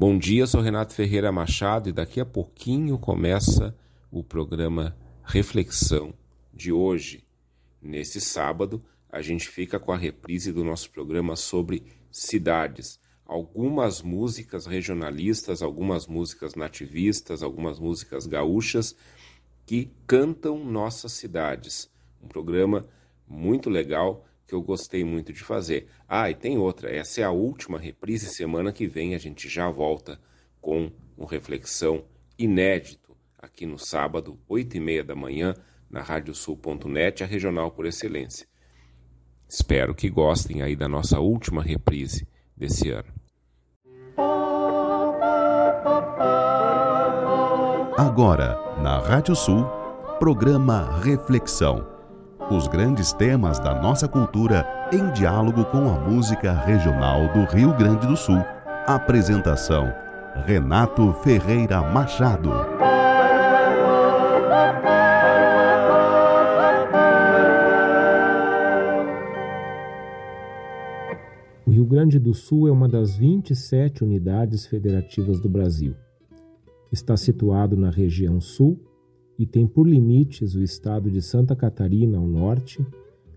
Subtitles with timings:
[0.00, 3.76] Bom dia, sou Renato Ferreira Machado e daqui a pouquinho começa
[4.10, 6.14] o programa Reflexão
[6.54, 7.22] de hoje.
[7.82, 12.98] Nesse sábado, a gente fica com a reprise do nosso programa sobre cidades.
[13.26, 18.96] Algumas músicas regionalistas, algumas músicas nativistas, algumas músicas gaúchas
[19.66, 21.90] que cantam nossas cidades.
[22.22, 22.86] Um programa
[23.28, 25.86] muito legal que eu gostei muito de fazer.
[26.08, 29.70] Ah, e tem outra, essa é a última reprise, semana que vem a gente já
[29.70, 30.20] volta
[30.60, 32.04] com um reflexão
[32.36, 35.54] inédito aqui no sábado, oito e meia da manhã,
[35.88, 38.44] na radiosul.net, a regional por excelência.
[39.48, 43.14] Espero que gostem aí da nossa última reprise desse ano.
[47.96, 49.64] Agora, na Rádio Sul,
[50.18, 51.99] programa Reflexão
[52.50, 58.06] os grandes temas da nossa cultura em diálogo com a música regional do Rio Grande
[58.06, 58.44] do Sul.
[58.86, 59.92] Apresentação:
[60.44, 62.50] Renato Ferreira Machado.
[71.64, 75.94] O Rio Grande do Sul é uma das 27 unidades federativas do Brasil.
[76.90, 78.89] Está situado na região sul
[79.40, 82.86] e tem por limites o estado de Santa Catarina ao norte,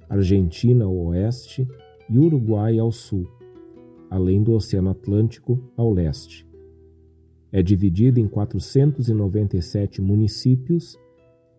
[0.09, 1.65] Argentina ao oeste
[2.09, 3.25] e Uruguai ao sul,
[4.09, 6.45] além do Oceano Atlântico ao leste.
[7.53, 10.99] É dividido em 497 municípios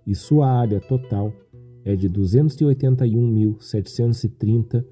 [0.06, 1.32] e sua área total
[1.82, 4.84] é de 281.730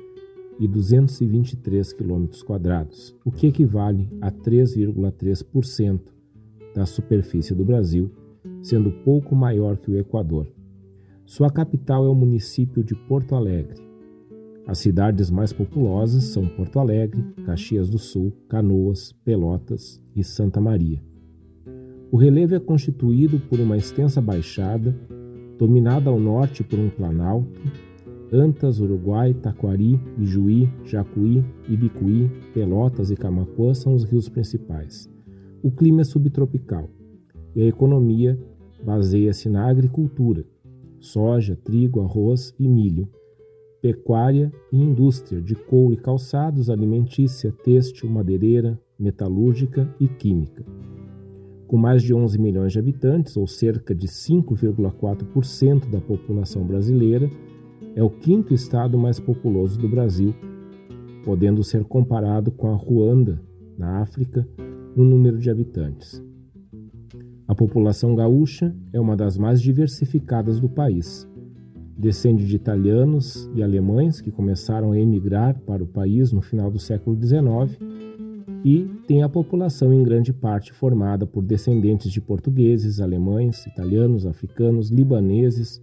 [0.58, 6.00] e 223 quilômetros quadrados, o que equivale a 3,3%
[6.74, 8.10] da superfície do Brasil
[8.62, 10.46] sendo pouco maior que o Equador.
[11.24, 13.80] Sua capital é o município de Porto Alegre.
[14.66, 21.02] As cidades mais populosas são Porto Alegre, Caxias do Sul, Canoas, Pelotas e Santa Maria.
[22.10, 24.94] O relevo é constituído por uma extensa baixada,
[25.58, 27.60] dominada ao norte por um planalto,
[28.32, 35.10] Antas, Uruguai, Taquari, Ijuí, Jacuí, Ibicuí, Pelotas e Camacuã são os rios principais.
[35.62, 36.88] O clima é subtropical
[37.54, 38.38] e a economia
[38.84, 40.44] baseia-se na agricultura,
[41.00, 43.08] soja, trigo, arroz e milho,
[43.80, 50.64] pecuária e indústria de couro e calçados, alimentícia, têxtil, madeireira, metalúrgica e química.
[51.66, 57.28] Com mais de 11 milhões de habitantes, ou cerca de 5,4% da população brasileira,
[57.96, 60.34] é o quinto estado mais populoso do Brasil,
[61.24, 63.42] podendo ser comparado com a Ruanda,
[63.76, 64.46] na África,
[64.94, 66.22] no número de habitantes.
[67.46, 71.28] A população gaúcha é uma das mais diversificadas do país.
[71.98, 76.78] Descende de italianos e alemães que começaram a emigrar para o país no final do
[76.78, 77.78] século XIX
[78.64, 84.88] e tem a população em grande parte formada por descendentes de portugueses, alemães, italianos, africanos,
[84.88, 85.82] libaneses,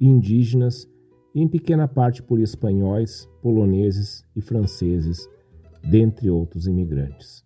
[0.00, 0.88] indígenas
[1.34, 5.28] e em pequena parte por espanhóis, poloneses e franceses,
[5.82, 7.44] dentre outros imigrantes.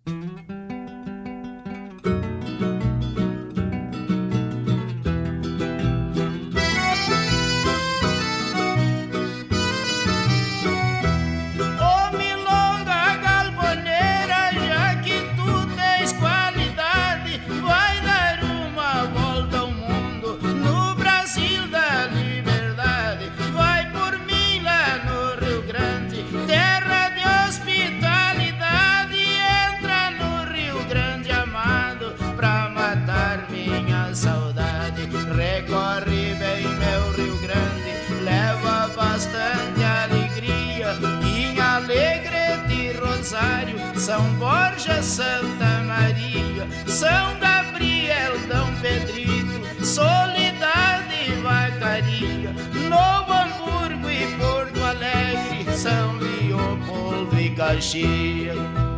[45.19, 52.53] Santa Maria, São Gabriel, Dom Pedrito, Solidade e Vacaria,
[52.87, 58.88] Novo Hamburgo e Porto Alegre, São Leopoldo e Caxias.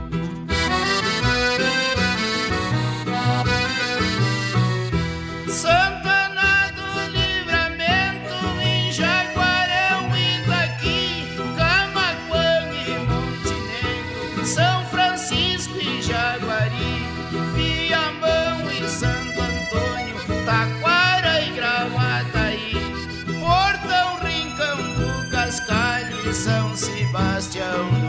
[27.22, 28.01] Sebastião do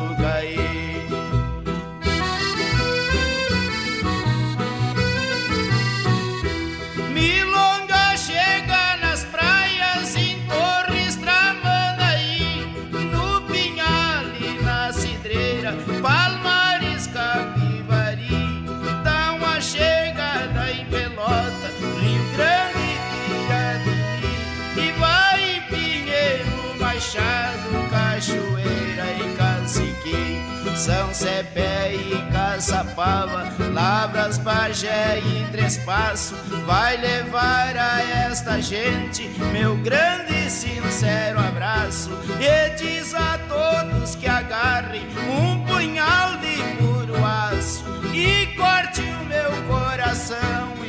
[31.23, 36.35] Cepé e Caçapava, Lavras, Bagé e Trespasso,
[36.67, 42.11] vai levar a esta gente meu grande e sincero abraço
[42.41, 49.53] e diz a todos que agarrem um punhal de puro aço e corte o meu
[49.69, 50.82] coração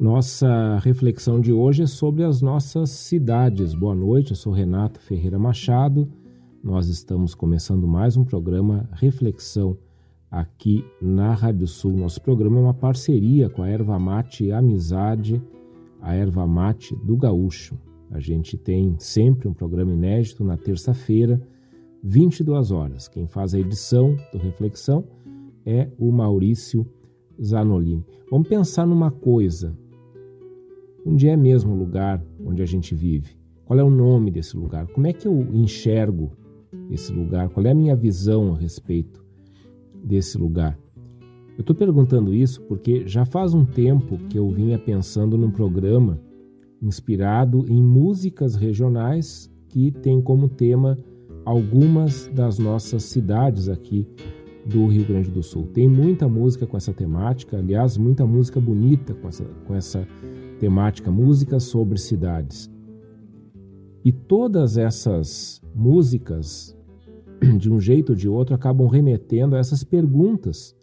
[0.00, 3.74] Nossa reflexão de hoje é sobre as nossas cidades.
[3.74, 6.08] Boa noite, eu sou Renato Ferreira Machado.
[6.64, 9.76] Nós estamos começando mais um programa Reflexão
[10.30, 11.98] aqui na Rádio Sul.
[11.98, 15.38] Nosso programa é uma parceria com a Erva Mate Amizade,
[16.00, 17.78] a Erva Mate do Gaúcho.
[18.10, 21.46] A gente tem sempre um programa inédito na terça-feira,
[22.02, 23.06] 22 horas.
[23.06, 25.04] Quem faz a edição do Reflexão
[25.66, 26.86] é o Maurício
[27.38, 28.02] Zanolini.
[28.30, 29.76] Vamos pensar numa coisa.
[31.10, 33.36] Onde é mesmo o lugar onde a gente vive?
[33.64, 34.86] Qual é o nome desse lugar?
[34.86, 36.30] Como é que eu enxergo
[36.88, 37.48] esse lugar?
[37.48, 39.20] Qual é a minha visão a respeito
[40.04, 40.78] desse lugar?
[41.58, 46.20] Eu estou perguntando isso porque já faz um tempo que eu vinha pensando num programa
[46.80, 50.96] inspirado em músicas regionais que tem como tema
[51.44, 54.06] algumas das nossas cidades aqui
[54.64, 55.66] do Rio Grande do Sul.
[55.74, 60.06] Tem muita música com essa temática, aliás, muita música bonita com essa, com essa
[60.60, 62.70] temática, música sobre cidades.
[64.04, 66.76] E todas essas músicas,
[67.58, 70.76] de um jeito ou de outro, acabam remetendo a essas perguntas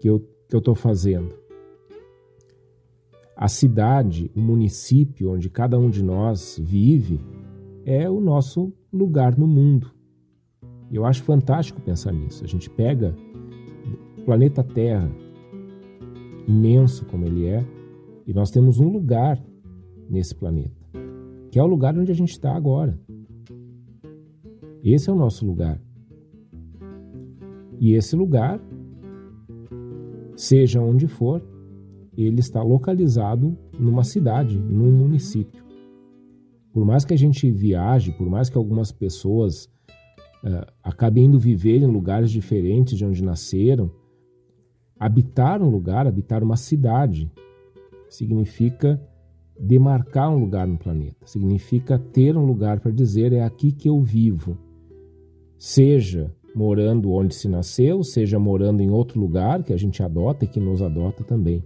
[0.00, 0.22] que eu
[0.52, 1.34] estou fazendo.
[3.34, 7.20] A cidade, o município onde cada um de nós vive,
[7.86, 9.90] é o nosso lugar no mundo.
[10.90, 12.44] E eu acho fantástico pensar nisso.
[12.44, 13.14] A gente pega
[14.18, 15.10] o planeta Terra,
[16.46, 17.64] imenso como ele é,
[18.28, 19.42] e nós temos um lugar
[20.08, 20.76] nesse planeta,
[21.50, 23.00] que é o lugar onde a gente está agora.
[24.84, 25.80] Esse é o nosso lugar.
[27.80, 28.60] E esse lugar,
[30.36, 31.42] seja onde for,
[32.14, 35.64] ele está localizado numa cidade, num município.
[36.70, 39.64] Por mais que a gente viaje, por mais que algumas pessoas
[40.44, 43.90] uh, acabem indo viver em lugares diferentes de onde nasceram,
[45.00, 47.30] habitar um lugar, habitar uma cidade,
[48.08, 49.00] significa
[49.58, 54.00] demarcar um lugar no planeta, significa ter um lugar para dizer é aqui que eu
[54.00, 54.56] vivo
[55.58, 60.48] seja morando onde se nasceu, seja morando em outro lugar que a gente adota e
[60.48, 61.62] que nos adota também.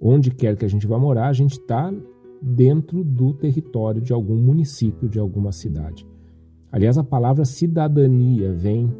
[0.00, 1.92] Onde quer que a gente vá morar, a gente está
[2.40, 6.06] dentro do território de algum município, de alguma cidade.
[6.70, 8.90] Aliás, a palavra cidadania vem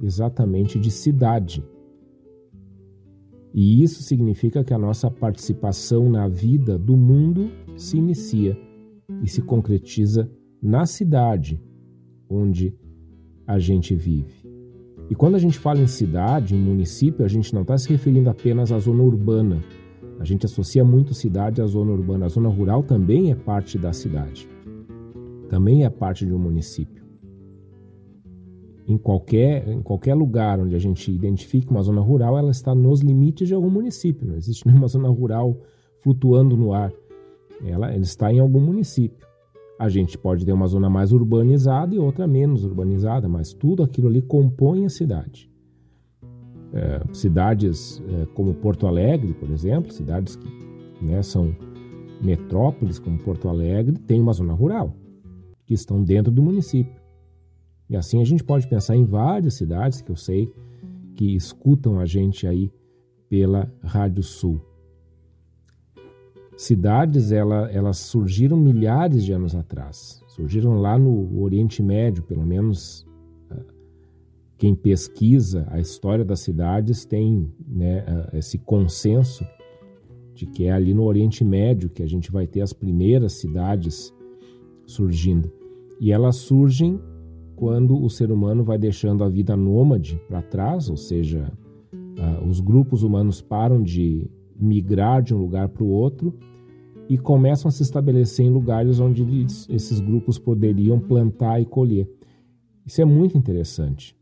[0.00, 1.64] exatamente de cidade.
[3.56, 8.54] E isso significa que a nossa participação na vida do mundo se inicia
[9.22, 10.30] e se concretiza
[10.62, 11.58] na cidade,
[12.28, 12.76] onde
[13.46, 14.46] a gente vive.
[15.08, 18.28] E quando a gente fala em cidade, em município, a gente não está se referindo
[18.28, 19.64] apenas à zona urbana.
[20.20, 22.26] A gente associa muito cidade à zona urbana.
[22.26, 24.46] A zona rural também é parte da cidade.
[25.48, 27.05] Também é parte de um município.
[28.88, 33.00] Em qualquer, em qualquer lugar onde a gente identifique uma zona rural, ela está nos
[33.00, 34.26] limites de algum município.
[34.26, 35.58] Não existe nenhuma zona rural
[36.00, 36.92] flutuando no ar.
[37.64, 39.26] Ela, ela está em algum município.
[39.78, 44.08] A gente pode ter uma zona mais urbanizada e outra menos urbanizada, mas tudo aquilo
[44.08, 45.50] ali compõe a cidade.
[46.72, 50.48] É, cidades é, como Porto Alegre, por exemplo, cidades que
[51.02, 51.54] né, são
[52.22, 54.94] metrópoles como Porto Alegre, tem uma zona rural,
[55.66, 57.00] que estão dentro do município.
[57.88, 60.52] E assim a gente pode pensar em várias cidades que eu sei
[61.14, 62.70] que escutam a gente aí
[63.28, 64.60] pela Rádio Sul.
[66.56, 70.22] Cidades, ela, elas surgiram milhares de anos atrás.
[70.28, 73.06] Surgiram lá no Oriente Médio, pelo menos
[73.50, 73.62] ah,
[74.56, 79.46] quem pesquisa a história das cidades tem né, ah, esse consenso
[80.34, 84.14] de que é ali no Oriente Médio que a gente vai ter as primeiras cidades
[84.86, 85.52] surgindo.
[86.00, 87.00] E elas surgem
[87.56, 91.50] quando o ser humano vai deixando a vida nômade para trás, ou seja,
[91.92, 96.34] uh, os grupos humanos param de migrar de um lugar para o outro
[97.08, 102.08] e começam a se estabelecer em lugares onde eles, esses grupos poderiam plantar e colher.
[102.84, 104.14] Isso é muito interessante,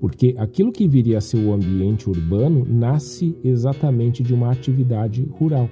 [0.00, 5.68] porque aquilo que viria a ser o ambiente urbano nasce exatamente de uma atividade rural.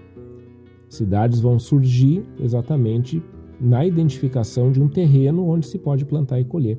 [0.89, 3.23] Cidades vão surgir exatamente
[3.61, 6.79] na identificação de um terreno onde se pode plantar e colher.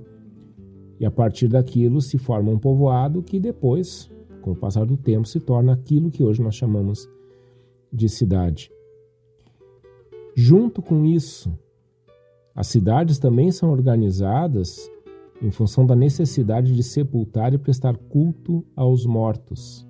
[0.99, 4.09] E a partir daquilo se forma um povoado que depois
[4.41, 7.09] com o passar do tempo, se torna aquilo que hoje nós chamamos
[7.91, 8.71] de cidade.
[10.35, 11.51] Junto com isso,
[12.55, 14.89] as cidades também são organizadas
[15.41, 19.87] em função da necessidade de sepultar e prestar culto aos mortos.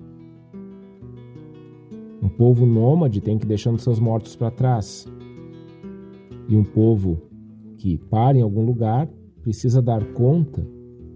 [2.22, 5.08] Um povo nômade tem que ir deixando seus mortos para trás.
[6.50, 7.22] E um povo
[7.78, 9.08] que para em algum lugar
[9.42, 10.66] precisa dar conta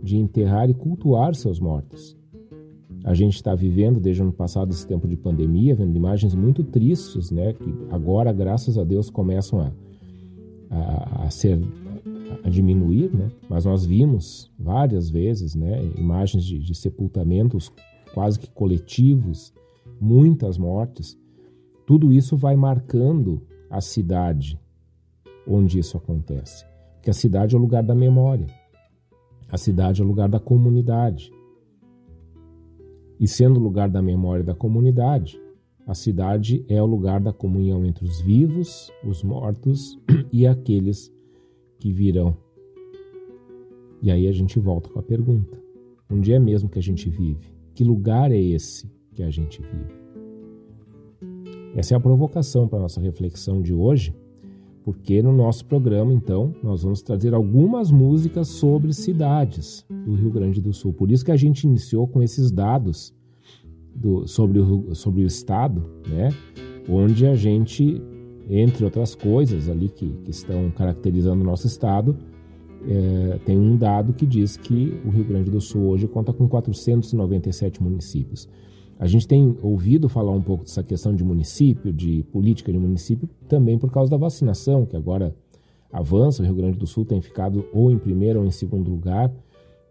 [0.01, 2.15] de enterrar e cultuar seus mortos.
[3.03, 6.63] A gente está vivendo desde o ano passado esse tempo de pandemia, vendo imagens muito
[6.63, 7.51] tristes, né?
[7.51, 9.71] Que agora, graças a Deus, começam a,
[10.69, 11.59] a, a ser
[12.43, 13.29] a diminuir, né?
[13.49, 15.83] Mas nós vimos várias vezes, né?
[15.97, 17.71] Imagens de, de sepultamentos
[18.13, 19.53] quase que coletivos,
[19.99, 21.17] muitas mortes.
[21.85, 24.57] Tudo isso vai marcando a cidade
[25.47, 28.47] onde isso acontece, porque a cidade é o lugar da memória.
[29.49, 31.31] A cidade é o lugar da comunidade.
[33.19, 35.39] E sendo o lugar da memória da comunidade,
[35.85, 39.99] a cidade é o lugar da comunhão entre os vivos, os mortos
[40.31, 41.13] e aqueles
[41.79, 42.35] que virão.
[44.01, 45.57] E aí a gente volta com a pergunta:
[46.09, 47.53] onde é mesmo que a gente vive?
[47.75, 50.03] Que lugar é esse que a gente vive?
[51.75, 54.15] Essa é a provocação para a nossa reflexão de hoje
[54.83, 60.61] porque no nosso programa, então, nós vamos trazer algumas músicas sobre cidades do Rio Grande
[60.61, 60.93] do Sul.
[60.93, 63.13] Por isso que a gente iniciou com esses dados
[63.95, 66.29] do, sobre, o, sobre o estado, né?
[66.89, 68.01] onde a gente,
[68.49, 72.17] entre outras coisas ali que, que estão caracterizando o nosso estado,
[72.85, 76.47] é, tem um dado que diz que o Rio Grande do Sul hoje conta com
[76.49, 78.49] 497 municípios.
[78.99, 83.27] A gente tem ouvido falar um pouco dessa questão de município, de política de município,
[83.47, 85.35] também por causa da vacinação, que agora
[85.91, 86.41] avança.
[86.41, 89.31] O Rio Grande do Sul tem ficado ou em primeiro ou em segundo lugar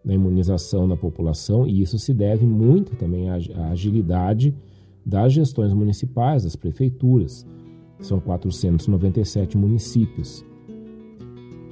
[0.03, 3.37] na imunização da população, e isso se deve muito também à,
[3.71, 4.53] agilidade
[5.05, 7.45] das gestões municipais, das prefeituras.
[7.99, 10.45] São 497 municípios.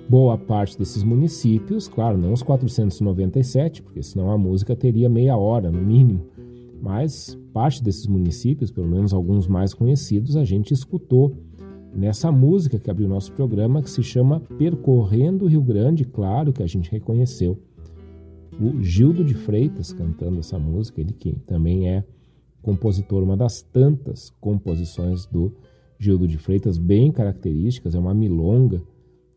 [0.08, 5.72] Boa parte desses municípios, claro, não os 497, porque senão a música teria meia hora
[5.72, 6.26] no mínimo,
[6.82, 11.38] mas parte desses municípios, pelo menos alguns mais conhecidos, a gente escutou
[11.94, 16.64] nessa música que abriu nosso programa, que se chama Percorrendo o Rio Grande, claro que
[16.64, 17.60] a gente reconheceu
[18.60, 22.04] o Gildo de Freitas cantando essa música, ele que também é
[22.62, 25.52] compositor, uma das tantas composições do
[25.98, 28.82] Gildo de Freitas, bem características, é uma milonga,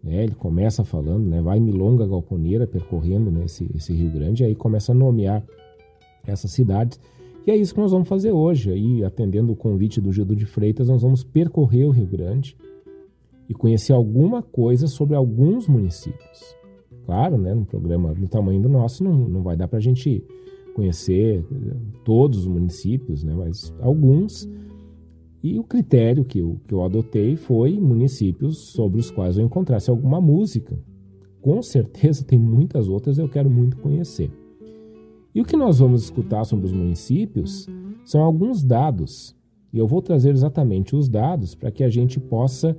[0.03, 0.25] né?
[0.25, 1.41] ele começa falando, né?
[1.41, 3.45] vai milonga galponeira percorrendo né?
[3.45, 5.43] esse, esse Rio Grande, e aí começa a nomear
[6.27, 6.99] essas cidades,
[7.47, 8.71] e é isso que nós vamos fazer hoje.
[8.71, 12.57] Aí, atendendo o convite do Gildo de Freitas, nós vamos percorrer o Rio Grande
[13.49, 16.57] e conhecer alguma coisa sobre alguns municípios.
[17.05, 20.25] Claro, né, num programa do tamanho do nosso, não, não vai dar para a gente
[20.75, 24.49] conhecer eh, todos os municípios, né, mas alguns.
[25.43, 29.91] E o critério que eu, que eu adotei foi municípios sobre os quais eu encontrasse
[29.91, 30.79] alguma música.
[31.43, 34.31] Com certeza tem muitas outras eu quero muito conhecer.
[35.35, 37.67] E o que nós vamos escutar sobre os municípios
[38.05, 39.35] são alguns dados.
[39.73, 42.77] E eu vou trazer exatamente os dados para que a gente possa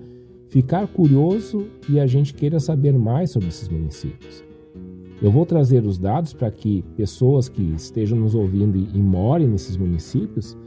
[0.47, 4.43] ficar curioso e a gente queira saber mais sobre esses municípios.
[5.21, 9.75] Eu vou trazer os dados para que pessoas que estejam nos ouvindo e, morem nesses
[9.75, 10.57] municípios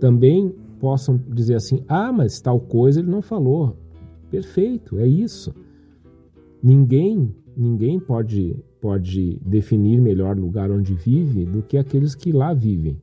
[0.00, 3.76] também possam dizer assim: ah, mas tal coisa ele não falou.
[4.30, 5.54] Perfeito, é isso.
[6.62, 12.54] Ninguém, ninguém pode pode definir melhor o lugar onde vive do que aqueles que lá
[12.54, 12.96] vivem.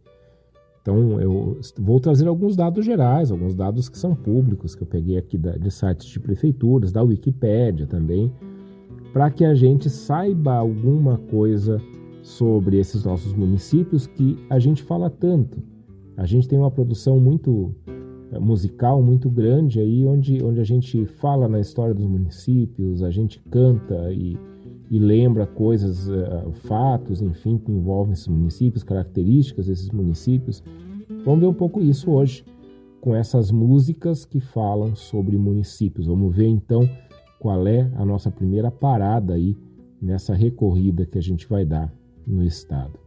[0.82, 5.18] Então, eu vou trazer alguns dados gerais, alguns dados que são públicos, que eu peguei
[5.18, 8.32] aqui de sites de prefeituras, da Wikipédia também,
[9.12, 11.82] para que a gente saiba alguma coisa
[12.22, 15.62] sobre esses nossos municípios que a gente fala tanto.
[16.16, 17.76] A gente tem uma produção muito
[18.32, 23.12] eh, musical muito grande aí, onde, onde a gente fala na história dos municípios, a
[23.12, 24.38] gente canta e
[24.94, 30.64] e lembra coisas, uh, fatos, enfim, que envolvem esses municípios, características desses municípios.
[31.26, 32.46] Vamos ver um pouco isso hoje
[33.02, 36.06] com essas músicas que falam sobre municípios.
[36.06, 36.88] Vamos ver então
[37.40, 39.58] qual é a nossa primeira parada aí
[40.00, 41.92] nessa recorrida que a gente vai dar
[42.28, 43.03] no estado.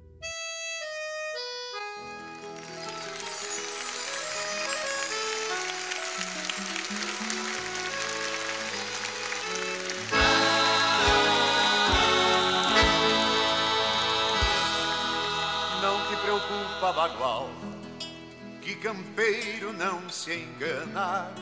[20.26, 21.32] Se enganar.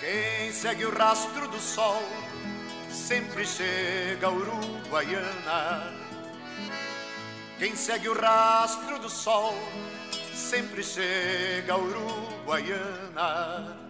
[0.00, 2.02] Quem segue o rastro do sol
[2.88, 5.92] sempre chega a Uruguaiana.
[7.58, 9.54] Quem segue o rastro do sol
[10.32, 13.83] sempre chega a Uruguaiana.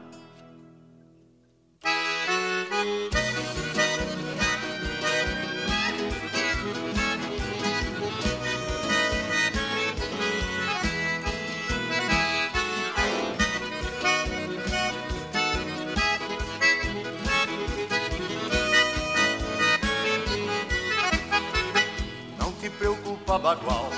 [23.38, 23.90] Bagual,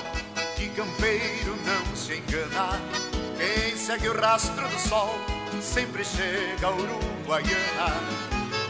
[0.57, 2.81] que campeiro não se engana.
[3.37, 5.15] Quem segue o rastro do sol
[5.61, 7.95] sempre chega a Uruguaiana.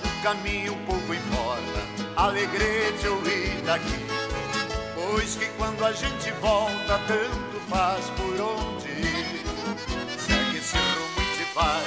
[0.05, 1.81] O caminho pouco importa,
[2.17, 4.07] Alegrete ou Itaqui.
[4.95, 9.45] Pois que quando a gente volta, tanto faz por onde ir.
[10.19, 11.85] Segue esse rumo e te vai,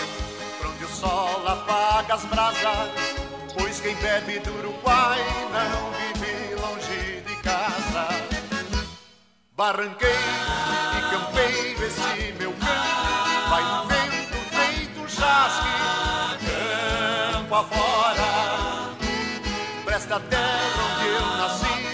[0.59, 2.89] pra onde o sol apaga as brasas.
[3.57, 5.19] Pois quem bebe do Uruguai
[5.51, 5.98] não
[9.59, 15.67] Barranqueiro e campeiro, esse meu canto vai no vento feito chasque,
[17.33, 18.95] campo afora.
[19.83, 21.88] Presta terra onde eu nasci,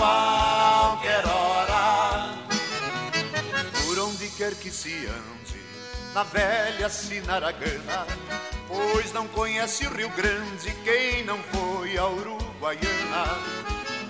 [0.00, 2.34] qualquer hora.
[3.84, 5.60] Por onde quer que se ande,
[6.14, 8.06] na velha Sinaragana,
[8.66, 13.24] pois não conhece o Rio Grande quem não foi a Uruguaiana.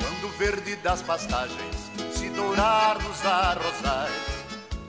[0.00, 4.40] Quando o verde das pastagens se dourar nos arrozais,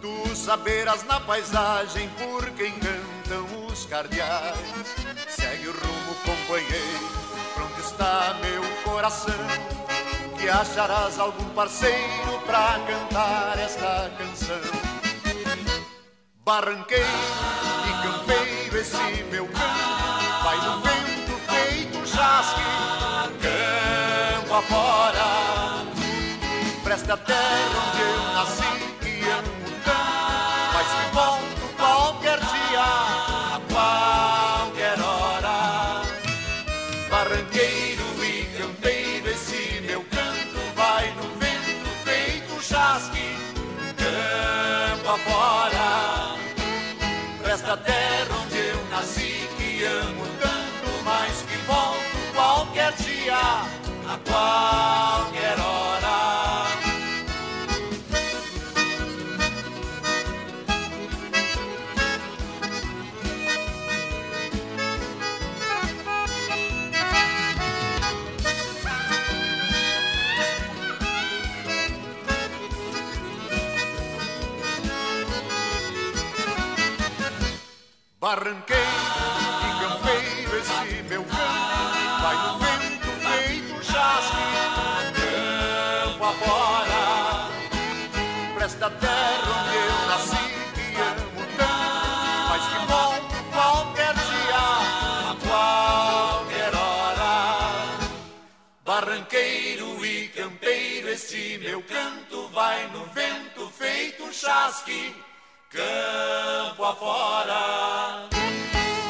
[0.01, 4.57] Tu saberás na paisagem por quem cantam os cardeais.
[5.29, 7.07] Segue o rumo, companheiro,
[7.53, 9.80] pra onde está meu coração.
[10.41, 14.57] Que acharás algum parceiro pra cantar esta canção.
[16.43, 17.05] Barranqueiro
[17.85, 22.59] e campeiro, esse meu canto vai no vento feito um chasque,
[23.39, 25.85] campo afora.
[26.83, 27.90] Presta terra
[78.31, 78.79] Barranqueiro
[79.59, 84.45] e campeiro, esse meu canto vai no vento feito chasque,
[85.19, 87.49] campo afora.
[88.55, 94.63] Presta a terra onde eu nasci, que amo tanto, mas que volto qualquer dia,
[95.29, 97.35] a qualquer hora.
[98.85, 105.13] Barranqueiro e campeiro, esse meu canto vai no vento feito um chasque,
[105.71, 108.27] campo afora.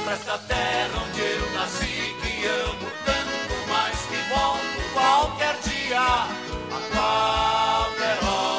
[0.06, 6.80] Presta a terra onde eu nasci, que amo tanto, mas que volto qualquer dia, a
[6.93, 8.52] qualquer hora.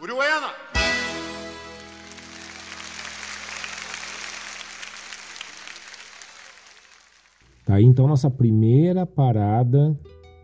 [0.00, 0.50] Uruguaiana!
[7.64, 9.98] Tá aí então nossa primeira parada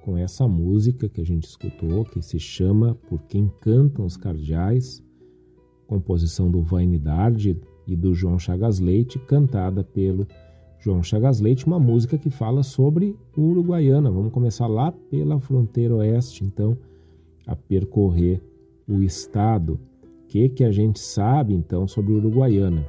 [0.07, 5.03] com essa música que a gente escutou, que se chama Por Quem Cantam os Cardeais,
[5.85, 10.25] composição do Vainidade e do João Chagas Leite, cantada pelo
[10.79, 14.09] João Chagas Leite, uma música que fala sobre Uruguaiana.
[14.09, 16.79] Vamos começar lá pela fronteira oeste, então,
[17.45, 18.40] a percorrer
[18.88, 19.73] o estado.
[20.23, 22.87] O que, que a gente sabe, então, sobre Uruguaiana?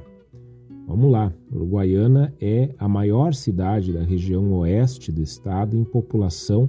[0.86, 1.32] Vamos lá.
[1.52, 6.68] Uruguaiana é a maior cidade da região oeste do estado em população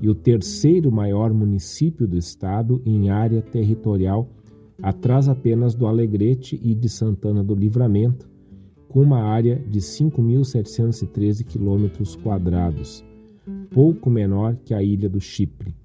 [0.00, 4.28] e o terceiro maior município do estado em área territorial,
[4.82, 8.28] atrás apenas do Alegrete e de Santana do Livramento,
[8.88, 13.04] com uma área de 5.713 quilômetros quadrados,
[13.70, 15.76] pouco menor que a ilha do Chipre.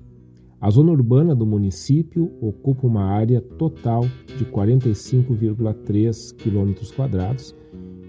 [0.60, 4.06] A zona urbana do município ocupa uma área total
[4.38, 6.74] de 45,3 km,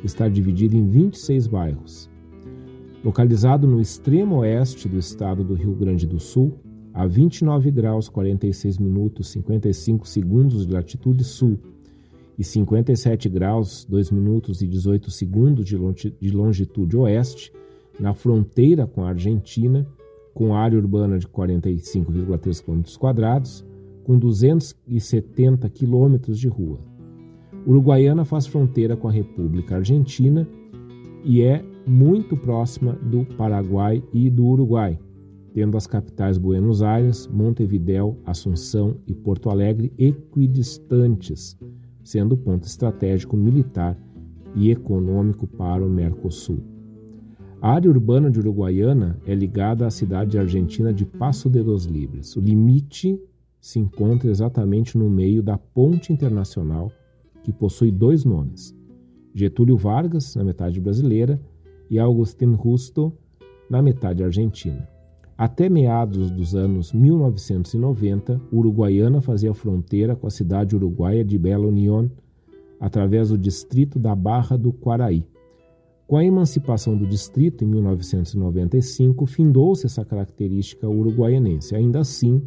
[0.03, 2.09] está dividida em 26 bairros.
[3.07, 6.59] Localizado no extremo oeste do estado do Rio Grande do Sul,
[6.93, 11.57] a 29 graus 46 minutos 55 segundos de latitude sul
[12.37, 17.53] e 57 graus 2 minutos e 18 segundos de longitude oeste,
[18.01, 19.87] na fronteira com a Argentina,
[20.35, 23.65] com área urbana de 45,3 km,
[24.03, 26.81] com 270 km de rua.
[27.65, 30.45] Uruguaiana faz fronteira com a República Argentina
[31.23, 34.99] e é muito próxima do Paraguai e do Uruguai,
[35.55, 41.57] tendo as capitais Buenos Aires, Montevidéu, Assunção e Porto Alegre equidistantes,
[42.03, 43.97] sendo ponto estratégico militar
[44.55, 46.59] e econômico para o Mercosul.
[47.61, 52.37] A área urbana de Uruguaiana é ligada à cidade argentina de Passo de los Libres.
[52.37, 53.19] O limite
[53.61, 56.93] se encontra exatamente no meio da ponte internacional,
[57.43, 58.77] que possui dois nomes:
[59.35, 61.41] Getúlio Vargas, na metade brasileira,
[61.91, 63.13] e Agustín Justo,
[63.69, 64.89] na metade argentina.
[65.37, 72.09] Até meados dos anos 1990, Uruguaiana fazia fronteira com a cidade uruguaia de Belo Unión,
[72.81, 75.25] através do distrito da Barra do Quaraí.
[76.07, 81.75] Com a emancipação do distrito em 1995, findou-se essa característica uruguaianense.
[81.75, 82.41] Ainda assim,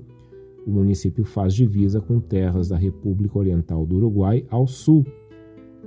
[0.65, 5.05] o município faz divisa com terras da República Oriental do Uruguai ao sul,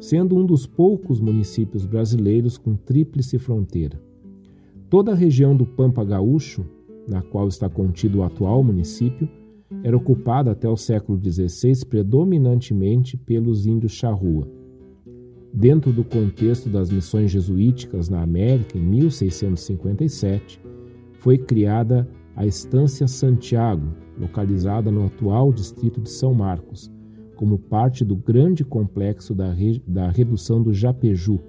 [0.01, 4.01] sendo um dos poucos municípios brasileiros com tríplice fronteira.
[4.91, 6.65] Toda a região do Pampa Gaúcho,
[7.09, 9.29] na qual está contido o atual município,
[9.83, 14.47] era ocupada até o século XVI predominantemente pelos índios charrua.
[15.53, 20.61] Dentro do contexto das missões jesuíticas na América, em 1657,
[21.19, 26.91] foi criada a Estância Santiago, localizada no atual distrito de São Marcos,
[27.43, 29.83] como parte do grande complexo da, re...
[29.85, 31.41] da redução do Japeju,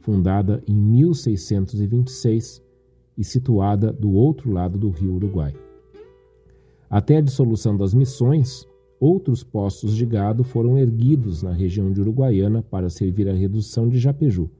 [0.00, 2.62] fundada em 1626
[3.16, 5.54] e situada do outro lado do rio Uruguai.
[6.90, 8.68] Até a dissolução das missões,
[9.00, 13.98] outros postos de gado foram erguidos na região de Uruguaiana para servir à redução de
[13.98, 14.50] Japeju,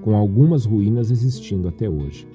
[0.00, 2.26] com algumas ruínas existindo até hoje.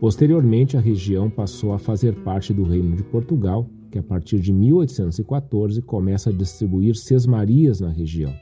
[0.00, 4.52] Posteriormente, a região passou a fazer parte do Reino de Portugal, que a partir de
[4.52, 8.34] 1814 começa a distribuir sesmarias na região.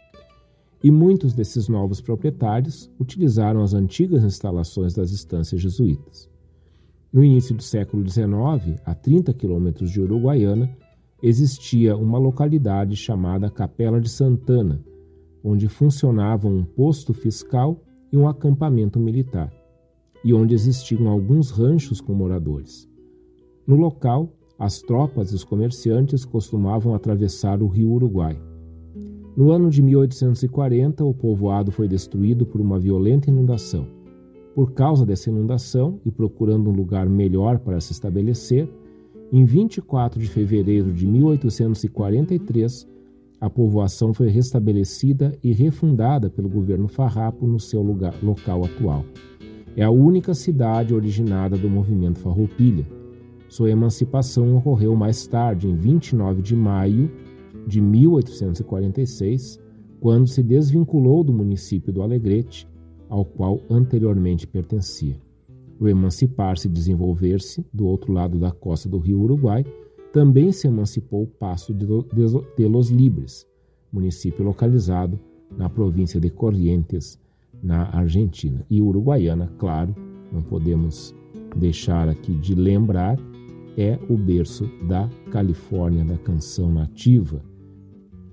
[0.82, 6.28] E muitos desses novos proprietários utilizaram as antigas instalações das estâncias jesuítas.
[7.12, 10.70] No início do século XIX, a 30 quilômetros de Uruguaiana,
[11.22, 14.85] existia uma localidade chamada Capela de Santana,
[15.42, 17.80] onde funcionava um posto fiscal
[18.12, 19.52] e um acampamento militar,
[20.22, 22.88] e onde existiam alguns ranchos com moradores.
[23.66, 28.38] No local, as tropas e os comerciantes costumavam atravessar o rio Uruguai.
[29.37, 33.87] No ano de 1840, o povoado foi destruído por uma violenta inundação.
[34.55, 38.66] Por causa dessa inundação e procurando um lugar melhor para se estabelecer,
[39.31, 42.88] em 24 de fevereiro de 1843,
[43.38, 49.05] a povoação foi restabelecida e refundada pelo governo farrapo no seu lugar, local atual.
[49.77, 52.87] É a única cidade originada do movimento Farroupilha.
[53.48, 57.11] Sua emancipação ocorreu mais tarde, em 29 de maio
[57.66, 59.61] de 1846,
[60.00, 62.68] quando se desvinculou do município do Alegrete,
[63.09, 65.16] ao qual anteriormente pertencia
[65.78, 69.64] o emancipar-se e desenvolver-se do outro lado da costa do rio Uruguai,
[70.12, 73.46] também se emancipou o Passo de los Libres,
[73.92, 75.18] município localizado
[75.56, 77.18] na província de Corrientes,
[77.62, 78.64] na Argentina.
[78.70, 79.94] E Uruguaiana, claro,
[80.32, 81.14] não podemos
[81.54, 83.18] deixar aqui de lembrar,
[83.77, 87.45] é o berço da Califórnia da canção nativa,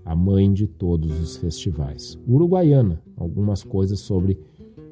[0.05, 2.17] a mãe de todos os festivais.
[2.27, 4.39] Uruguaiana, algumas coisas sobre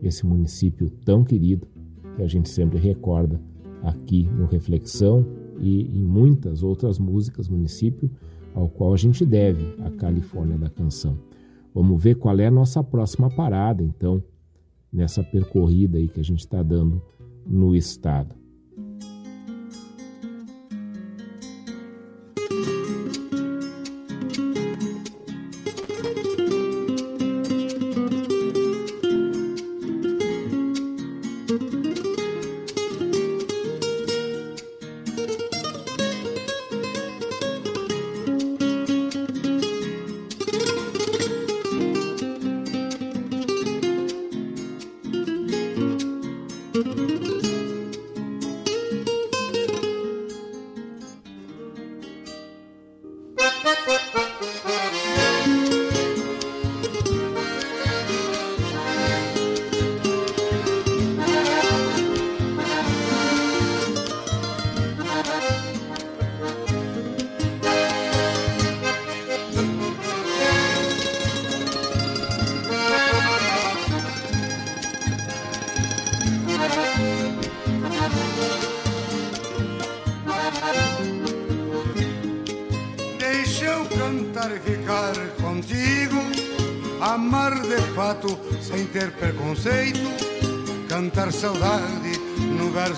[0.01, 1.67] esse município tão querido
[2.15, 3.41] que a gente sempre recorda
[3.81, 5.25] aqui no Reflexão
[5.59, 8.11] e em muitas outras músicas, município
[8.53, 11.17] ao qual a gente deve a Califórnia da Canção.
[11.73, 14.21] Vamos ver qual é a nossa próxima parada, então,
[14.91, 17.01] nessa percorrida aí que a gente está dando
[17.45, 18.40] no estado.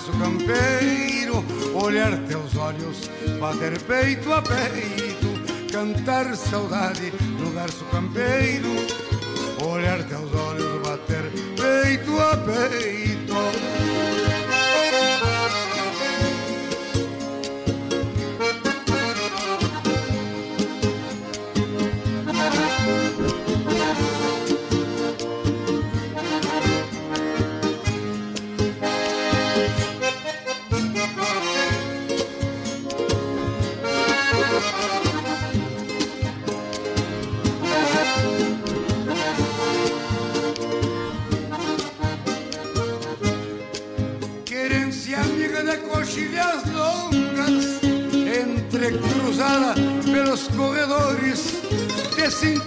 [0.04, 8.68] Verso campeiro, olhar teus olhos, bater peito a peito, cantar saudade no verso campeiro,
[9.62, 13.03] olhar teus olhos, bater peito a peito.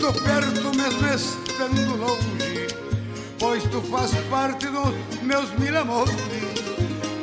[0.07, 2.67] Sinto perto mesmo estando longe,
[3.37, 6.15] pois tu faz parte dos meus mil amores.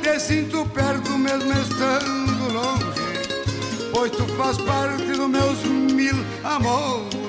[0.03, 7.24] Te sinto perto mesmo estando longe, pois tu faz parte dos meus mil amores.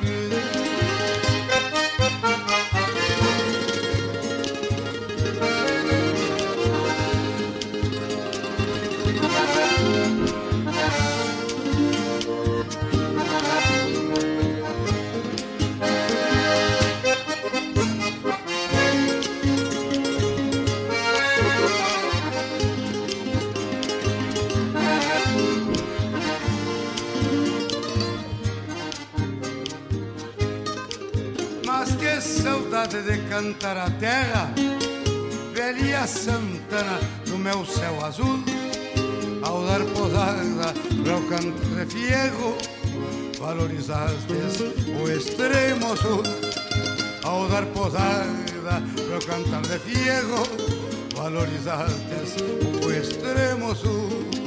[33.36, 34.50] Cantar a terra,
[35.54, 38.39] velha Santana do meu céu azul.
[39.43, 42.58] Ao dar posada para o canto de fiego,
[43.38, 44.62] valorizastes
[45.02, 46.24] o extremo sul.
[47.26, 50.41] Ao dar posada para o cantar de fiego,
[51.13, 52.36] valorizastes
[52.86, 54.44] o extremo sul.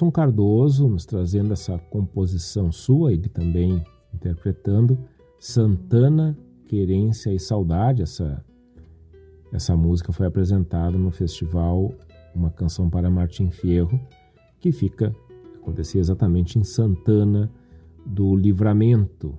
[0.00, 3.84] Nelson Cardoso nos trazendo essa composição sua, ele também
[4.14, 4.98] interpretando
[5.38, 6.36] Santana,
[6.66, 8.00] Querência e Saudade.
[8.00, 8.42] Essa,
[9.52, 11.92] essa música foi apresentada no festival
[12.34, 14.00] Uma Canção para Martim Fierro,
[14.58, 15.14] que fica,
[15.56, 17.50] acontecia exatamente em Santana
[18.06, 19.38] do Livramento.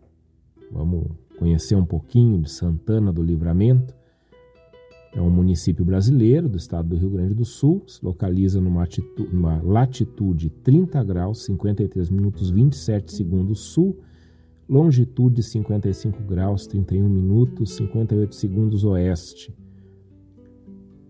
[0.71, 1.08] Vamos
[1.39, 3.95] conhecer um pouquinho de Santana do Livramento.
[5.13, 8.88] É um município brasileiro do estado do Rio Grande do Sul, se localiza numa,
[9.32, 14.00] numa latitude 30 graus 53 minutos 27 segundos sul,
[14.69, 19.54] longitude 55 graus 31 minutos 58 segundos oeste.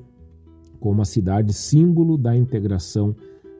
[0.80, 3.14] como a cidade símbolo da integração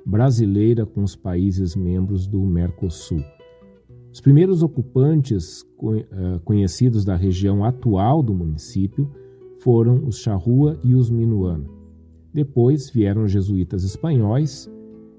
[0.05, 3.23] brasileira com os países membros do Mercosul.
[4.17, 9.11] Os primeiros ocupantes eh, conhecidos da região atual do município
[9.59, 11.69] foram os Charrua e os Minuano.
[12.33, 14.73] Depois vieram os jesuítas espanhóis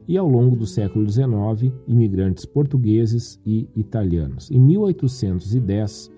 [0.08, 4.50] e, ao longo do século XIX, imigrantes portugueses e italianos.
[4.50, 6.12] Em 1810,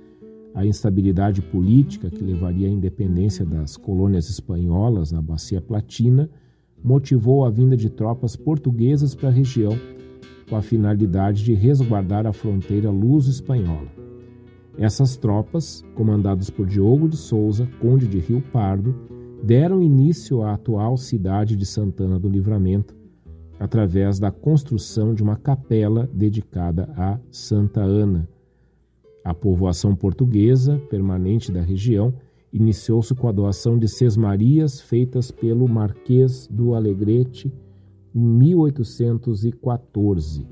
[0.55, 6.29] a instabilidade política que levaria à independência das colônias espanholas na Bacia Platina
[6.81, 9.77] motivou a vinda de tropas portuguesas para a região
[10.49, 13.87] com a finalidade de resguardar a fronteira luso-espanhola.
[14.77, 18.95] Essas tropas, comandadas por Diogo de Souza, conde de Rio Pardo,
[19.43, 22.95] deram início à atual cidade de Santana do Livramento,
[23.59, 28.27] através da construção de uma capela dedicada a Santa Ana.
[29.23, 32.13] A povoação portuguesa permanente da região
[32.51, 37.51] iniciou-se com a doação de sesmarias feitas pelo Marquês do Alegrete
[38.13, 40.45] em 1814.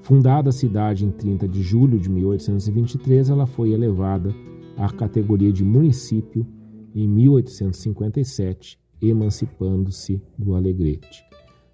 [0.00, 4.32] Fundada a cidade em 30 de julho de 1823, ela foi elevada
[4.76, 6.46] à categoria de município
[6.94, 11.24] em 1857, emancipando-se do Alegrete.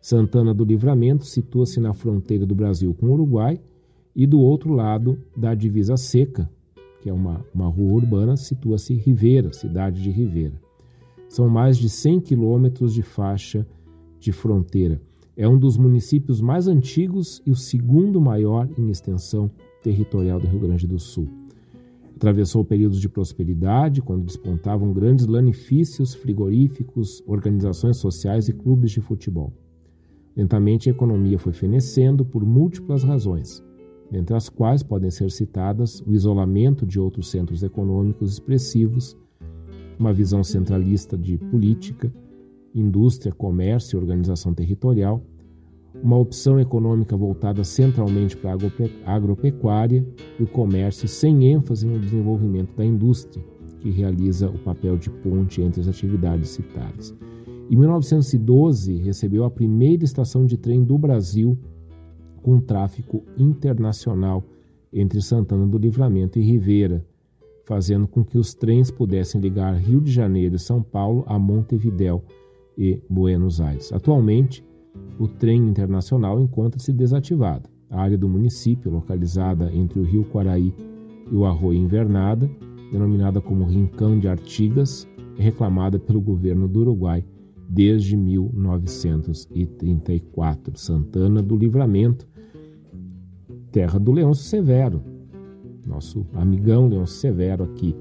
[0.00, 3.60] Santana do Livramento situa-se na fronteira do Brasil com o Uruguai
[4.14, 6.50] e do outro lado da divisa seca,
[7.00, 10.60] que é uma, uma rua urbana, situa-se Rivera, cidade de Rivera.
[11.28, 13.66] São mais de 100 quilômetros de faixa
[14.24, 15.00] de fronteira.
[15.36, 19.50] É um dos municípios mais antigos e o segundo maior em extensão
[19.82, 21.28] territorial do Rio Grande do Sul.
[22.16, 29.52] Atravessou períodos de prosperidade, quando despontavam grandes lanifícios, frigoríficos, organizações sociais e clubes de futebol.
[30.34, 33.62] Lentamente a economia foi fenecendo por múltiplas razões,
[34.10, 39.16] entre as quais podem ser citadas o isolamento de outros centros econômicos expressivos,
[39.98, 42.12] uma visão centralista de política,
[42.74, 45.22] indústria, comércio e organização territorial,
[46.02, 48.56] uma opção econômica voltada centralmente para
[49.06, 50.04] a agropecuária
[50.38, 53.44] e o comércio sem ênfase no desenvolvimento da indústria,
[53.80, 57.14] que realiza o papel de ponte entre as atividades citadas.
[57.70, 61.56] Em 1912, recebeu a primeira estação de trem do Brasil
[62.42, 64.44] com tráfego internacional
[64.92, 67.04] entre Santana do Livramento e Rivera,
[67.64, 72.22] fazendo com que os trens pudessem ligar Rio de Janeiro e São Paulo a Montevidéu
[72.76, 73.92] e Buenos Aires.
[73.92, 74.64] Atualmente,
[75.18, 77.68] o trem internacional encontra-se desativado.
[77.90, 80.74] A área do município, localizada entre o Rio Quaraí
[81.30, 82.50] e o Arroio Invernada,
[82.90, 85.06] denominada como Rincão de Artigas,
[85.38, 87.24] é reclamada pelo governo do Uruguai
[87.68, 90.78] desde 1934.
[90.78, 92.26] Santana do Livramento,
[93.70, 95.02] terra do Leôncio Severo,
[95.86, 97.94] nosso amigão Leôncio Severo aqui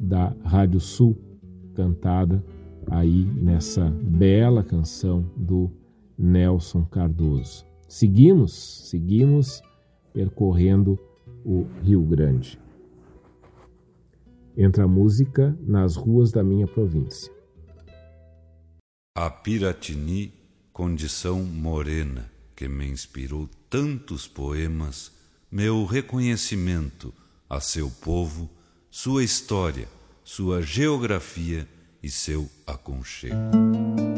[0.00, 1.16] da Rádio Sul,
[1.74, 2.42] cantada
[2.90, 5.70] aí nessa bela canção do
[6.18, 7.66] Nelson Cardoso.
[7.88, 9.62] Seguimos, seguimos
[10.12, 10.98] percorrendo
[11.44, 12.58] o Rio Grande.
[14.56, 17.32] Entra a música nas ruas da minha província.
[19.16, 20.32] A Piratini,
[20.72, 25.12] condição morena, que me inspirou tantos poemas,
[25.50, 27.12] meu reconhecimento
[27.48, 28.48] a seu povo,
[28.90, 29.88] sua história,
[30.24, 31.68] sua geografia
[32.02, 34.11] e seu aconchego.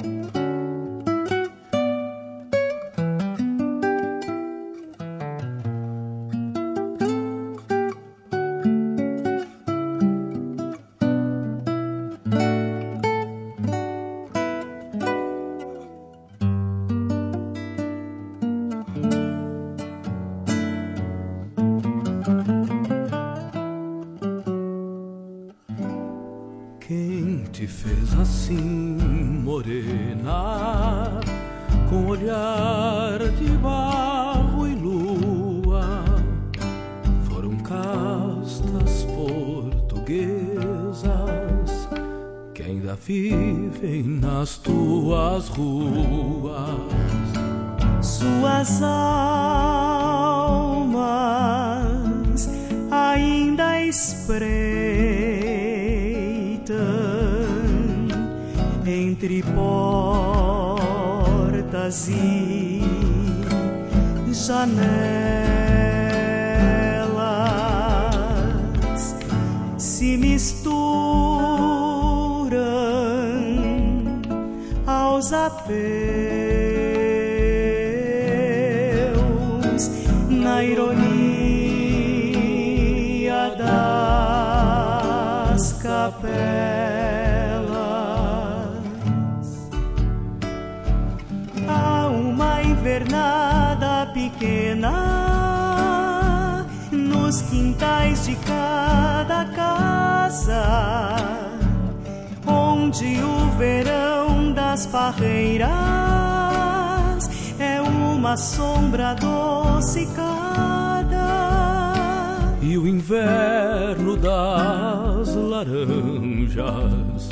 [115.94, 117.28] Laranjas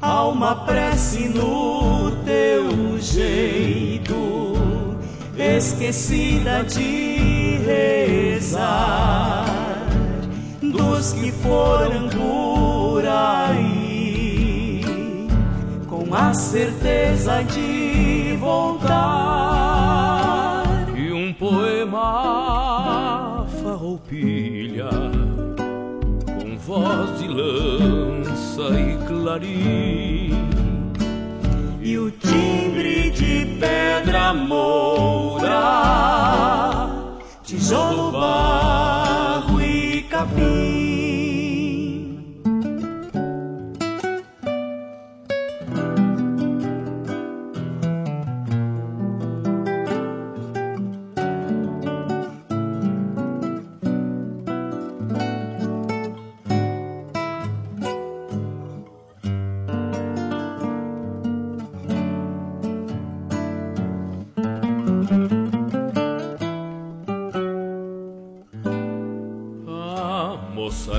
[0.00, 4.54] Há uma prece no teu jeito,
[5.36, 9.47] esquecida de rezar,
[10.70, 14.82] dos que foram por aí,
[15.86, 18.94] com a certeza de voltar.
[20.96, 24.90] E um poema farroupilha
[26.40, 30.48] com voz de lança e clarim.
[31.80, 35.48] E o timbre de pedra moura,
[37.42, 39.27] tijolo, barro
[40.26, 40.77] e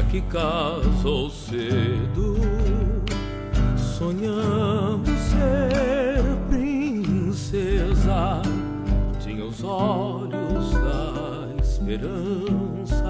[0.09, 2.35] que casou cedo,
[3.77, 8.41] sonhando ser princesa,
[9.19, 13.05] tinha os olhos da esperança,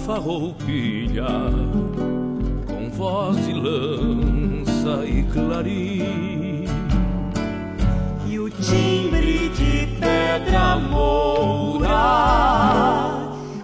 [0.04, 1.24] farroupilha
[2.66, 6.66] com voz de lança e clarim.
[8.26, 10.76] E o timbre de pedra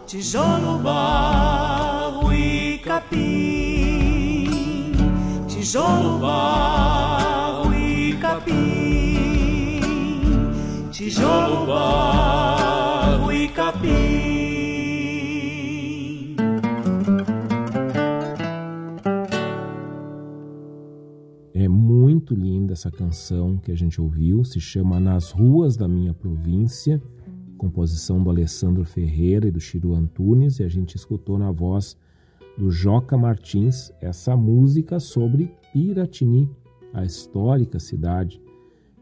[0.07, 4.47] tijolo, barro e capim,
[5.47, 9.81] tijolo, barro e capim,
[10.91, 14.49] tijolo, barro e capim.
[21.55, 26.15] É muito linda essa canção que a gente ouviu, se chama Nas Ruas da Minha
[26.15, 27.03] Província,
[27.59, 31.99] composição do Alessandro Ferreira e do Chiru Antunes, e a gente escutou na voz
[32.57, 36.49] do Joca Martins, essa música sobre Piratini,
[36.93, 38.41] a histórica cidade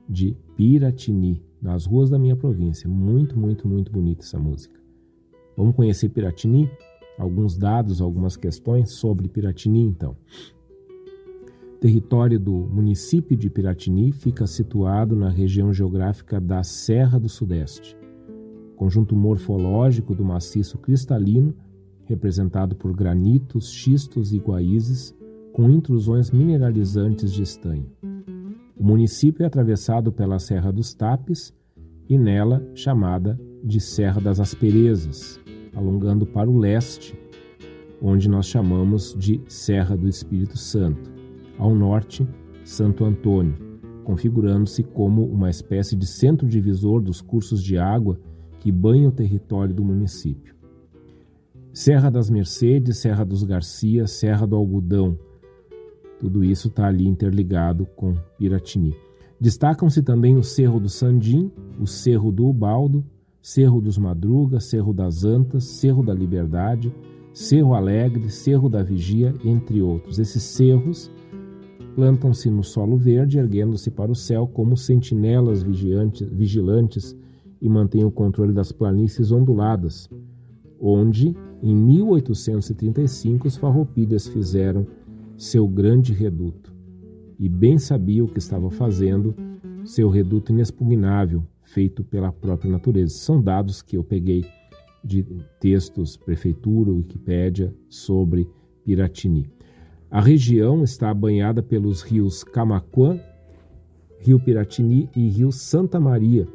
[0.09, 2.88] de Piratini, nas ruas da minha província.
[2.88, 4.78] Muito, muito, muito bonita essa música.
[5.57, 6.70] Vamos conhecer Piratini?
[7.18, 10.16] Alguns dados, algumas questões sobre Piratini, então.
[11.80, 17.96] Território do município de Piratini fica situado na região geográfica da Serra do Sudeste,
[18.77, 21.55] conjunto morfológico do maciço cristalino
[22.07, 25.14] representado por granitos, xistos e guaízes,
[25.53, 27.87] com intrusões mineralizantes de estanho.
[28.77, 31.53] O município é atravessado pela Serra dos Tapes
[32.09, 35.41] e nela chamada de Serra das Asperezas,
[35.74, 37.18] alongando para o leste,
[38.01, 41.11] onde nós chamamos de Serra do Espírito Santo,
[41.59, 42.27] ao norte,
[42.64, 43.57] Santo Antônio,
[44.05, 48.20] configurando-se como uma espécie de centro divisor dos cursos de água
[48.66, 50.52] que banham o território do município.
[51.72, 55.16] Serra das Mercedes, Serra dos Garcia, Serra do Algodão.
[56.18, 58.92] Tudo isso está ali interligado com Piratini.
[59.40, 63.04] Destacam-se também o Cerro do Sandim, o Cerro do Ubaldo,
[63.40, 66.92] Cerro dos Madrugas, Cerro das Antas, Cerro da Liberdade,
[67.32, 70.18] Cerro Alegre, Cerro da Vigia, entre outros.
[70.18, 71.08] Esses cerros
[71.94, 77.16] plantam-se no solo verde, erguendo-se para o céu como sentinelas vigilantes
[77.66, 80.08] e mantêm o controle das planícies onduladas,
[80.80, 84.86] onde, em 1835, os farroupilhas fizeram
[85.36, 86.72] seu grande reduto.
[87.36, 89.34] E bem sabia o que estava fazendo,
[89.84, 93.16] seu reduto inexpugnável, feito pela própria natureza.
[93.16, 94.44] São dados que eu peguei
[95.02, 95.24] de
[95.58, 98.48] textos Prefeitura, Wikipédia, sobre
[98.84, 99.50] Piratini.
[100.08, 103.18] A região está banhada pelos rios Camaquã,
[104.20, 106.46] Rio Piratini e Rio Santa Maria,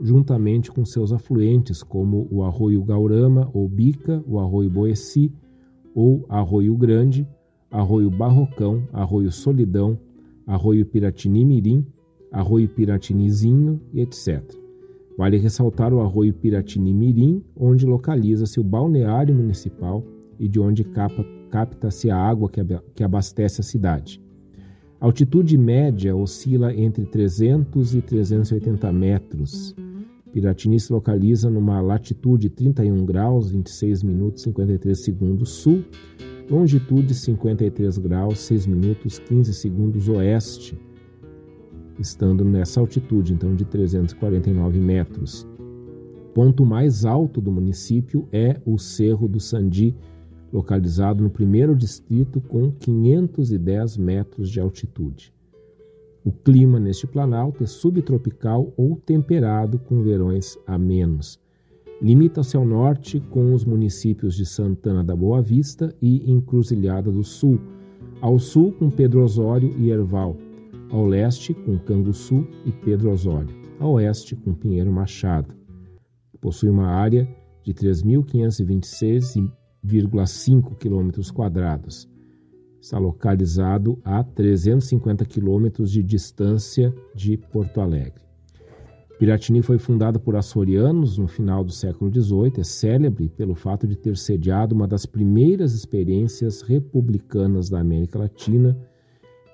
[0.00, 5.32] juntamente com seus afluentes, como o Arroio Gaurama ou Bica, o Arroio Boeci
[5.94, 7.26] ou Arroio Grande,
[7.70, 9.98] Arroio Barrocão, Arroio Solidão,
[10.46, 11.86] Arroio Piratini Mirim,
[12.30, 14.42] Arroio Piratinizinho etc.
[15.16, 20.04] Vale ressaltar o Arroio Piratini Mirim, onde localiza-se o balneário municipal
[20.38, 20.84] e de onde
[21.50, 22.50] capta-se a água
[22.94, 24.20] que abastece a cidade.
[25.00, 29.76] A altitude média oscila entre 300 e 380 metros.
[30.34, 35.84] Piratini se localiza numa latitude 31 graus 26 minutos 53 segundos sul,
[36.50, 40.76] longitude 53 graus 6 minutos 15 segundos oeste,
[42.00, 45.46] estando nessa altitude então de 349 metros.
[46.34, 49.96] Ponto mais alto do município é o Cerro do Sandi,
[50.52, 55.33] localizado no primeiro distrito com 510 metros de altitude.
[56.24, 61.38] O clima neste planalto é subtropical ou temperado com verões amenos.
[62.00, 67.60] Limita-se ao norte com os municípios de Santana da Boa Vista e Encruzilhada do Sul,
[68.22, 70.34] ao sul com Pedro Osório e Erval,
[70.90, 75.54] ao leste com Canguçu e Pedro Osório, ao oeste com Pinheiro Machado.
[76.40, 77.28] Possui uma área
[77.62, 82.13] de 3.526,5 km quadrados
[82.84, 88.22] está localizado a 350 quilômetros de distância de Porto Alegre.
[89.18, 93.96] Piratini foi fundada por açorianos no final do século XVIII, é célebre pelo fato de
[93.96, 98.76] ter sediado uma das primeiras experiências republicanas da América Latina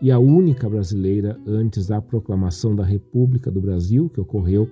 [0.03, 4.69] e a única brasileira antes da proclamação da República do Brasil, que ocorreu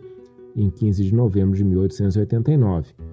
[0.56, 3.07] em 15 de novembro de 1889.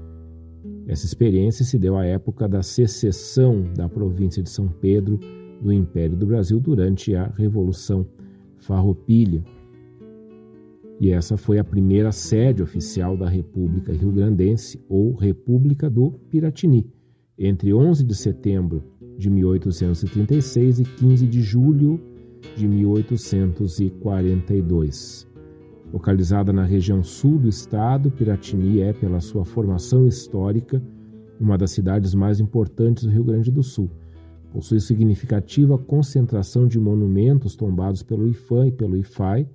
[0.88, 5.20] Essa experiência se deu à época da secessão da província de São Pedro
[5.62, 8.06] do Império do Brasil durante a Revolução
[8.58, 9.44] Farroupilha.
[11.00, 16.88] E essa foi a primeira sede oficial da República Rio-Grandense ou República do Piratini,
[17.38, 18.84] entre 11 de setembro
[19.18, 22.02] de 1836 e 15 de julho
[22.56, 25.28] de 1842.
[25.94, 30.82] Localizada na região sul do estado, Piratini é, pela sua formação histórica,
[31.40, 33.90] uma das cidades mais importantes do Rio Grande do Sul
[34.56, 39.46] Possui significativa concentração de monumentos tombados pelo IFAM e pelo IFAI,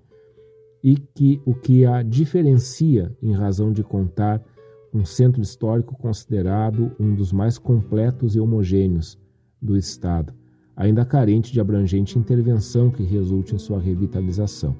[0.84, 4.44] e que o que a diferencia em razão de contar
[4.92, 9.18] um centro histórico considerado um dos mais completos e homogêneos
[9.60, 10.34] do Estado,
[10.76, 14.76] ainda carente de abrangente intervenção que resulte em sua revitalização.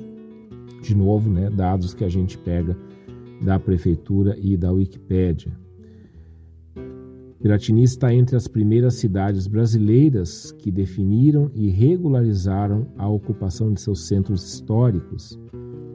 [0.81, 2.76] De novo, né, dados que a gente pega
[3.43, 5.53] da Prefeitura e da Wikipédia.
[7.41, 14.07] Piratini está entre as primeiras cidades brasileiras que definiram e regularizaram a ocupação de seus
[14.07, 15.39] centros históricos,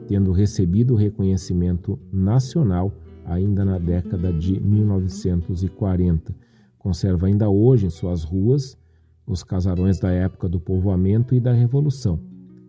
[0.08, 2.92] tendo recebido reconhecimento nacional
[3.24, 6.34] ainda na década de 1940,
[6.78, 8.76] conserva ainda hoje em suas ruas
[9.26, 12.20] os casarões da época do povoamento e da Revolução,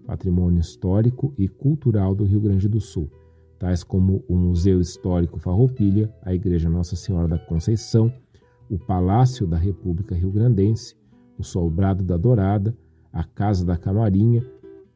[0.08, 3.12] patrimônio histórico e cultural do Rio Grande do Sul,
[3.60, 8.12] tais como o Museu Histórico Farroupilha, a Igreja Nossa Senhora da Conceição,
[8.70, 10.95] o Palácio da República Rio Grandense,
[11.38, 12.76] o Sobrado da Dourada,
[13.12, 14.41] a Casa da Camarinha,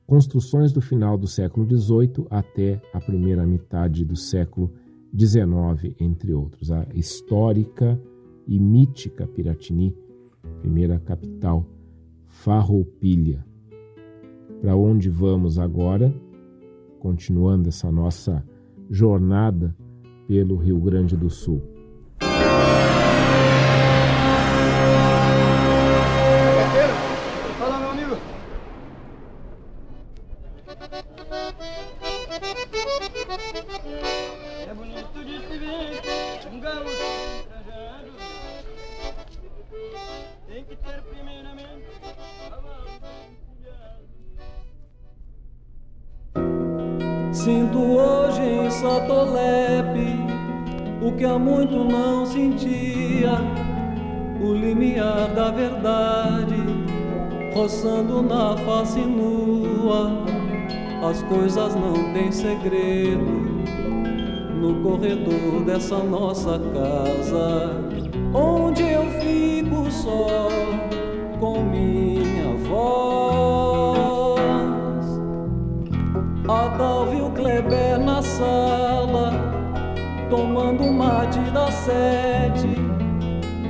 [0.07, 4.72] construções do final do século XVIII até a primeira metade do século
[5.14, 6.72] XIX, entre outros.
[6.72, 8.01] A histórica
[8.47, 9.93] e mítica Piratini,
[10.62, 11.66] primeira capital
[12.26, 13.51] farroupilha.
[14.62, 16.14] Para onde vamos agora?
[16.99, 18.45] Continuando essa nossa
[18.91, 19.76] jornada
[20.28, 21.59] pelo Rio Grande do Sul.
[61.76, 63.61] Não têm segredo
[64.59, 67.72] no corredor dessa nossa casa,
[68.34, 70.49] onde eu fico só
[71.39, 74.41] com minha voz.
[76.47, 79.32] Adalvo e o Kleber na sala,
[80.30, 82.69] tomando mate da sete.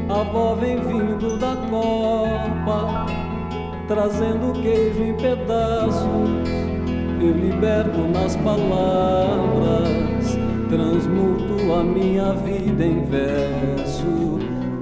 [0.09, 3.05] A avó vem vindo da copa,
[3.87, 6.30] trazendo queijo em pedaços.
[7.61, 10.35] Liberto nas palavras,
[10.67, 14.39] transmuto a minha vida em verso,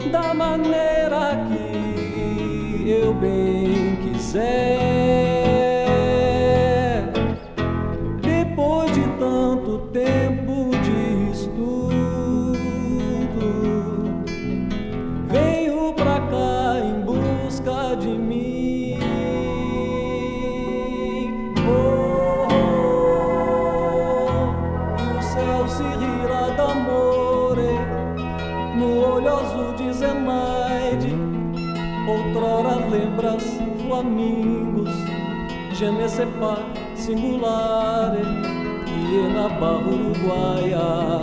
[0.10, 4.89] da maneira que eu bem quiser.
[34.00, 34.90] Flamingos,
[35.74, 36.60] je ne sais pas
[36.96, 38.22] singulare,
[38.88, 41.22] e na barra uruguaia,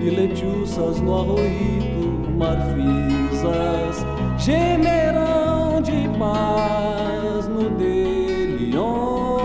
[0.00, 4.04] e letiças no arroito, marfisas,
[4.38, 9.38] gemerão de paz no delion.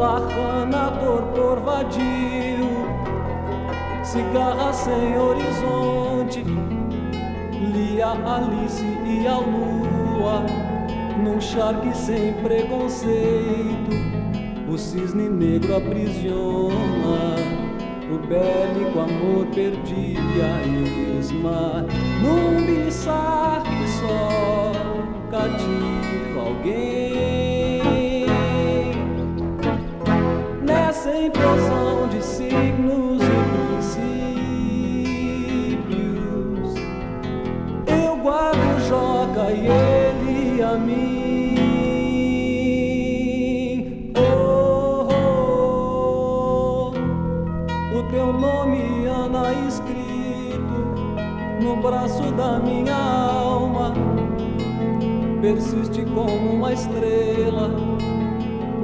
[0.00, 2.68] Lajana, torpor vadio,
[4.02, 6.44] cigarra sem horizonte,
[7.72, 10.44] Lia, Alice e a lua,
[11.22, 13.90] num charque sem preconceito,
[14.70, 17.36] o cisne negro aprisiona,
[18.12, 21.86] o bélico amor perdia a esma,
[22.22, 24.72] num biçar que só
[25.30, 28.26] cativa alguém.
[30.62, 31.57] Nessa impressão
[55.54, 57.70] persiste como uma estrela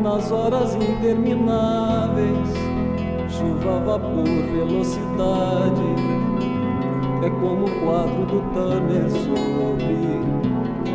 [0.02, 2.48] nas horas intermináveis,
[3.28, 5.82] chuva, vapor, velocidade.
[7.22, 10.22] É como o quadro do Turner sobre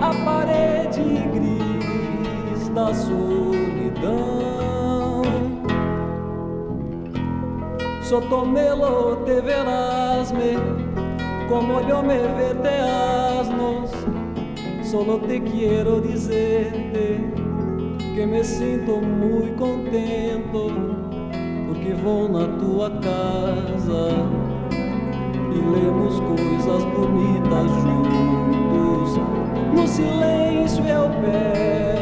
[0.01, 1.03] a parede
[1.33, 4.39] gris da solidão.
[8.01, 10.57] Sotomelo te verás-me,
[11.47, 12.69] como yo me vete
[13.39, 13.78] asnos.
[14.89, 17.21] Solo te quiero dizerte
[18.15, 20.71] que me sinto muito contento
[21.67, 24.27] porque vou na tua casa
[25.51, 29.19] e lemos coisas bonitas juntos.
[29.75, 31.98] No silêncio eu pego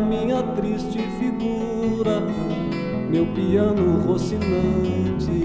[0.00, 2.22] minha triste figura,
[3.08, 5.44] meu piano rocinante,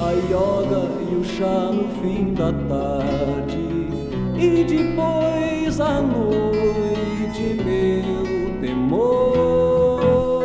[0.00, 3.88] a yoga e o chá no fim da tarde,
[4.36, 10.44] e depois a noite, meu temor.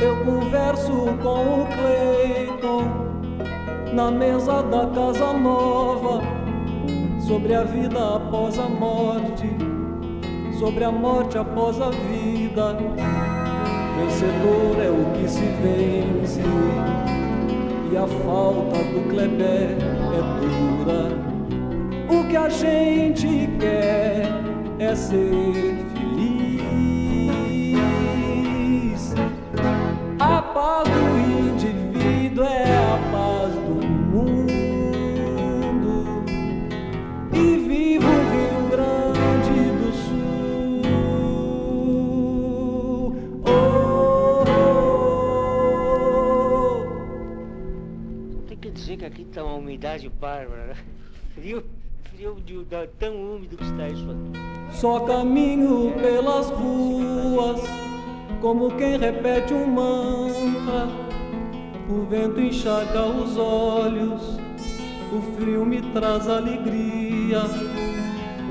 [0.00, 2.84] Eu converso com o Cleiton
[3.92, 6.20] na mesa da casa nova,
[7.26, 9.49] sobre a vida após a morte,
[10.60, 12.76] sobre a morte após a vida.
[13.96, 16.42] Vencedor é o que se vence,
[17.90, 19.78] e a falta do Kleber
[20.16, 21.18] é dura.
[22.10, 24.28] O que a gente quer
[24.78, 25.89] é ser
[49.80, 50.74] umidade bárbara.
[51.34, 51.64] Frio,
[52.14, 54.76] frio de, da- tão úmido que está isso aqui.
[54.76, 57.62] Só caminho pelas ruas,
[58.42, 60.86] como quem repete um mantra.
[61.88, 64.38] O vento enxaga os olhos,
[65.12, 67.40] o frio me traz alegria.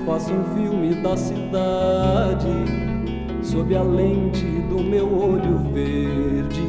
[0.08, 2.50] Faço um filme da cidade,
[3.44, 6.68] sob a lente do meu olho verde.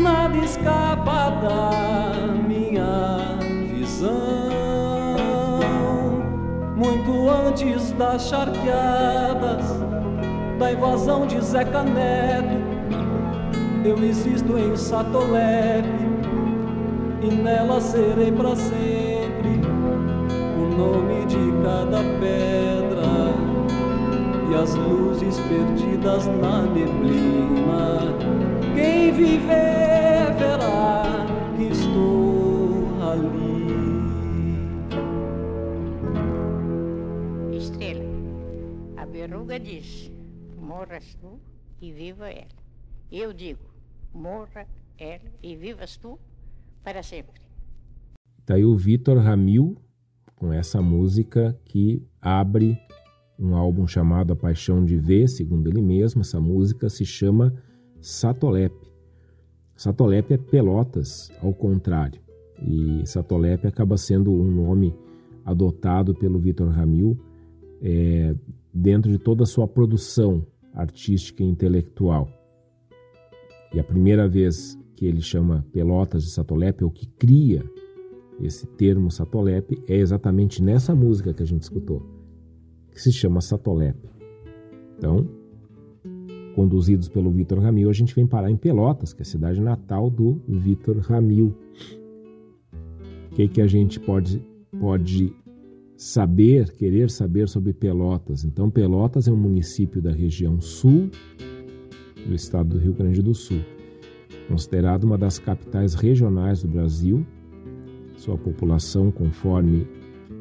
[0.00, 3.29] Nada escapa da minha
[6.74, 9.64] Muito antes das charqueadas,
[10.58, 12.60] da invasão de Zeca Neto,
[13.84, 15.88] eu existo em Satolepe
[17.22, 19.60] e nela serei para sempre
[20.56, 23.10] o nome de cada pedra
[24.50, 28.14] e as luzes perdidas na neblina.
[28.74, 31.26] Quem viver verá
[31.56, 33.49] que estou ali.
[39.22, 40.10] A berruga diz:
[40.58, 41.38] morras tu
[41.80, 42.48] e viva ela.
[43.10, 43.60] Eu digo:
[44.14, 44.66] morra
[44.98, 46.18] ela e vivas tu
[46.82, 47.40] para sempre.
[48.46, 49.76] Tá aí o Vitor Ramil
[50.36, 52.78] com essa música que abre
[53.38, 56.22] um álbum chamado A Paixão de Ver, segundo ele mesmo.
[56.22, 57.54] Essa música se chama
[58.00, 58.90] Satolepe.
[59.76, 62.20] Satolepe é Pelotas, ao contrário.
[62.62, 64.94] E Satolepe acaba sendo um nome
[65.44, 67.18] adotado pelo Vitor Ramil
[67.82, 68.34] é,
[68.72, 72.28] dentro de toda a sua produção artística e intelectual.
[73.72, 77.64] E a primeira vez que ele chama Pelotas de Satolepe, ou que cria
[78.40, 82.02] esse termo Satolepe, é exatamente nessa música que a gente escutou,
[82.90, 84.08] que se chama Satolepe.
[84.98, 85.26] Então,
[86.54, 90.10] conduzidos pelo Vitor Ramil, a gente vem parar em Pelotas, que é a cidade natal
[90.10, 91.56] do Vitor Ramil.
[93.30, 94.44] O que, que a gente pode,
[94.78, 95.32] pode
[96.00, 98.42] saber, querer saber sobre Pelotas?
[98.42, 101.10] Então, Pelotas é um município da região sul
[102.26, 103.60] do estado do Rio Grande do Sul,
[104.48, 107.26] considerado uma das capitais regionais do Brasil.
[108.16, 109.86] Sua população, conforme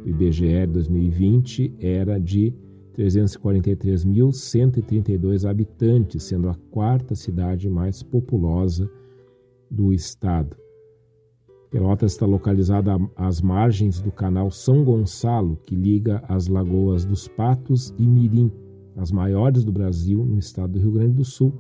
[0.06, 2.54] o IBGE 2020, era de
[2.98, 8.90] 343.132 habitantes, sendo a quarta cidade mais populosa
[9.70, 10.56] do estado.
[11.70, 17.94] Pelotas está localizada às margens do canal São Gonçalo, que liga as lagoas dos Patos
[17.96, 18.52] e Mirim,
[18.98, 21.54] as maiores do Brasil, no estado do Rio Grande do Sul,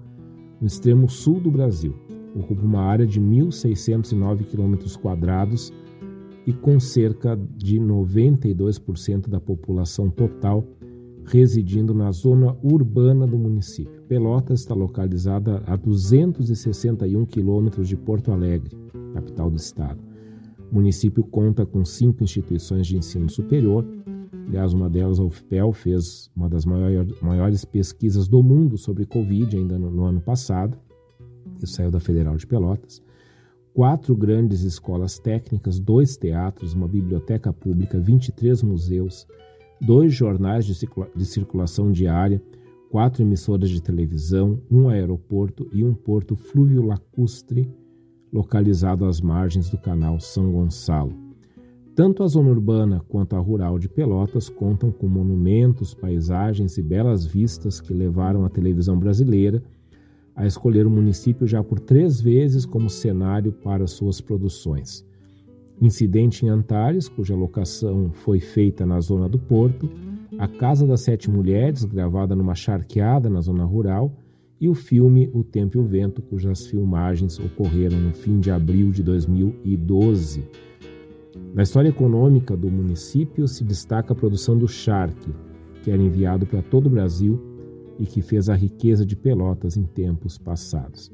[0.59, 1.93] no extremo sul do Brasil.
[2.35, 5.71] Ocupa uma área de 1.609 quilômetros quadrados
[6.45, 10.65] e com cerca de 92% da população total
[11.23, 14.01] residindo na zona urbana do município.
[14.07, 18.75] Pelotas está localizada a 261 quilômetros de Porto Alegre,
[19.13, 19.99] capital do estado.
[20.71, 23.85] O município conta com cinco instituições de ensino superior.
[24.47, 29.77] Aliás, uma delas, a UFPEL, fez uma das maiores pesquisas do mundo sobre Covid ainda
[29.79, 30.77] no, no ano passado.
[31.61, 33.01] Isso saiu da Federal de Pelotas.
[33.73, 39.27] Quatro grandes escolas técnicas, dois teatros, uma biblioteca pública, 23 museus,
[39.81, 42.41] dois jornais de, circula de circulação diária,
[42.89, 47.69] quatro emissoras de televisão, um aeroporto e um porto fluvio-lacustre
[48.31, 51.13] localizado às margens do canal São Gonçalo.
[51.95, 57.25] Tanto a zona urbana quanto a rural de Pelotas contam com monumentos, paisagens e belas
[57.25, 59.61] vistas que levaram a televisão brasileira
[60.39, 65.05] a escolher o município já por três vezes como cenário para suas produções.
[65.81, 69.89] Incidente em Antares, cuja locação foi feita na zona do Porto,
[70.37, 74.13] A Casa das Sete Mulheres, gravada numa charqueada na zona rural,
[74.59, 78.91] e o filme O Tempo e o Vento, cujas filmagens ocorreram no fim de abril
[78.91, 80.43] de 2012.
[81.53, 85.31] Na história econômica do município se destaca a produção do charque,
[85.81, 87.39] que era enviado para todo o Brasil
[87.97, 91.11] e que fez a riqueza de Pelotas em tempos passados.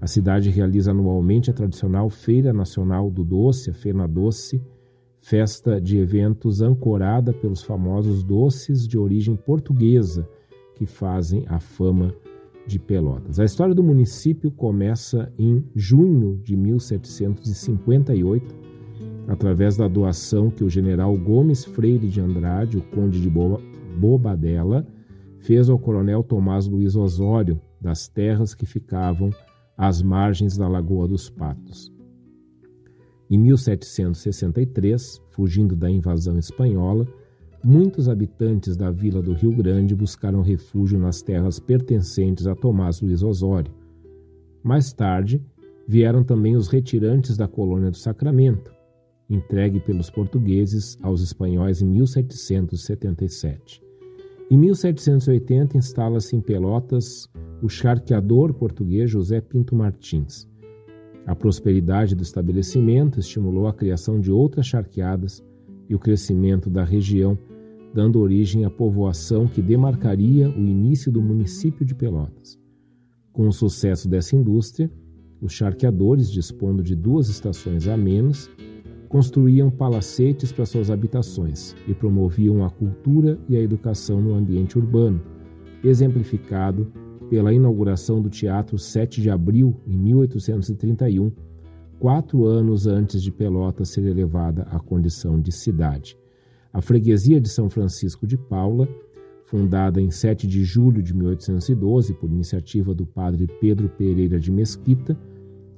[0.00, 4.62] A cidade realiza anualmente a tradicional Feira Nacional do Doce, a Fena Doce,
[5.20, 10.28] festa de eventos ancorada pelos famosos doces de origem portuguesa
[10.74, 12.14] que fazem a fama
[12.68, 13.40] de Pelotas.
[13.40, 18.54] A história do município começa em junho de 1758,
[19.26, 23.30] através da doação que o general Gomes Freire de Andrade, o conde de
[23.98, 24.86] Bobadela,
[25.38, 29.30] fez ao coronel Tomás Luiz Osório das terras que ficavam
[29.76, 31.92] às margens da Lagoa dos Patos.
[33.30, 37.06] Em 1763, fugindo da invasão espanhola,
[37.64, 43.22] muitos habitantes da vila do Rio Grande buscaram refúgio nas terras pertencentes a Tomás Luiz
[43.22, 43.72] Osório.
[44.62, 45.42] Mais tarde,
[45.86, 48.72] vieram também os retirantes da colônia do Sacramento,
[49.28, 53.82] entregue pelos portugueses aos espanhóis em 1777.
[54.50, 57.28] Em 1780, instala-se em Pelotas
[57.62, 60.48] o charqueador português José Pinto Martins.
[61.26, 65.44] A prosperidade do estabelecimento estimulou a criação de outras charqueadas
[65.88, 67.38] e o crescimento da região,
[67.94, 72.58] dando origem à povoação que demarcaria o início do município de Pelotas.
[73.32, 74.90] Com o sucesso dessa indústria,
[75.40, 78.50] os charqueadores, dispondo de duas estações a menos,
[79.08, 85.20] construíam palacetes para suas habitações e promoviam a cultura e a educação no ambiente urbano,
[85.82, 86.92] exemplificado
[87.30, 91.30] pela inauguração do Teatro 7 de Abril em 1831,
[91.98, 96.16] quatro anos antes de Pelotas ser elevada à condição de cidade.
[96.72, 98.88] A freguesia de São Francisco de Paula,
[99.44, 105.18] fundada em 7 de julho de 1812 por iniciativa do padre Pedro Pereira de Mesquita,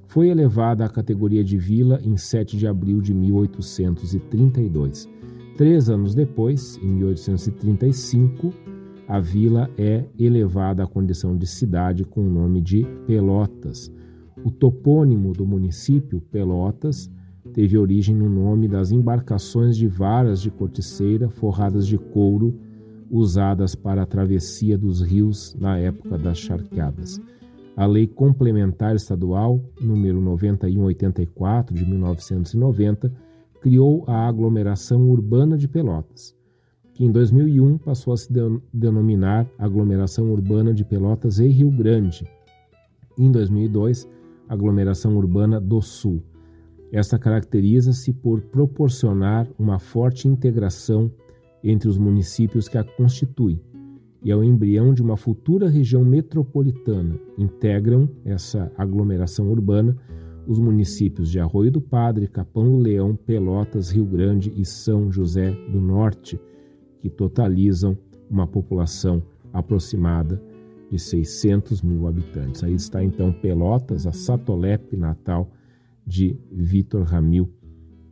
[0.07, 5.09] foi elevada à categoria de vila em 7 de abril de 1832.
[5.57, 8.53] Três anos depois, em 1835,
[9.07, 13.93] a vila é elevada à condição de cidade com o nome de Pelotas.
[14.45, 17.11] O topônimo do município, Pelotas,
[17.53, 22.59] teve origem no nome das embarcações de varas de corticeira forradas de couro
[23.11, 27.21] usadas para a travessia dos rios na época das charqueadas.
[27.77, 33.13] A Lei Complementar Estadual número 9184 de 1990
[33.61, 36.35] criou a aglomeração urbana de Pelotas,
[36.95, 38.33] que em 2001 passou a se
[38.73, 42.27] denominar Aglomeração Urbana de Pelotas e Rio Grande.
[43.19, 44.09] Em 2002,
[44.51, 46.21] Aglomeração Urbana do Sul.
[46.93, 51.11] Esta caracteriza-se por proporcionar uma forte integração
[51.63, 53.61] entre os municípios que a constituem
[54.23, 57.19] e é o embrião de uma futura região metropolitana.
[57.39, 59.97] Integram essa aglomeração urbana
[60.47, 65.53] os municípios de Arroio do Padre, Capão do Leão, Pelotas, Rio Grande e São José
[65.71, 66.41] do Norte,
[67.01, 67.97] que totalizam
[68.29, 69.23] uma população
[69.53, 70.43] aproximada
[70.91, 72.65] de 600 mil habitantes.
[72.65, 75.51] Aí está então Pelotas, a Satolepe natal
[76.07, 77.49] de Vitor Ramil,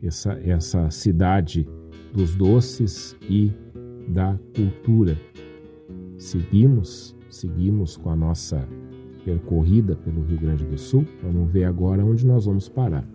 [0.01, 1.67] essa, essa cidade
[2.13, 3.51] dos doces e
[4.07, 5.17] da cultura
[6.19, 8.67] seguimos, seguimos com a nossa
[9.23, 11.05] percorrida pelo Rio Grande do Sul.
[11.23, 13.07] Vamos ver agora onde nós vamos parar.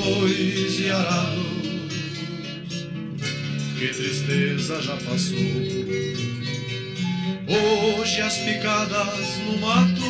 [0.00, 1.88] Bois e arados,
[3.78, 5.38] que tristeza já passou.
[7.48, 10.02] Hoje as picadas no mato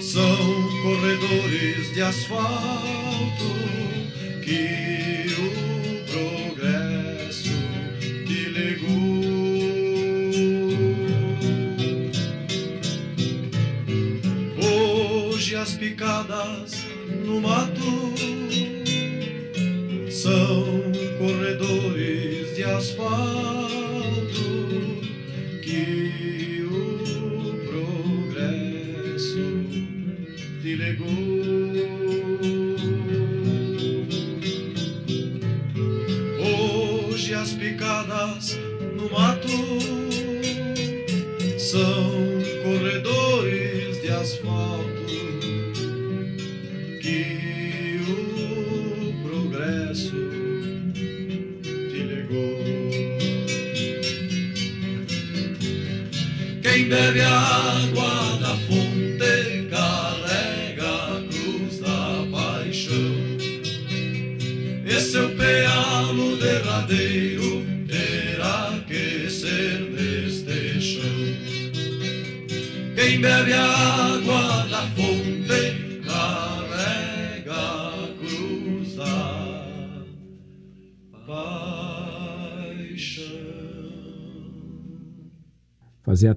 [0.00, 0.36] são
[0.82, 3.54] corredores de asfalto
[4.42, 5.25] que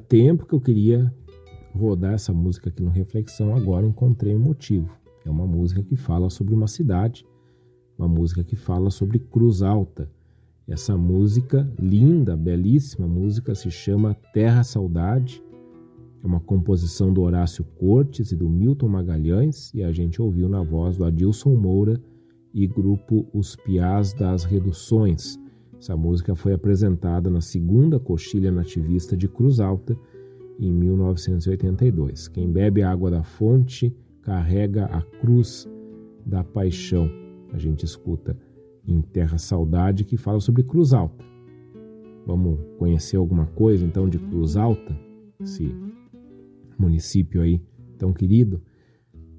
[0.10, 1.14] tempo que eu queria
[1.74, 4.98] rodar essa música aqui no Reflexão, agora encontrei um motivo.
[5.24, 7.26] É uma música que fala sobre uma cidade,
[7.98, 10.10] uma música que fala sobre Cruz Alta.
[10.68, 15.44] Essa música, linda, belíssima música, se chama Terra Saudade.
[16.24, 20.64] É uma composição do Horácio Cortes e do Milton Magalhães e a gente ouviu na
[20.64, 22.02] voz do Adilson Moura
[22.52, 25.40] e grupo Os Piás das Reduções.
[25.80, 29.98] Essa música foi apresentada na segunda coxilha nativista de Cruz Alta,
[30.60, 32.28] em 1982.
[32.28, 35.68] Quem bebe a água da fonte carrega a cruz
[36.26, 37.10] da paixão.
[37.54, 38.38] A gente escuta
[38.86, 41.24] em Terra Saudade que fala sobre Cruz Alta.
[42.28, 44.96] Vamos conhecer alguma coisa então de Cruz Alta,
[45.40, 45.74] esse
[46.78, 47.62] município aí
[47.98, 48.62] tão querido.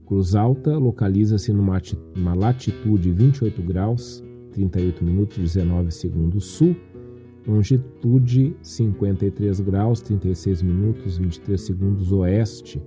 [0.06, 6.76] Cruz Alta localiza-se numa latitude 28 graus, 38 minutos e 19 segundos sul,
[7.46, 12.82] longitude 53 graus, 36 minutos e 23 segundos oeste,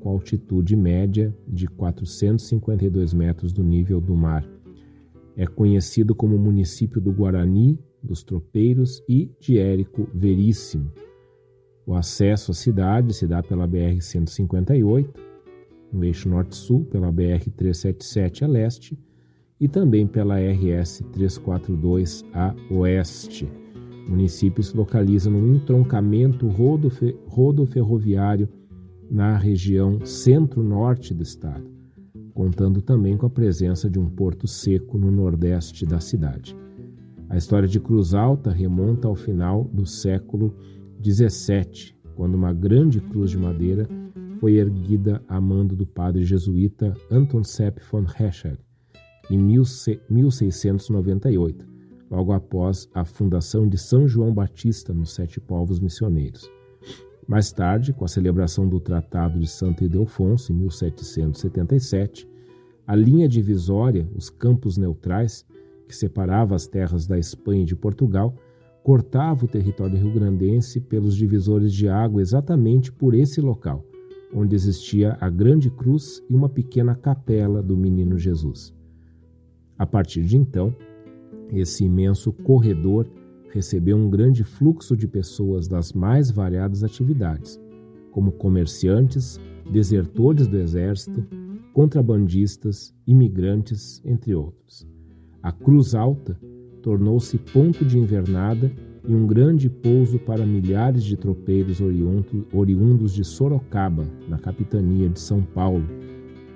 [0.00, 4.46] com altitude média de 452 metros do nível do mar.
[5.36, 10.92] É conhecido como município do Guarani, dos Tropeiros e de Érico Veríssimo.
[11.86, 15.08] O acesso à cidade se dá pela BR-158,
[15.92, 18.98] no eixo norte-sul, pela BR-377 a leste
[19.60, 23.50] e também pela RS-342 a oeste.
[24.06, 26.46] O município se localiza no entroncamento
[27.28, 28.48] rodoferroviário
[29.10, 31.64] na região centro-norte do estado,
[32.34, 36.56] contando também com a presença de um porto seco no nordeste da cidade.
[37.28, 40.54] A história de Cruz Alta remonta ao final do século
[41.02, 43.88] XVII, quando uma grande cruz de madeira
[44.38, 48.58] foi erguida a mando do padre jesuíta Anton Sepp von Heschel
[49.30, 51.66] em 1698,
[52.10, 56.50] logo após a fundação de São João Batista nos Sete Povos Missioneiros.
[57.26, 62.28] Mais tarde, com a celebração do Tratado de Santo Ildefonso em 1777,
[62.86, 65.46] a linha divisória, os campos neutrais,
[65.88, 68.34] que separava as terras da Espanha e de Portugal,
[68.82, 73.82] cortava o território rio-grandense pelos divisores de água exatamente por esse local,
[74.34, 78.74] onde existia a grande cruz e uma pequena capela do menino Jesus.
[79.78, 80.74] A partir de então,
[81.50, 83.06] esse imenso corredor
[83.50, 87.60] recebeu um grande fluxo de pessoas das mais variadas atividades,
[88.10, 89.38] como comerciantes,
[89.70, 91.24] desertores do exército,
[91.72, 94.86] contrabandistas, imigrantes, entre outros.
[95.42, 96.38] A Cruz Alta
[96.82, 98.70] tornou-se ponto de invernada
[99.06, 101.78] e um grande pouso para milhares de tropeiros
[102.52, 105.84] oriundos de Sorocaba, na capitania de São Paulo,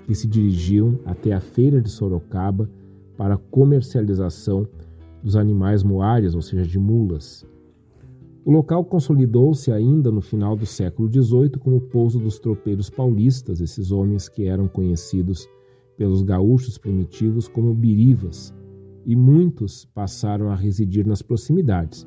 [0.07, 2.71] que se dirigiam até a feira de Sorocaba
[3.19, 4.67] para comercialização
[5.23, 7.45] dos animais moários, ou seja, de mulas.
[8.45, 13.91] O local consolidou-se ainda no final do século XVIII como pouso dos tropeiros paulistas, esses
[13.91, 15.47] homens que eram conhecidos
[15.97, 18.55] pelos gaúchos primitivos como birivas,
[19.05, 22.07] e muitos passaram a residir nas proximidades,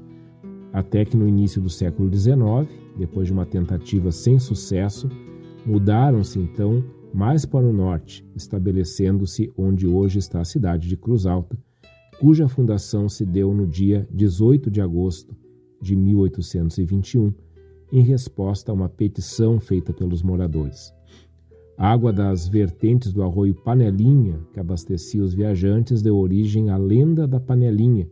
[0.72, 5.09] até que no início do século XIX, depois de uma tentativa sem sucesso,
[5.66, 6.84] mudaram-se então
[7.14, 11.57] mais para o norte, estabelecendo-se onde hoje está a cidade de Cruz Alta,
[12.20, 15.36] cuja fundação se deu no dia 18 de agosto
[15.82, 17.34] de 1821,
[17.91, 20.93] em resposta a uma petição feita pelos moradores.
[21.78, 27.28] A água das vertentes do arroio Panelinha, que abastecia os viajantes, deu origem à lenda
[27.28, 28.08] da Panelinha,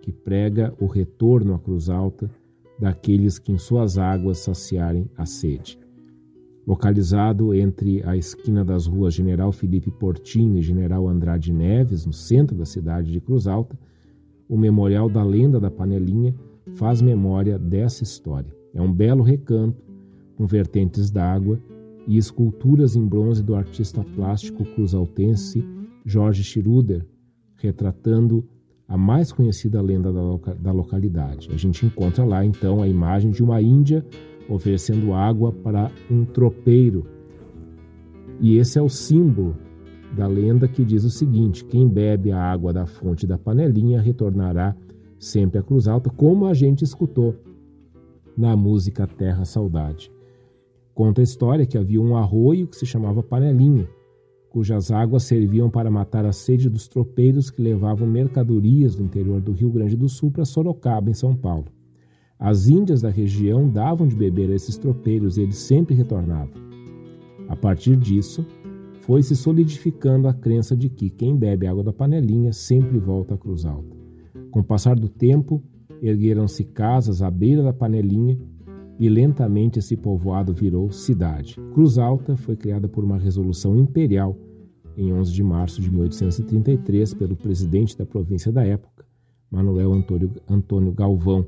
[0.00, 2.30] que prega o retorno à Cruz Alta
[2.78, 5.78] daqueles que em suas águas saciarem a sede.
[6.70, 12.56] Localizado entre a esquina das ruas General Felipe Portinho e General Andrade Neves, no centro
[12.56, 13.76] da cidade de Cruz Alta,
[14.48, 16.32] o Memorial da Lenda da Panelinha
[16.76, 18.54] faz memória dessa história.
[18.72, 19.82] É um belo recanto
[20.36, 21.60] com vertentes d'água
[22.06, 25.66] e esculturas em bronze do artista plástico cruzaltense
[26.06, 27.04] Jorge Schruder,
[27.56, 28.48] retratando
[28.86, 31.50] a mais conhecida lenda da, loca da localidade.
[31.52, 34.06] A gente encontra lá então a imagem de uma índia
[34.50, 37.06] oferecendo água para um tropeiro.
[38.40, 39.56] E esse é o símbolo
[40.16, 44.76] da lenda que diz o seguinte: quem bebe a água da fonte da panelinha retornará
[45.18, 47.34] sempre à Cruz Alta, como a gente escutou
[48.36, 50.10] na música Terra Saudade.
[50.94, 53.88] Conta a história que havia um arroio que se chamava Panelinha
[54.50, 59.52] cujas águas serviam para matar a sede dos tropeiros que levavam mercadorias do interior do
[59.52, 61.66] Rio Grande do Sul para Sorocaba, em São Paulo.
[62.40, 66.54] As índias da região davam de beber a esses tropeiros e eles sempre retornavam.
[67.46, 68.46] A partir disso,
[69.02, 73.38] foi se solidificando a crença de que quem bebe água da panelinha sempre volta à
[73.38, 73.94] Cruz Alta.
[74.50, 75.62] Com o passar do tempo,
[76.00, 78.38] ergueram-se casas à beira da panelinha
[78.98, 81.56] e lentamente esse povoado virou cidade.
[81.74, 84.36] Cruz Alta foi criada por uma resolução imperial
[84.96, 89.04] em 11 de março de 1833 pelo presidente da província da época,
[89.50, 91.46] Manuel Antônio, Antônio Galvão.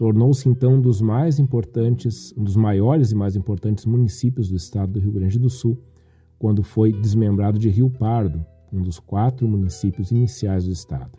[0.00, 4.92] Tornou-se então um dos mais importantes, um dos maiores e mais importantes municípios do estado
[4.92, 5.76] do Rio Grande do Sul,
[6.38, 11.18] quando foi desmembrado de Rio Pardo, um dos quatro municípios iniciais do estado.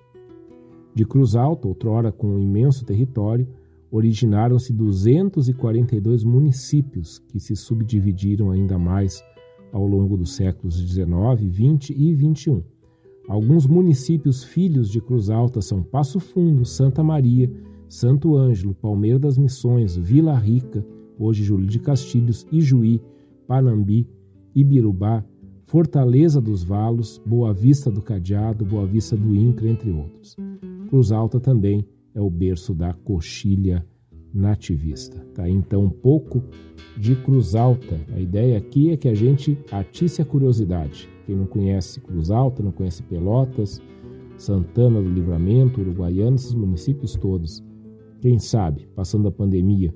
[0.95, 3.47] De Cruz Alta, outrora com um imenso território,
[3.91, 9.23] originaram-se 242 municípios que se subdividiram ainda mais
[9.71, 11.05] ao longo dos séculos XIX,
[11.53, 12.63] XX e XXI.
[13.29, 17.47] Alguns municípios filhos de Cruz Alta são Passo Fundo, Santa Maria,
[17.91, 20.81] Santo Ângelo, Palmeira das Missões, Vila Rica,
[21.19, 23.01] hoje Júlio de Castilhos, Ijuí,
[23.45, 24.07] Panambi,
[24.55, 25.25] Ibirubá,
[25.63, 30.37] Fortaleza dos Valos, Boa Vista do Cadeado, Boa Vista do Incra, entre outros.
[30.87, 31.85] Cruz Alta também
[32.15, 33.85] é o berço da coxilha
[34.33, 35.19] nativista.
[35.33, 35.49] Tá?
[35.49, 36.41] Então, um pouco
[36.95, 37.99] de Cruz Alta.
[38.15, 41.09] A ideia aqui é que a gente atice a curiosidade.
[41.25, 43.81] Quem não conhece Cruz Alta, não conhece Pelotas,
[44.37, 47.61] Santana do Livramento, Uruguaiana, esses municípios todos,
[48.21, 49.91] quem sabe, passando a pandemia,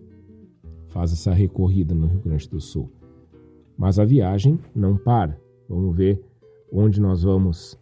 [0.88, 2.92] faz essa recorrida no Rio Grande do Sul.
[3.78, 5.40] Mas a viagem não para.
[5.70, 6.20] Vamos ver
[6.72, 7.80] onde nós vamos,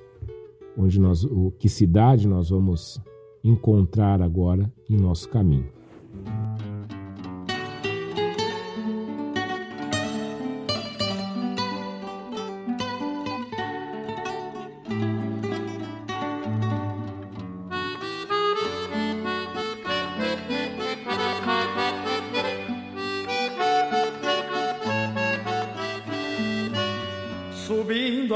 [0.77, 3.01] onde nós, o que cidade nós vamos
[3.41, 5.69] encontrar agora em nosso caminho.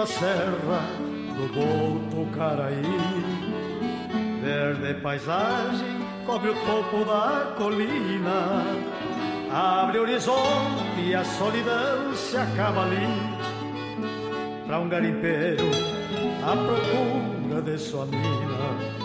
[0.08, 0.82] Serra
[1.36, 2.82] do Botucaraí,
[4.42, 5.98] verde paisagem
[6.28, 8.62] cobre o topo da colina.
[9.50, 13.08] Abre o horizonte e a solidão se acaba ali.
[14.68, 15.64] Para um garimpeiro
[16.44, 18.98] à procura de sua mina.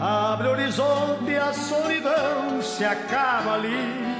[0.00, 4.16] Abre o horizonte e a solidão se acaba ali.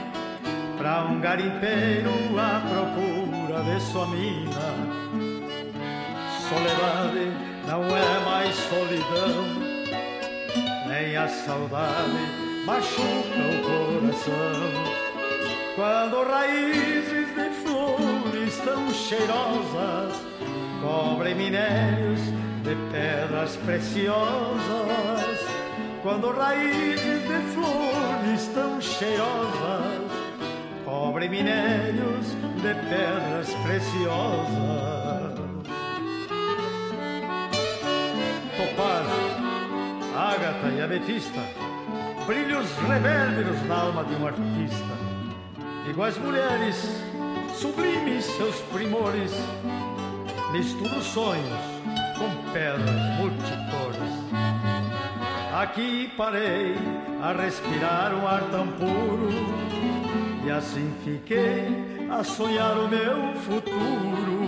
[0.77, 4.66] Para um garimpeiro à procura de sua mina.
[6.57, 7.33] Soledade
[7.67, 9.45] não é mais solidão
[10.89, 12.17] nem a saudade
[12.65, 14.73] machuca o coração.
[15.75, 20.15] Quando raízes de flores tão cheirosas
[20.81, 22.21] cobrem minérios
[22.65, 25.39] de pedras preciosas.
[26.03, 30.11] Quando raízes de flores tão cheirosas
[30.87, 35.06] cobrem minérios de pedras preciosas.
[40.47, 41.41] Ágata e ametista,
[42.25, 44.97] brilhos reverberos na alma de um artista.
[45.89, 47.03] Iguais mulheres,
[47.55, 49.33] sublimes seus primores,
[50.53, 51.61] misturo sonhos
[52.17, 53.97] com pedras multicores.
[55.53, 56.77] Aqui parei
[57.23, 59.31] a respirar um ar tão puro,
[60.45, 64.47] e assim fiquei a sonhar o meu futuro.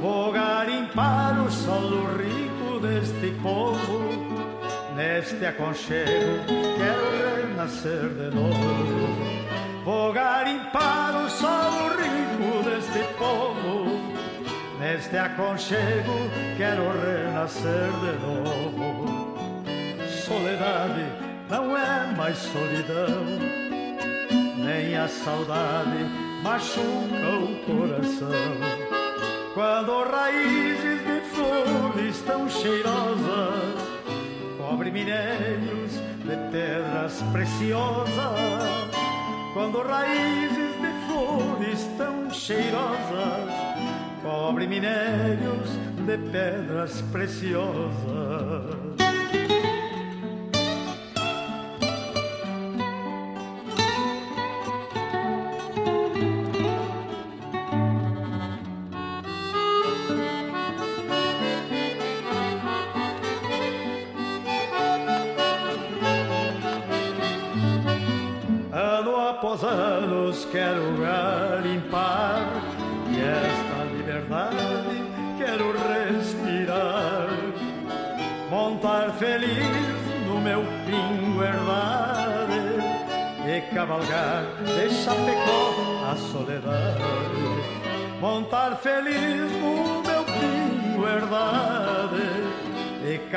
[0.00, 4.33] Vou garimpar o solo rico deste povo
[4.94, 6.44] Neste aconchego
[6.78, 9.84] quero renascer de novo.
[9.84, 14.00] Vou garimpar o solo rico deste povo.
[14.78, 19.34] Neste aconchego quero renascer de novo.
[20.24, 21.04] Soledade
[21.50, 23.24] não é mais solidão,
[24.64, 26.04] nem a saudade
[26.44, 28.84] machuca o coração.
[29.54, 33.93] Quando raízes de flores tão cheirosas
[34.74, 35.92] cobre minérios
[36.24, 38.90] de pedras preciosas,
[39.52, 43.52] quando raízes de flores tão cheirosas
[44.20, 47.94] cobre minérios de pedras preciosas.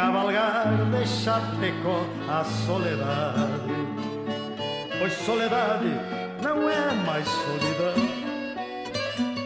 [0.08, 3.76] Cavalgar de Chapecó a soledade
[5.00, 5.92] pois soledade
[6.42, 7.94] não é mais solidão,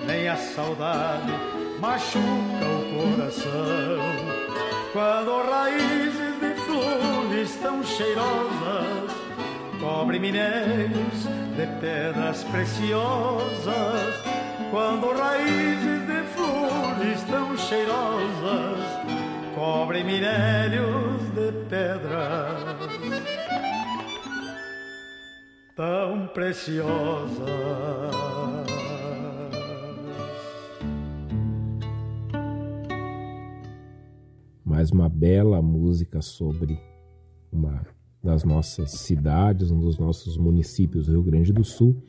[0.06, 1.34] nem a saudade
[1.80, 3.52] machuca o coração.
[4.94, 9.12] Quando raízes de flores tão cheirosas
[9.80, 11.24] cobrem minérios
[11.58, 14.16] de pedras preciosas,
[14.70, 18.91] quando raízes de flores tão cheirosas
[19.62, 22.80] cobrem minérios de pedras
[25.76, 27.48] tão preciosas.
[34.66, 36.80] Mais uma bela música sobre
[37.52, 37.86] uma
[38.24, 42.02] das nossas cidades, um dos nossos municípios do Rio Grande do Sul,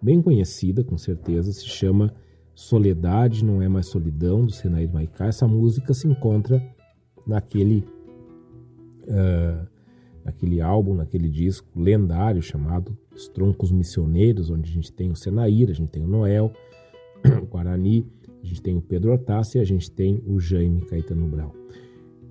[0.00, 2.14] bem conhecida, com certeza, se chama
[2.54, 5.26] Soledade não é mais solidão do Senair Maicá.
[5.26, 6.62] Essa música se encontra
[7.26, 7.84] naquele
[9.02, 9.66] uh,
[10.24, 15.68] naquele álbum, naquele disco lendário chamado Os Troncos Missioneiros, onde a gente tem o Senair,
[15.68, 16.50] a gente tem o Noel,
[17.42, 18.06] o Guarani,
[18.42, 21.54] a gente tem o Pedro Hortácio e a gente tem o Jaime Caetano Brau.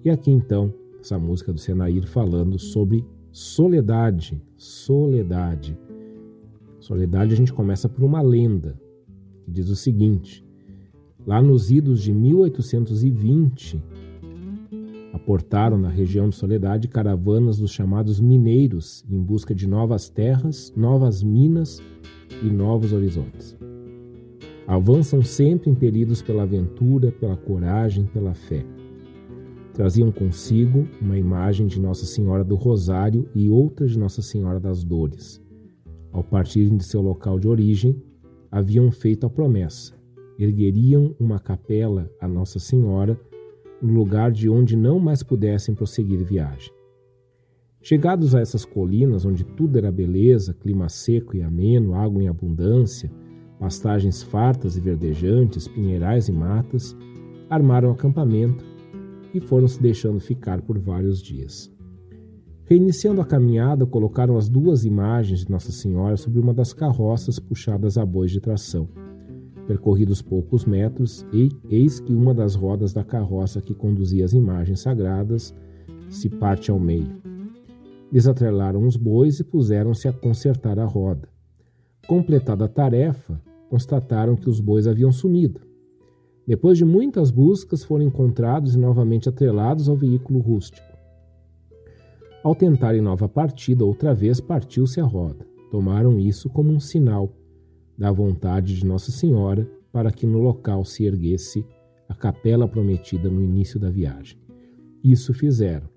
[0.03, 5.77] E aqui então, essa música do Senair falando sobre soledade, soledade.
[6.79, 8.79] Soledade a gente começa por uma lenda
[9.43, 10.45] que diz o seguinte:
[11.25, 13.81] lá nos idos de 1820,
[15.13, 21.21] aportaram na região de Soledade caravanas dos chamados mineiros em busca de novas terras, novas
[21.21, 21.79] minas
[22.41, 23.55] e novos horizontes.
[24.65, 28.65] Avançam sempre impelidos pela aventura, pela coragem, pela fé.
[29.73, 34.83] Traziam consigo uma imagem de Nossa Senhora do Rosário e outra de Nossa Senhora das
[34.83, 35.41] Dores.
[36.11, 38.01] Ao partirem de seu local de origem,
[38.51, 39.93] haviam feito a promessa:
[40.39, 43.19] ergueriam uma capela a Nossa Senhora
[43.83, 46.71] no lugar de onde não mais pudessem prosseguir viagem.
[47.81, 53.11] Chegados a essas colinas onde tudo era beleza, clima seco e ameno, água em abundância,
[53.59, 56.95] pastagens fartas e verdejantes, pinheirais e matas,
[57.49, 58.65] armaram acampamento
[59.33, 61.69] e foram se deixando ficar por vários dias.
[62.65, 67.97] Reiniciando a caminhada, colocaram as duas imagens de Nossa Senhora sobre uma das carroças puxadas
[67.97, 68.87] a bois de tração.
[69.67, 71.25] Percorridos poucos metros,
[71.69, 75.55] eis que uma das rodas da carroça que conduzia as imagens sagradas
[76.09, 77.21] se parte ao meio.
[78.11, 81.29] Desatrelaram os bois e puseram-se a consertar a roda.
[82.07, 85.61] Completada a tarefa, constataram que os bois haviam sumido.
[86.45, 90.85] Depois de muitas buscas, foram encontrados e novamente atrelados ao veículo rústico.
[92.43, 95.47] Ao tentarem nova partida, outra vez partiu-se a roda.
[95.71, 97.31] Tomaram isso como um sinal
[97.97, 101.65] da vontade de Nossa Senhora para que no local se erguesse
[102.09, 104.37] a capela prometida no início da viagem.
[105.03, 105.87] Isso fizeram.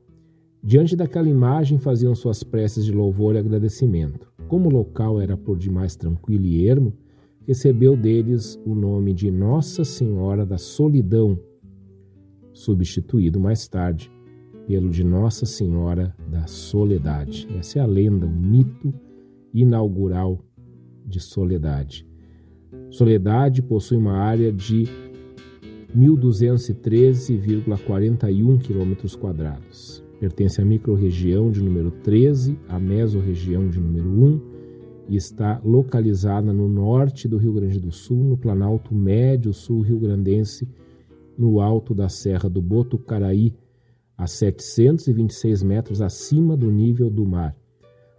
[0.63, 4.33] Diante daquela imagem faziam suas preces de louvor e agradecimento.
[4.49, 6.93] Como o local era por demais tranquilo e ermo,
[7.47, 11.39] recebeu deles o nome de Nossa Senhora da Solidão,
[12.53, 14.11] substituído mais tarde
[14.67, 17.47] pelo de Nossa Senhora da Soledade.
[17.57, 18.93] Essa é a lenda, o mito
[19.55, 20.45] inaugural
[21.07, 22.05] de Soledade.
[22.91, 24.89] Soledade possui uma área de
[25.97, 28.95] 1.213,41 km.
[30.19, 34.41] Pertence à microrregião de número 13, à mesorregião de número 1
[35.09, 40.69] e está localizada no norte do Rio Grande do Sul, no Planalto Médio Sul Rio-Grandense,
[41.39, 43.55] no alto da Serra do Botucaraí,
[44.17, 47.55] a 726 metros acima do nível do mar.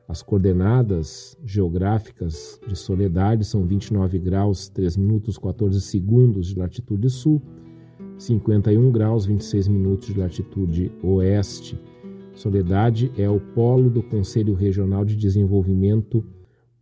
[0.07, 7.41] As coordenadas geográficas de Soledade são 29 graus 3 minutos 14 segundos de latitude sul,
[8.17, 11.77] 51 graus 26 minutos de latitude oeste.
[12.33, 16.23] Soledade é o polo do Conselho Regional de Desenvolvimento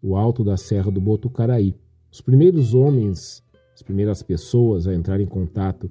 [0.06, 1.74] o alto da Serra do Botucaraí.
[2.12, 3.44] Os primeiros homens,
[3.74, 5.90] as primeiras pessoas a entrar em contato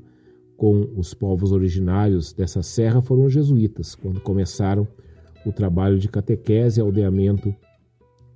[0.57, 4.87] com os povos originários dessa serra foram os jesuítas, quando começaram
[5.45, 7.55] o trabalho de catequese e aldeamento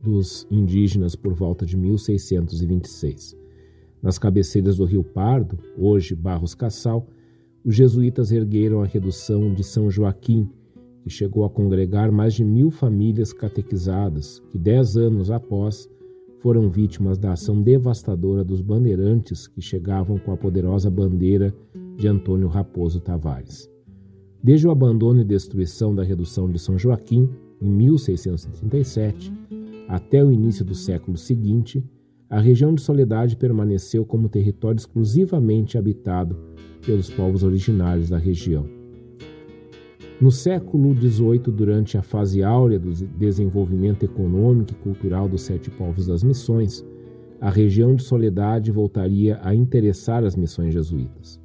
[0.03, 3.37] dos indígenas por volta de 1626.
[4.03, 7.07] Nas cabeceiras do Rio Pardo, hoje Barros Cassal,
[7.65, 10.49] os jesuítas ergueram a redução de São Joaquim,
[11.03, 15.89] que chegou a congregar mais de mil famílias catequizadas, que dez anos após
[16.41, 21.53] foram vítimas da ação devastadora dos bandeirantes que chegavam com a poderosa bandeira
[21.97, 23.69] de Antônio Raposo Tavares.
[24.49, 27.29] Desde o abandono e destruição da redução de São Joaquim,
[27.61, 29.31] em 1637,
[29.87, 31.85] até o início do século seguinte,
[32.31, 36.35] a região de Soledade permaneceu como território exclusivamente habitado
[36.81, 38.65] pelos povos originários da região.
[40.19, 46.07] No século XVIII, durante a fase áurea do desenvolvimento econômico e cultural dos sete povos
[46.07, 46.83] das missões,
[47.39, 51.39] a região de Soledade voltaria a interessar as missões jesuítas.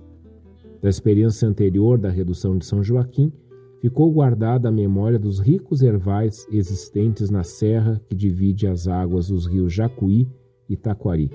[0.83, 3.31] Da experiência anterior da redução de São Joaquim,
[3.79, 9.47] ficou guardada a memória dos ricos ervais existentes na serra que divide as águas dos
[9.47, 10.27] rios Jacuí
[10.69, 11.31] e Taquari.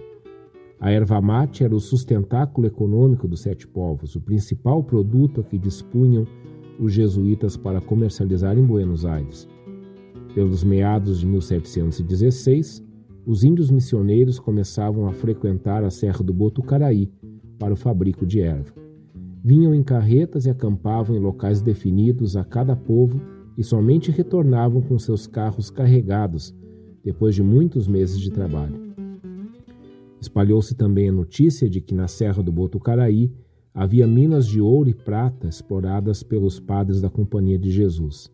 [0.78, 5.56] A erva mate era o sustentáculo econômico dos sete povos, o principal produto a que
[5.56, 6.26] dispunham
[6.78, 9.48] os jesuítas para comercializar em Buenos Aires.
[10.34, 12.84] Pelos meados de 1716,
[13.24, 17.10] os índios missioneiros começavam a frequentar a Serra do Botucaraí
[17.58, 18.87] para o fabrico de erva.
[19.42, 23.20] Vinham em carretas e acampavam em locais definidos a cada povo
[23.56, 26.54] e somente retornavam com seus carros carregados
[27.02, 28.88] depois de muitos meses de trabalho.
[30.20, 33.32] Espalhou-se também a notícia de que na Serra do Botucaraí
[33.72, 38.30] havia minas de ouro e prata exploradas pelos padres da Companhia de Jesus.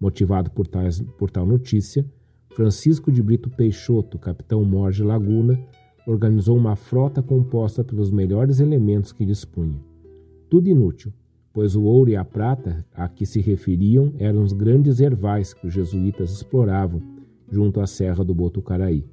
[0.00, 2.06] Motivado por, tais, por tal notícia,
[2.54, 5.58] Francisco de Brito Peixoto, capitão Morge Laguna,
[6.06, 9.87] organizou uma frota composta pelos melhores elementos que dispunha.
[10.48, 11.12] Tudo inútil,
[11.52, 15.66] pois o ouro e a prata a que se referiam eram os grandes ervais que
[15.66, 17.02] os jesuítas exploravam
[17.50, 19.04] junto à Serra do Botucaraí.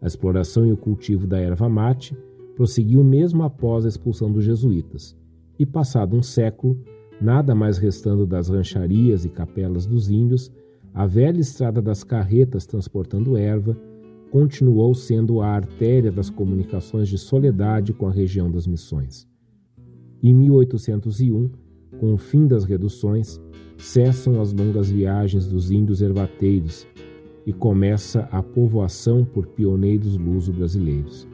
[0.00, 2.16] A exploração e o cultivo da erva mate
[2.56, 5.16] prosseguiu mesmo após a expulsão dos jesuítas,
[5.58, 6.78] e passado um século,
[7.20, 10.50] nada mais restando das rancharias e capelas dos índios,
[10.94, 13.76] a velha estrada das carretas transportando erva
[14.30, 19.30] continuou sendo a artéria das comunicações de Soledade com a região das Missões.
[20.22, 21.50] Em 1801,
[21.98, 23.40] com o fim das reduções,
[23.76, 26.86] cessam as longas viagens dos índios ervateiros
[27.44, 31.26] e começa a povoação por pioneiros luso-brasileiros.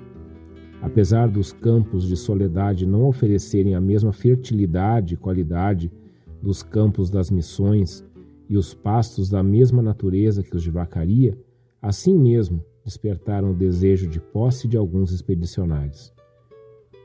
[0.81, 5.93] Apesar dos campos de Soledade não oferecerem a mesma fertilidade e qualidade
[6.40, 8.02] dos campos das missões
[8.48, 11.39] e os pastos da mesma natureza que os de Vacaria,
[11.82, 16.16] assim mesmo despertaram o desejo de posse de alguns expedicionários.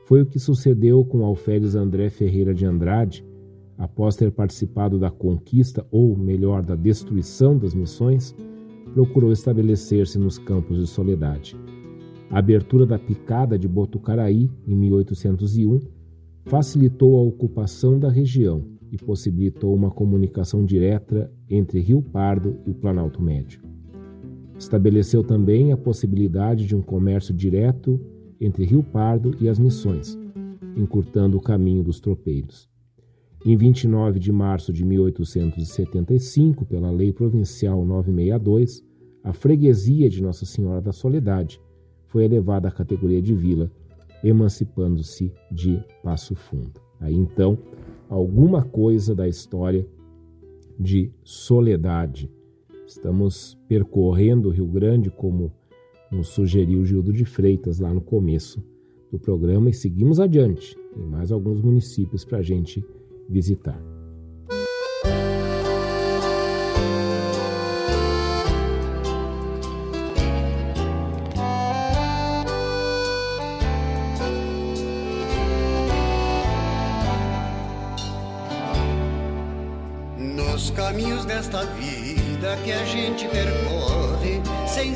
[0.04, 3.24] Foi o que sucedeu com Alferes André Ferreira de Andrade,
[3.78, 8.34] após ter participado da conquista, ou melhor, da destruição das missões,
[8.92, 11.56] procurou estabelecer-se nos campos de Soledade.
[12.30, 15.80] A abertura da picada de Botucaraí, em 1801,
[16.44, 18.62] facilitou a ocupação da região
[18.92, 23.62] e possibilitou uma comunicação direta entre Rio Pardo e o Planalto Médio.
[24.58, 27.98] Estabeleceu também a possibilidade de um comércio direto
[28.40, 30.18] entre Rio Pardo e as Missões,
[30.76, 32.68] encurtando o caminho dos tropeiros.
[33.44, 38.82] Em 29 de março de 1875, pela Lei Provincial 962,
[39.22, 41.60] a freguesia de Nossa Senhora da Soledade
[42.06, 43.70] foi elevada à categoria de vila,
[44.22, 46.80] emancipando-se de Passo Fundo.
[47.00, 47.58] Aí então,
[48.08, 49.86] alguma coisa da história
[50.78, 52.30] de Soledade.
[52.86, 55.52] Estamos percorrendo o Rio Grande como
[56.10, 58.64] nos sugeriu Gildo de Freitas lá no começo
[59.10, 60.76] do programa e seguimos adiante.
[60.94, 62.84] Tem mais alguns municípios para a gente
[63.28, 63.93] visitar.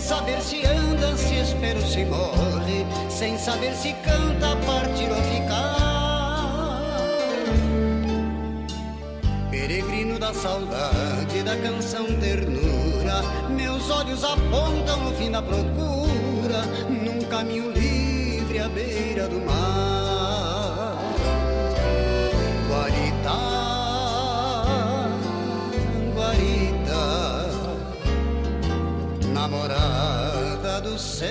[0.09, 5.77] Saber se anda, se espera ou se morre, sem saber se canta, partir ou ficar.
[9.51, 17.71] Peregrino da saudade, da canção ternura, meus olhos apontam o fim da procura, num caminho
[17.71, 19.98] livre à beira do mar.
[30.99, 31.31] Céu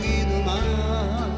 [0.00, 1.28] e do mar.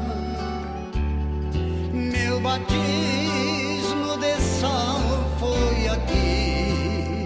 [1.91, 5.01] Meu batismo de sal
[5.39, 7.25] foi aqui,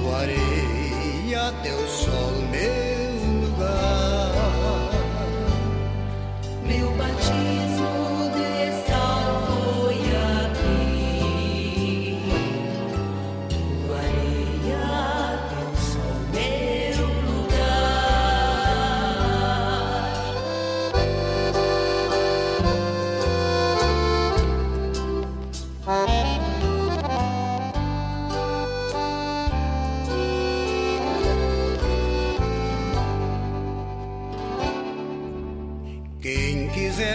[0.00, 1.86] tua areia, teu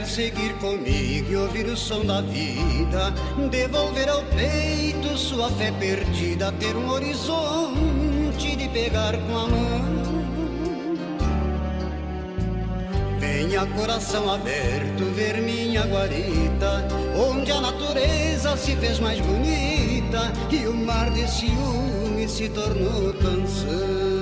[0.09, 3.13] seguir comigo e ouvir o som da vida,
[3.51, 9.99] devolver ao peito sua fé perdida, ter um horizonte de pegar com a mão.
[13.19, 20.73] Venha coração aberto ver minha guarita, onde a natureza se fez mais bonita e o
[20.73, 24.18] mar de ciúme se tornou canção.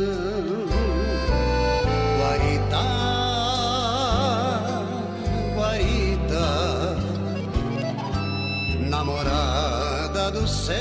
[10.39, 10.77] Do céu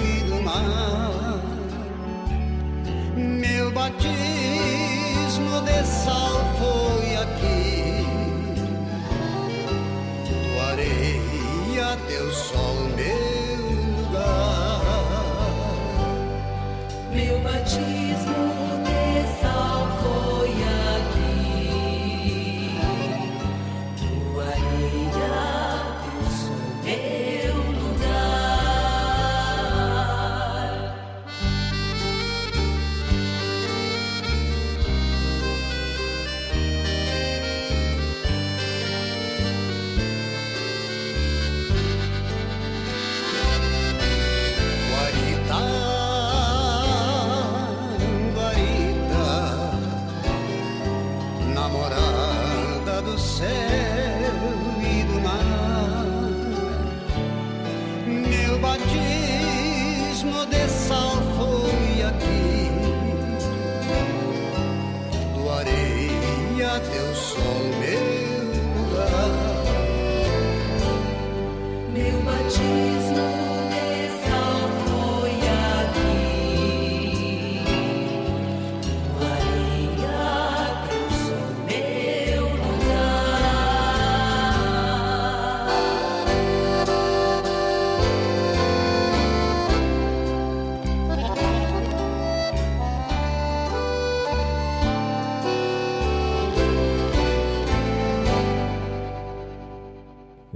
[0.00, 1.40] e do mar.
[3.14, 8.06] Meu batismo de sal foi aqui,
[10.26, 12.73] tua areia, teu sol,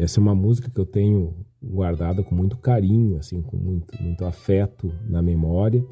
[0.09, 4.25] Essa é uma música que eu tenho guardada com muito carinho, assim, com muito, muito
[4.25, 5.85] afeto na memória.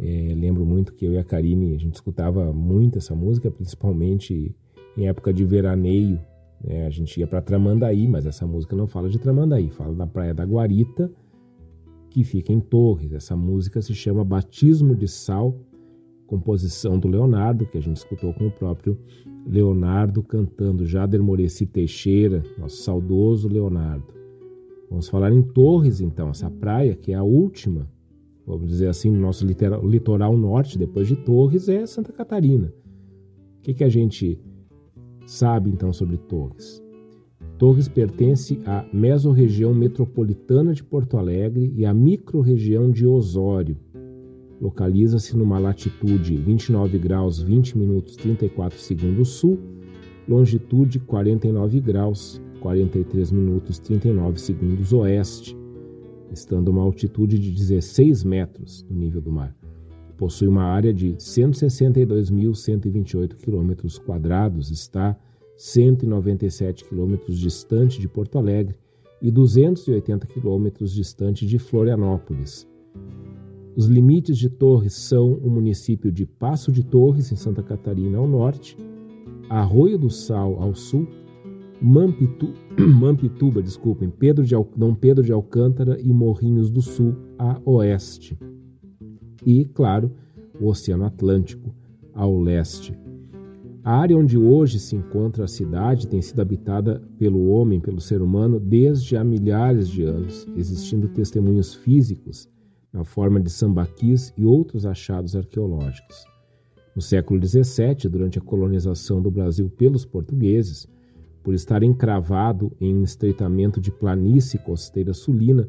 [0.00, 4.56] É, lembro muito que eu e a Karine, a gente escutava muito essa música, principalmente
[4.96, 6.18] em época de veraneio.
[6.66, 6.86] Né?
[6.86, 10.32] A gente ia para Tramandaí, mas essa música não fala de Tramandaí, fala da Praia
[10.32, 11.12] da Guarita,
[12.08, 13.12] que fica em Torres.
[13.12, 15.54] Essa música se chama Batismo de Sal,
[16.26, 18.98] composição do Leonardo, que a gente escutou com o próprio
[19.46, 24.14] Leonardo cantando Jader Moreci Teixeira, nosso saudoso Leonardo.
[24.88, 27.88] Vamos falar em Torres, então, essa praia que é a última
[28.46, 32.72] vamos dizer assim, no nosso litoral norte, depois de Torres, é Santa Catarina.
[33.58, 34.38] O que, que a gente
[35.26, 36.82] sabe então sobre Torres?
[37.58, 43.76] Torres pertence à mesorregião metropolitana de Porto Alegre e à microrregião de Osório.
[44.64, 49.58] Localiza-se numa latitude 29 graus 20 minutos 34 segundos sul,
[50.26, 55.54] longitude 49 graus 43 minutos 39 segundos oeste
[56.32, 59.54] estando a uma altitude de 16 metros do nível do mar.
[60.16, 65.14] Possui uma área de 162.128 quilômetros quadrados, está
[65.58, 68.78] 197 quilômetros distante de Porto Alegre
[69.20, 72.66] e 280 quilômetros distante de Florianópolis.
[73.76, 78.28] Os limites de Torres são o município de Passo de Torres, em Santa Catarina, ao
[78.28, 78.76] norte,
[79.48, 81.08] Arroio do Sal, ao sul,
[81.82, 88.38] Mampitu, Mampituba, desculpem, Pedro de Dom Pedro de Alcântara e Morrinhos do Sul a oeste.
[89.44, 90.12] E, claro,
[90.60, 91.74] o Oceano Atlântico
[92.14, 92.96] ao leste.
[93.82, 98.22] A área onde hoje se encontra a cidade tem sido habitada pelo homem, pelo ser
[98.22, 102.48] humano, desde há milhares de anos, existindo testemunhos físicos
[102.94, 106.24] na forma de sambaquis e outros achados arqueológicos.
[106.94, 110.88] No século XVII, durante a colonização do Brasil pelos portugueses,
[111.42, 115.68] por estar encravado em um estreitamento de planície costeira sulina,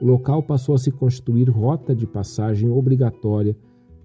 [0.00, 3.54] o local passou a se constituir rota de passagem obrigatória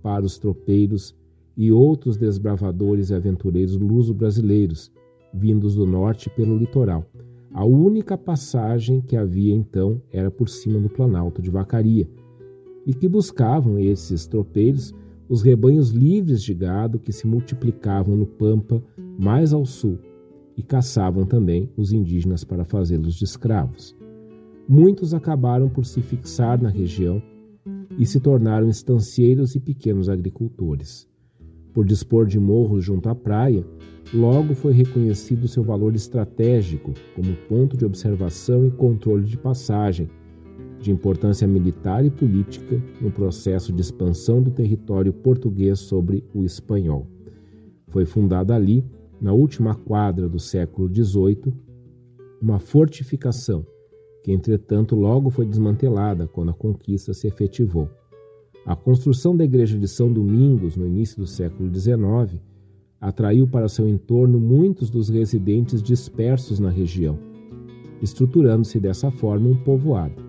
[0.03, 1.15] para os tropeiros
[1.56, 4.91] e outros desbravadores e aventureiros luso-brasileiros,
[5.34, 7.06] vindos do norte pelo litoral.
[7.53, 12.07] A única passagem que havia então era por cima do Planalto de Vacaria,
[12.88, 14.95] e que buscavam esses tropeiros
[15.30, 18.81] os rebanhos livres de gado que se multiplicavam no Pampa
[19.19, 19.99] mais ao sul,
[20.55, 23.95] e caçavam também os indígenas para fazê-los de escravos.
[24.68, 27.22] Muitos acabaram por se fixar na região
[27.99, 31.07] e se tornaram estancieiros e pequenos agricultores.
[31.73, 33.65] Por dispor de morros junto à praia,
[34.14, 40.09] logo foi reconhecido seu valor estratégico como ponto de observação e controle de passagem,
[40.79, 47.07] de importância militar e política no processo de expansão do território português sobre o espanhol.
[47.87, 48.83] Foi fundada ali
[49.19, 51.53] na última quadra do século XVIII,
[52.41, 53.65] uma fortificação
[54.23, 57.89] que, entretanto, logo foi desmantelada quando a conquista se efetivou.
[58.65, 62.41] A construção da igreja de São Domingos no início do século XIX
[62.99, 67.17] atraiu para seu entorno muitos dos residentes dispersos na região,
[68.01, 70.26] estruturando-se dessa forma um povoado.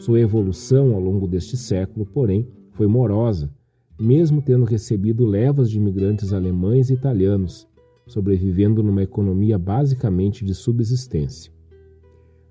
[0.00, 3.52] Sua evolução ao longo deste século, porém, foi morosa,
[4.00, 7.68] mesmo tendo recebido levas de imigrantes alemães e italianos,
[8.06, 11.52] sobrevivendo numa economia basicamente de subsistência.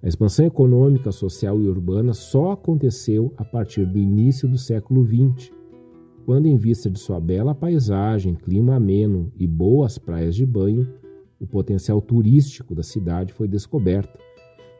[0.03, 5.51] A expansão econômica, social e urbana só aconteceu a partir do início do século XX,
[6.27, 10.87] quando, em vista de sua bela paisagem, clima ameno e boas praias de banho,
[11.39, 14.19] o potencial turístico da cidade foi descoberto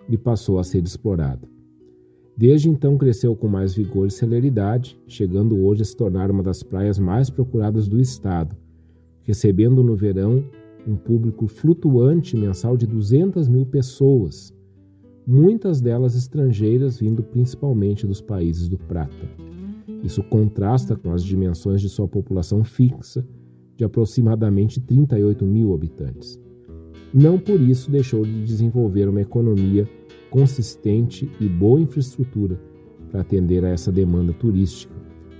[0.07, 1.58] e passou a ser explorado.
[2.39, 6.63] Desde então cresceu com mais vigor e celeridade, chegando hoje a se tornar uma das
[6.63, 8.55] praias mais procuradas do estado,
[9.23, 10.45] recebendo no verão
[10.87, 14.55] um público flutuante mensal de 200 mil pessoas,
[15.27, 19.29] muitas delas estrangeiras vindo principalmente dos países do Prata.
[20.01, 23.27] Isso contrasta com as dimensões de sua população fixa,
[23.75, 26.39] de aproximadamente 38 mil habitantes.
[27.13, 29.85] Não por isso deixou de desenvolver uma economia
[30.29, 32.59] consistente e boa infraestrutura
[33.11, 34.93] para atender a essa demanda turística,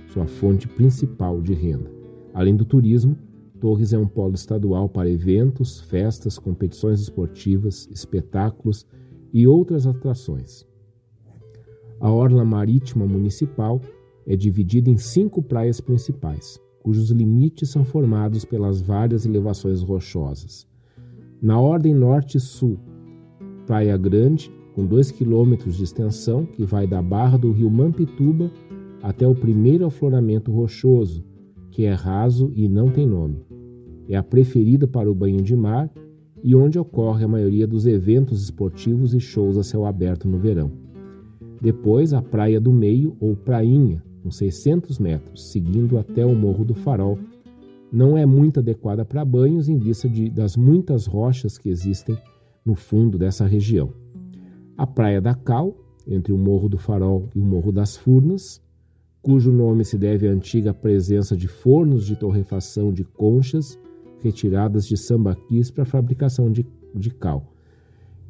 [0.08, 1.90] sua fonte principal de renda.
[2.34, 3.16] Além do turismo,
[3.60, 8.86] Torres é um polo estadual para eventos, festas, competições esportivas, espetáculos
[9.32, 10.66] e outras atrações.
[12.00, 13.80] A orla marítima municipal
[14.26, 20.66] é dividida em cinco praias principais, cujos limites são formados pelas várias elevações rochosas.
[21.42, 22.78] Na ordem norte-sul,
[23.66, 28.50] Praia Grande, com 2 quilômetros de extensão, que vai da barra do rio Mampituba
[29.02, 31.24] até o primeiro afloramento rochoso,
[31.70, 33.42] que é raso e não tem nome.
[34.08, 35.90] É a preferida para o banho de mar
[36.42, 40.70] e onde ocorre a maioria dos eventos esportivos e shows a céu aberto no verão.
[41.60, 46.74] Depois, a Praia do Meio, ou Prainha, com 600 metros, seguindo até o Morro do
[46.74, 47.18] Farol,
[47.92, 52.16] não é muito adequada para banhos em vista de, das muitas rochas que existem
[52.64, 53.90] no fundo dessa região.
[54.80, 55.76] A Praia da Cal,
[56.08, 58.62] entre o Morro do Farol e o Morro das Furnas,
[59.20, 63.78] cujo nome se deve à antiga presença de fornos de torrefação de conchas
[64.22, 67.52] retiradas de sambaquis para fabricação de, de cal.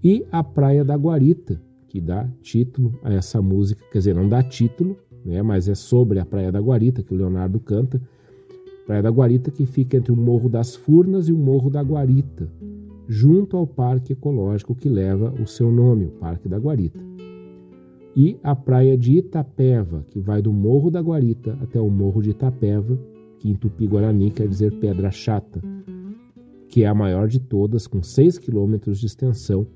[0.02, 4.42] E a Praia da Guarita, que dá título a essa música, quer dizer, não dá
[4.42, 8.02] título, né, mas é sobre a Praia da Guarita que o Leonardo canta.
[8.88, 12.50] Praia da Guarita que fica entre o Morro das Furnas e o Morro da Guarita,
[13.12, 17.00] junto ao Parque Ecológico que leva o seu nome, o Parque da Guarita.
[18.14, 22.30] E a Praia de Itapeva, que vai do Morro da Guarita até o Morro de
[22.30, 22.96] Itapeva,
[23.40, 25.60] que em Tupi-Guarani quer dizer Pedra Chata,
[26.68, 29.66] que é a maior de todas, com 6 quilômetros de extensão,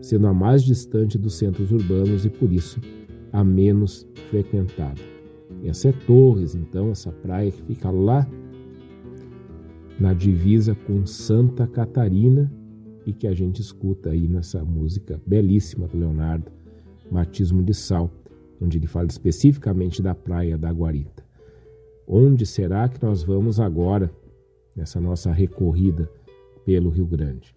[0.00, 2.80] sendo a mais distante dos centros urbanos e, por isso,
[3.32, 5.00] a menos frequentada.
[5.64, 8.24] Essa é Torres, então, essa praia que fica lá
[9.98, 12.48] na divisa com Santa Catarina
[13.06, 16.50] e que a gente escuta aí nessa música belíssima do Leonardo,
[17.10, 18.10] Batismo de Sal,
[18.60, 21.24] onde ele fala especificamente da praia da Guarita.
[22.06, 24.10] Onde será que nós vamos agora
[24.74, 26.10] nessa nossa recorrida
[26.64, 27.55] pelo Rio Grande?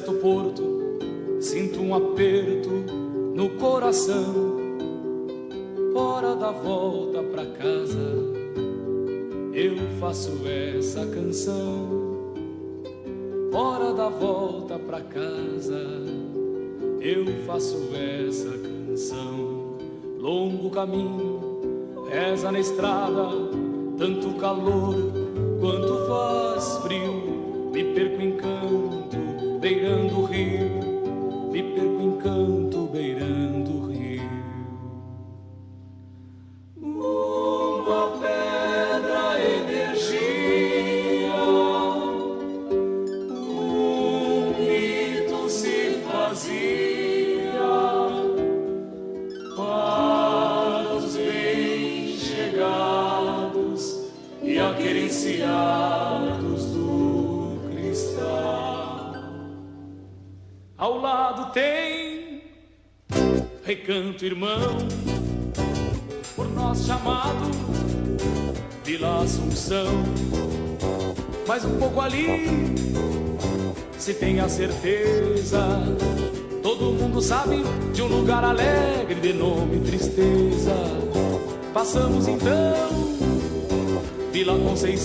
[0.00, 0.39] Certo porto,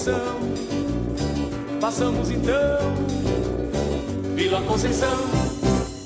[0.05, 0.39] Conceição.
[1.81, 2.93] Passamos então
[4.35, 5.17] Vila Conceição.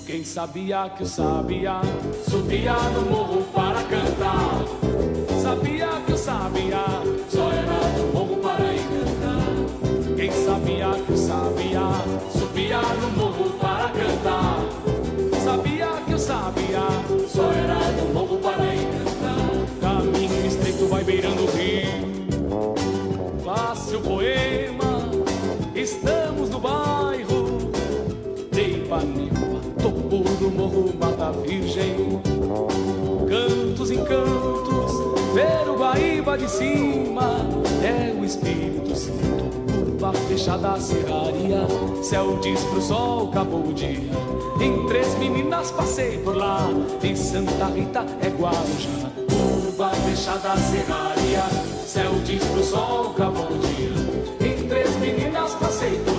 [0.06, 1.82] Quem sabia que o sabiá
[2.30, 4.64] subia no morro para cantar?
[5.42, 6.86] Sabia que o sabiá
[31.50, 32.22] Virgem.
[33.28, 34.92] Cantos em cantos,
[35.34, 37.38] ver o Guaíba de cima,
[37.84, 39.50] é o Espírito Santo.
[39.74, 41.66] Curva fechada a serraria,
[42.04, 44.12] céu diz pro sol, acabou o dia.
[44.62, 46.70] Em três meninas passei por lá,
[47.02, 49.10] em Santa Rita é Guarujá.
[49.28, 51.46] Curva fechada a serraria,
[51.84, 54.52] céu diz pro sol, acabou o dia.
[54.52, 56.19] Em três meninas passei por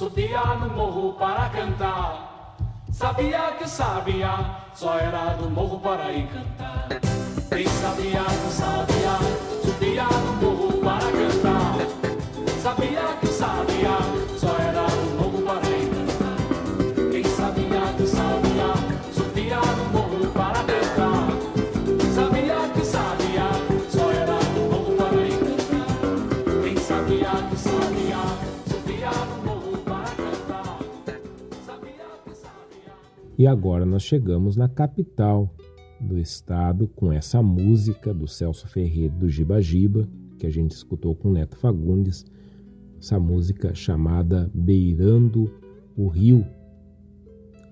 [0.00, 2.56] subia no morro para cantar.
[2.90, 4.32] Sabia que sabia,
[4.72, 6.88] só era do morro para ir cantar.
[7.50, 9.14] Quem sabia que sabia,
[9.62, 11.76] subia no morro para cantar.
[12.62, 13.89] Sabia que sabia,
[33.40, 35.50] E agora nós chegamos na capital
[35.98, 40.06] do estado com essa música do Celso Ferreira do Giba Giba,
[40.38, 42.26] que a gente escutou com Neto Fagundes,
[42.98, 45.50] essa música chamada Beirando
[45.96, 46.46] o Rio.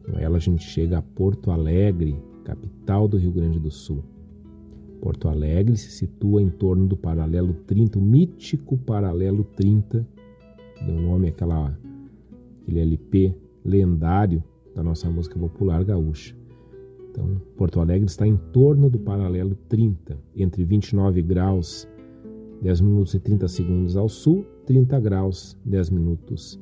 [0.07, 4.03] Com ela a gente chega a Porto Alegre, capital do Rio Grande do Sul.
[5.03, 10.09] Porto Alegre se situa em torno do paralelo 30, o mítico paralelo 30,
[10.87, 11.79] deu nome àquela,
[12.63, 14.43] aquele LP lendário
[14.79, 16.37] da nossa música popular gaúcha.
[17.11, 21.89] Então, Porto Alegre está em torno do paralelo 30, entre 29 graus
[22.63, 26.61] 10 minutos e 30 segundos ao sul, 30 graus 10 minutos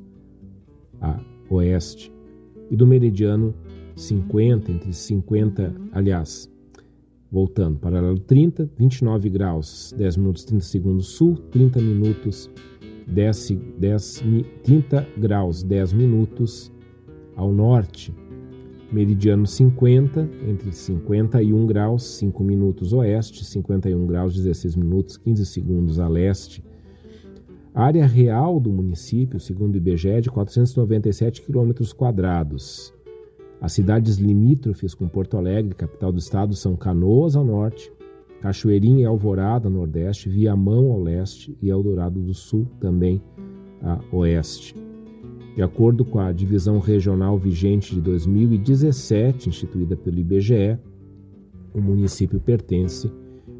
[0.99, 1.19] a
[1.51, 2.11] oeste.
[2.71, 3.53] E do meridiano
[3.95, 6.51] 50, entre 50, aliás,
[7.31, 12.49] voltando, paralelo 30, 29 graus 10 minutos e 30 segundos sul, 30 minutos
[13.07, 14.23] 10, 10,
[14.63, 16.71] 30 graus 10 minutos
[17.37, 18.13] ao norte
[18.91, 26.07] meridiano 50, entre 51 graus 5 minutos oeste, 51 graus 16 minutos 15 segundos a
[26.07, 26.63] leste.
[27.73, 32.93] Área real do município, segundo o IBGE, é de 497 quilômetros quadrados.
[33.61, 37.91] As cidades limítrofes com Porto Alegre, capital do estado, são Canoas ao norte,
[38.41, 43.21] Cachoeirinha e Alvorada ao nordeste, Viamão ao leste e Eldorado do Sul também
[43.81, 44.86] a oeste.
[45.57, 50.77] De acordo com a divisão regional vigente de 2017, instituída pelo IBGE,
[51.73, 53.11] o município pertence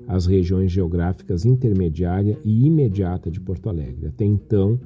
[0.07, 4.06] às regiões geográficas intermediária e imediata de Porto Alegre.
[4.06, 4.80] Até então,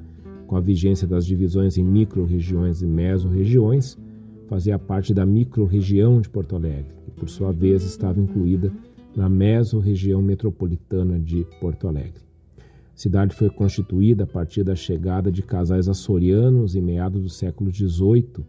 [0.46, 3.98] com a vigência das divisões em micro-regiões e mesorregiões,
[4.46, 8.72] fazia parte da micro-região de Porto Alegre, que por sua vez estava incluída
[9.14, 12.31] na mesorregião metropolitana de Porto Alegre.
[12.94, 18.44] Cidade foi constituída a partir da chegada de casais açorianos em meados do século XVIII.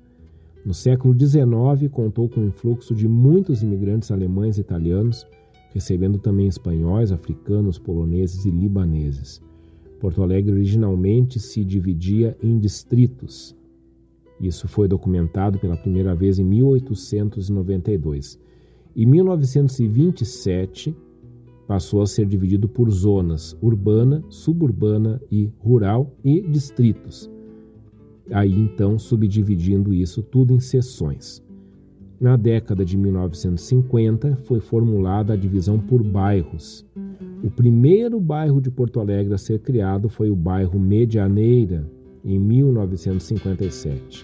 [0.66, 5.26] No século XIX, contou com o influxo de muitos imigrantes alemães e italianos,
[5.74, 9.42] recebendo também espanhóis, africanos, poloneses e libaneses.
[10.00, 13.56] Porto Alegre originalmente se dividia em distritos.
[14.40, 18.38] Isso foi documentado pela primeira vez em 1892.
[18.96, 20.94] Em 1927,
[21.74, 27.28] passou a ser dividido por zonas urbana, suburbana e rural e distritos.
[28.30, 31.44] Aí então subdividindo isso tudo em seções.
[32.22, 36.86] Na década de 1950 foi formulada a divisão por bairros.
[37.44, 41.90] O primeiro bairro de Porto Alegre a ser criado foi o bairro Medianeira,
[42.24, 44.24] em 1957.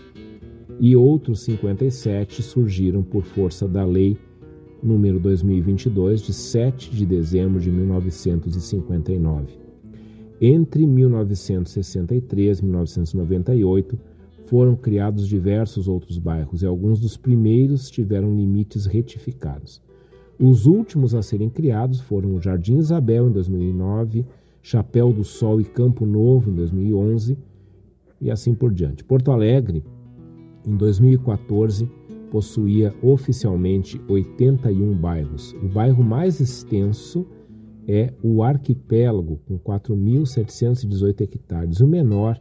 [0.79, 4.19] E outros 57 surgiram por força da lei
[4.81, 9.59] número 2022, de 7 de dezembro de 1959.
[10.41, 13.99] Entre 1963 e 1998,
[14.45, 19.81] foram criados diversos outros bairros e alguns dos primeiros tiveram limites retificados.
[20.39, 24.25] Os últimos a serem criados foram o Jardim Isabel em 2009,
[24.61, 27.37] Chapéu do Sol e Campo Novo em 2011
[28.21, 29.03] e assim por diante.
[29.03, 29.83] Porto Alegre,
[30.65, 31.89] em 2014,
[32.31, 35.53] possuía oficialmente 81 bairros.
[35.63, 37.25] O bairro mais extenso
[37.87, 41.79] é o Arquipélago, com 4.718 hectares.
[41.81, 42.37] O menor,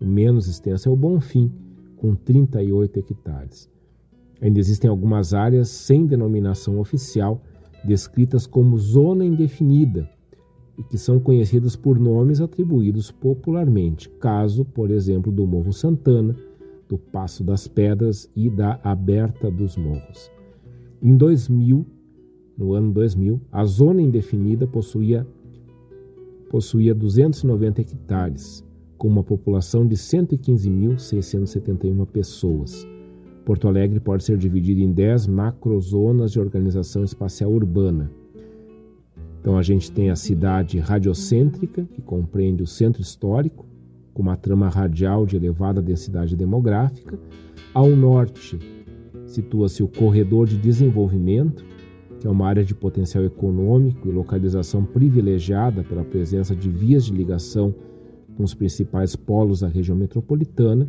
[0.00, 1.52] o menos extenso, é o Bonfim,
[1.96, 3.70] com 38 hectares.
[4.40, 7.40] Ainda existem algumas áreas sem denominação oficial,
[7.84, 10.10] descritas como zona indefinida,
[10.76, 16.34] e que são conhecidas por nomes atribuídos popularmente, caso, por exemplo, do Morro Santana,
[16.92, 20.30] do Passo das Pedras e da Aberta dos Morros.
[21.00, 21.86] Em 2000,
[22.58, 25.26] no ano 2000, a zona indefinida possuía,
[26.50, 28.62] possuía 290 hectares,
[28.98, 32.86] com uma população de 115.671 pessoas.
[33.46, 38.10] Porto Alegre pode ser dividido em 10 macrozonas de organização espacial urbana.
[39.40, 43.64] Então a gente tem a cidade radiocêntrica, que compreende o centro histórico,
[44.12, 47.18] com uma trama radial de elevada densidade demográfica.
[47.72, 48.58] Ao norte,
[49.26, 51.64] situa-se o corredor de desenvolvimento,
[52.20, 57.12] que é uma área de potencial econômico e localização privilegiada pela presença de vias de
[57.12, 57.74] ligação
[58.36, 60.88] com os principais polos da região metropolitana.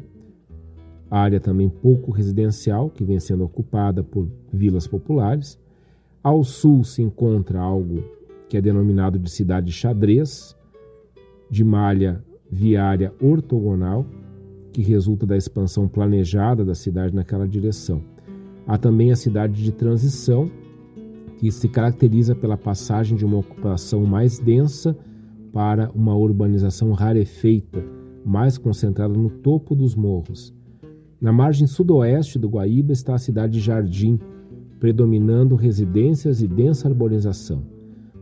[1.10, 5.60] Área também pouco residencial, que vem sendo ocupada por vilas populares.
[6.24, 8.04] Ao sul se encontra algo
[8.50, 10.56] que é denominado de cidade xadrez,
[11.50, 14.06] de malha viária ortogonal,
[14.72, 18.02] que resulta da expansão planejada da cidade naquela direção.
[18.66, 20.50] Há também a cidade de transição,
[21.38, 24.96] que se caracteriza pela passagem de uma ocupação mais densa
[25.52, 27.84] para uma urbanização rarefeita,
[28.26, 30.54] mais concentrada no topo dos morros.
[31.20, 34.20] Na margem sudoeste do Guaíba está a cidade de Jardim,
[34.80, 37.73] predominando residências e densa arborização.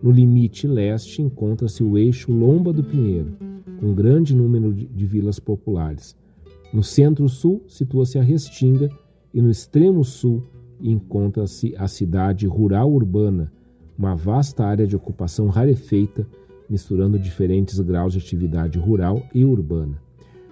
[0.01, 3.33] No limite leste encontra-se o eixo Lomba do Pinheiro,
[3.79, 6.17] com um grande número de vilas populares.
[6.73, 8.89] No centro-sul situa-se a Restinga
[9.31, 10.43] e no extremo sul
[10.81, 13.51] encontra-se a cidade rural urbana,
[13.95, 16.27] uma vasta área de ocupação rarefeita,
[16.67, 20.01] misturando diferentes graus de atividade rural e urbana.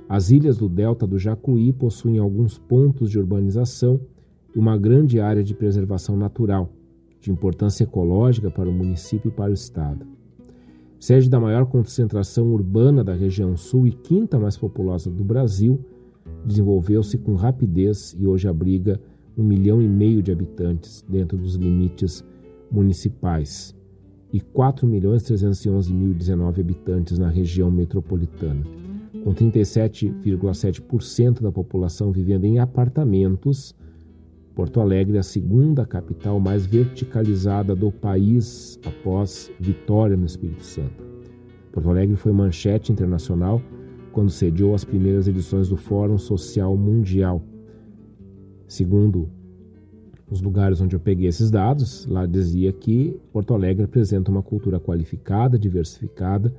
[0.07, 3.99] As ilhas do delta do Jacuí possuem alguns pontos de urbanização
[4.55, 6.71] e uma grande área de preservação natural,
[7.19, 10.05] de importância ecológica para o município e para o estado.
[10.99, 15.79] Sede da maior concentração urbana da região sul e quinta mais populosa do Brasil,
[16.45, 18.99] desenvolveu-se com rapidez e hoje abriga
[19.37, 22.23] um milhão e meio de habitantes dentro dos limites
[22.69, 23.73] municipais
[24.31, 26.15] e 4 milhões 311 mil
[26.47, 28.63] habitantes na região metropolitana,
[29.23, 33.75] com 37,7% da população vivendo em apartamentos.
[34.59, 41.01] Porto Alegre é a segunda capital mais verticalizada do país após Vitória no Espírito Santo.
[41.71, 43.61] Porto Alegre foi manchete internacional
[44.11, 47.41] quando sediou as primeiras edições do Fórum Social Mundial,
[48.67, 49.29] Segundo
[50.29, 54.77] os lugares onde eu peguei esses dados, lá dizia que Porto Alegre apresenta uma cultura
[54.77, 56.53] qualificada, diversificada,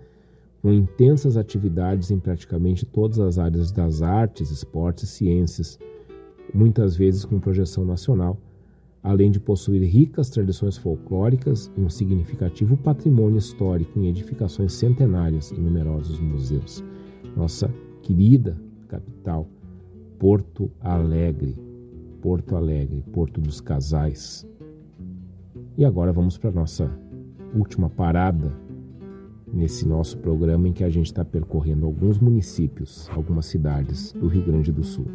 [0.63, 5.79] com intensas atividades em praticamente todas as áreas das artes, esportes e ciências,
[6.55, 8.39] muitas vezes com projeção nacional,
[9.03, 15.61] além de possuir ricas tradições folclóricas e um significativo patrimônio histórico em edificações centenárias e
[15.61, 16.85] numerosos museus.
[17.37, 17.73] Nossa
[18.03, 18.57] querida
[18.89, 19.49] capital,
[20.19, 21.57] Porto Alegre.
[22.21, 24.47] Porto Alegre, Porto dos Casais.
[25.77, 26.91] E agora vamos para a nossa
[27.55, 28.53] última parada
[29.53, 34.45] nesse nosso programa em que a gente está percorrendo alguns municípios, algumas cidades do Rio
[34.45, 35.07] Grande do Sul.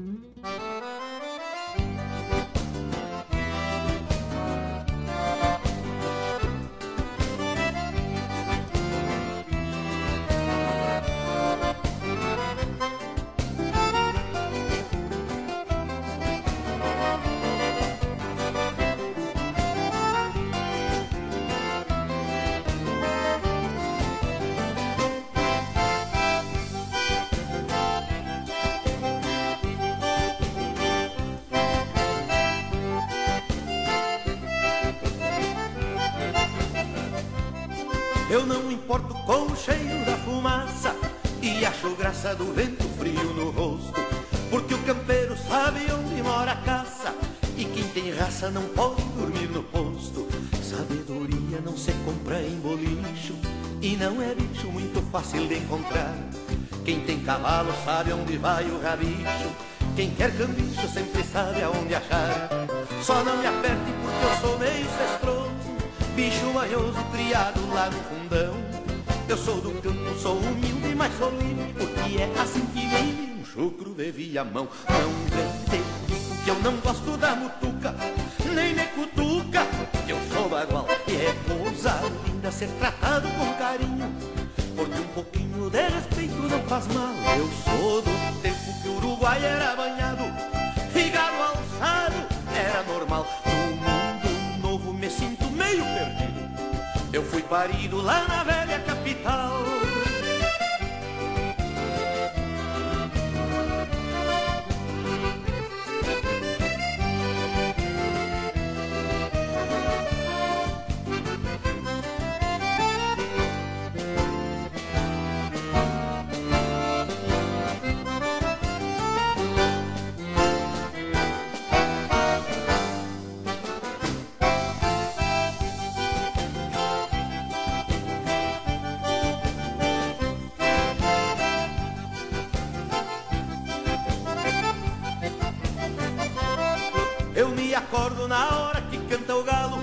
[137.75, 139.77] acordo na hora que canta o galo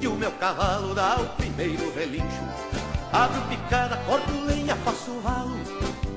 [0.00, 2.42] E o meu cavalo dá o primeiro relincho.
[3.12, 5.56] Abro picada, corto lenha, faço ralo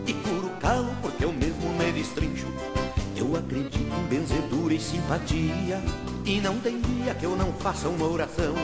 [0.06, 2.48] E curo calo porque eu mesmo me destrincho.
[3.16, 5.82] Eu acredito em benzedura e simpatia
[6.26, 8.56] E não tem dia que eu não faça uma oração.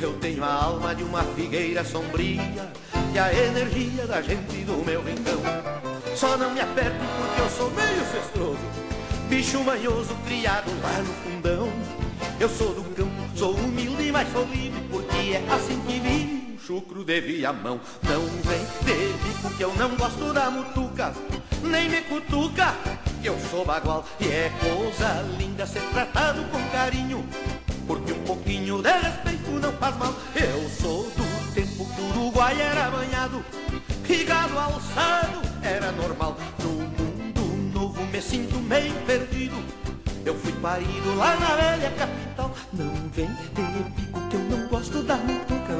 [0.00, 2.72] Eu tenho a alma de uma figueira sombria
[3.12, 5.40] E a energia da gente do meu rincão.
[6.16, 8.58] Só não me aperto porque eu sou meio festoso,
[9.28, 11.72] Bicho manhoso criado lá no fundão.
[12.38, 17.04] Eu sou do campo, sou humilde, mas sou livre porque é assim que vive chucro
[17.04, 17.80] de viamão.
[18.02, 21.14] Não vem de bico que eu não gosto da mutuca,
[21.62, 22.74] nem me cutuca,
[23.22, 24.04] que eu sou bagual.
[24.20, 27.24] E é coisa linda ser tratado com carinho,
[27.86, 30.14] porque um pouquinho de respeito não faz mal.
[30.34, 33.44] Eu sou do tempo que o Uruguai era banhado,
[34.08, 36.36] e gado alçado era normal.
[36.62, 39.83] No mundo novo me sinto meio perdido.
[40.24, 42.50] Eu fui parido lá na velha capital.
[42.72, 45.74] Não vem de bico que eu não gosto da mutuca,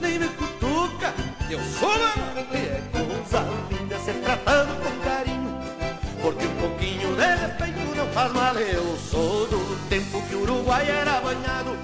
[0.00, 1.12] nem me cutuca.
[1.50, 5.58] Eu sou mano, e é coisa linda ser tratado com carinho.
[6.22, 8.54] Porque um pouquinho de respeito não faz mal.
[8.54, 11.76] Eu sou do tempo que o Uruguai era banhado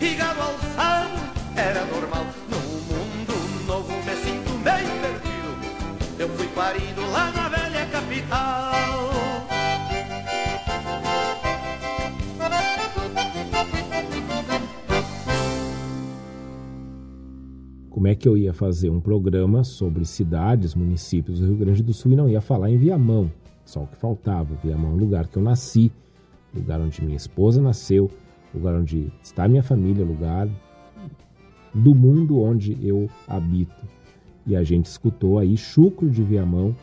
[0.00, 1.10] e gado alçado
[1.56, 2.26] era normal.
[2.48, 6.18] No mundo novo me sinto meio perdido.
[6.20, 8.61] Eu fui parido lá na velha capital.
[18.02, 21.94] Como é que eu ia fazer um programa sobre cidades, municípios do Rio Grande do
[21.94, 23.30] Sul e não ia falar em Viamão.
[23.64, 24.56] Só o que faltava.
[24.56, 25.88] Viamão é lugar que eu nasci,
[26.52, 28.10] lugar onde minha esposa nasceu,
[28.52, 30.48] lugar onde está minha família, lugar
[31.72, 33.86] do mundo onde eu habito.
[34.48, 36.74] E a gente escutou aí Chucro de Viamão,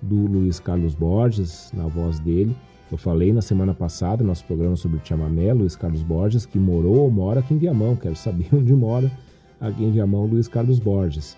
[0.00, 2.54] do Luiz Carlos Borges, na voz dele.
[2.88, 6.56] Eu falei na semana passada, no nosso programa sobre o chamamé, Luiz Carlos Borges, que
[6.56, 7.96] morou ou mora aqui em Viamão.
[7.96, 9.10] Quero saber onde mora
[9.62, 11.36] aqui em Viamão, Luiz Carlos Borges.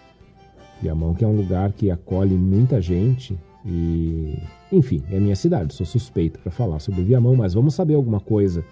[0.80, 4.38] Viamão que é um lugar que acolhe muita gente e,
[4.72, 8.64] enfim, é minha cidade, sou suspeito para falar sobre Viamão, mas vamos saber alguma coisa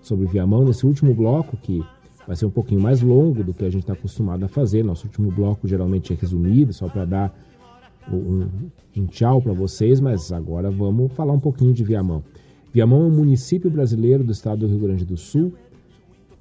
[0.00, 1.82] sobre Viamão nesse último bloco que
[2.26, 4.84] vai ser um pouquinho mais longo do que a gente está acostumado a fazer.
[4.84, 7.38] Nosso último bloco geralmente é resumido, só para dar
[8.10, 8.48] um,
[8.96, 12.22] um tchau para vocês, mas agora vamos falar um pouquinho de Viamão.
[12.72, 15.52] Viamão é um município brasileiro do estado do Rio Grande do Sul,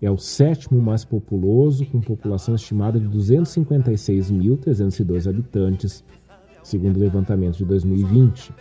[0.02, 6.04] é o sétimo mais populoso, com população estimada de 256.302 habitantes,
[6.64, 8.52] segundo o levantamento de 2020.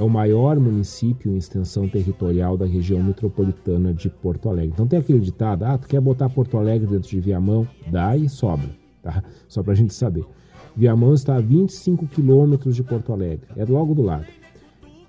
[0.00, 4.72] É o maior município em extensão territorial da região metropolitana de Porto Alegre.
[4.72, 7.68] Então tem aquele ditado, ah, tu quer botar Porto Alegre dentro de Viamão?
[7.90, 8.70] Dá e sobra,
[9.02, 9.22] tá?
[9.46, 10.24] Só para a gente saber.
[10.74, 14.24] Viamão está a 25 quilômetros de Porto Alegre, é logo do lado.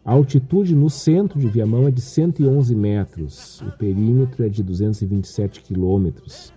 [0.06, 5.62] A altitude no centro de Viamão é de 111 metros, o perímetro é de 227
[5.62, 6.54] quilômetros,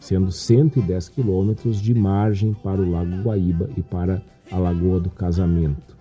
[0.00, 4.20] sendo 110 quilômetros de margem para o Lago Guaíba e para
[4.50, 5.96] a Lagoa do Casamento.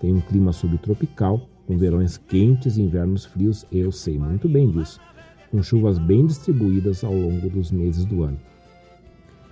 [0.00, 4.98] Tem um clima subtropical, com verões quentes e invernos frios, eu sei muito bem disso,
[5.50, 8.40] com chuvas bem distribuídas ao longo dos meses do ano.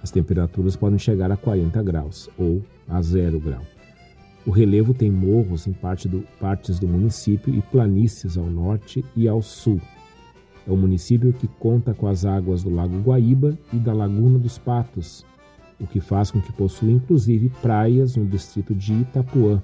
[0.03, 3.74] As temperaturas podem chegar a 40 graus ou a zero grau.
[4.47, 9.27] O relevo tem morros em parte do, partes do município e planícies ao norte e
[9.27, 9.81] ao sul.
[10.67, 14.59] É um município que conta com as águas do Lago Guaíba e da Laguna dos
[14.59, 15.25] Patos,
[15.81, 19.63] o que faz com que possua inclusive praias no distrito de Itapuã.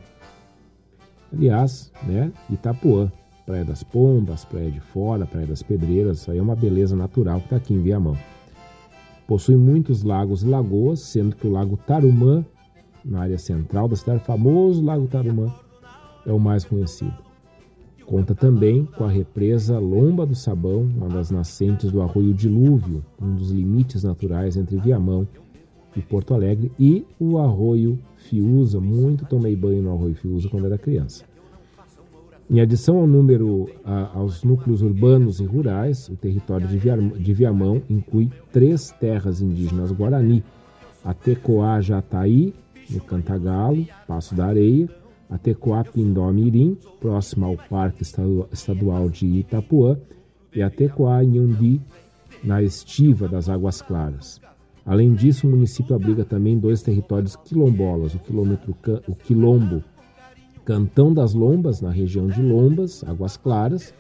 [1.33, 3.13] Aliás, né, Itapuã,
[3.47, 7.39] Praia das Pombas, Praia de Fora, Praia das Pedreiras, isso aí é uma beleza natural
[7.41, 8.17] que está aqui em Viamão.
[9.27, 12.45] Possui muitos lagos e lagoas, sendo que o Lago Tarumã
[13.05, 15.53] na área central da cidade, famoso Lago Tarumã,
[16.27, 17.15] é o mais conhecido.
[18.07, 23.37] Conta também com a represa Lomba do Sabão, uma das nascentes do Arroio Dilúvio, um
[23.37, 25.29] dos limites naturais entre Viamão
[25.97, 28.81] e Porto Alegre, e o Arroio Fiuza.
[28.81, 31.25] Muito tomei banho no Arroio Fiuza quando era criança.
[32.51, 38.29] Em adição ao número a, aos núcleos urbanos e rurais, o território de Viamão inclui
[38.51, 40.43] três terras indígenas Guarani:
[41.05, 42.53] a Tecoá Jataí,
[42.91, 44.89] no Cantagalo, Passo da Areia,
[45.29, 48.03] até Coapindó-Mirim, próximo ao Parque
[48.53, 49.97] Estadual de Itapuã,
[50.55, 51.81] e até Coanhundi,
[52.43, 54.41] na estiva das Águas Claras.
[54.85, 58.75] Além disso, o município abriga também dois territórios quilombolas, o, quilômetro,
[59.07, 59.85] o quilombo
[60.65, 63.95] Cantão das Lombas, na região de Lombas, Águas Claras,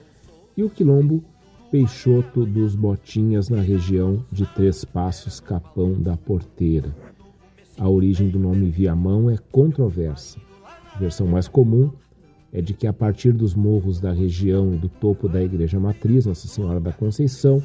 [0.57, 1.23] e o quilombo
[1.71, 6.95] Peixoto dos Botinhas, na região de Três Passos, Capão da Porteira.
[7.81, 10.39] A origem do nome Viamão é controversa.
[10.95, 11.91] A versão mais comum
[12.53, 16.27] é de que a partir dos morros da região e do topo da igreja matriz
[16.27, 17.63] Nossa Senhora da Conceição,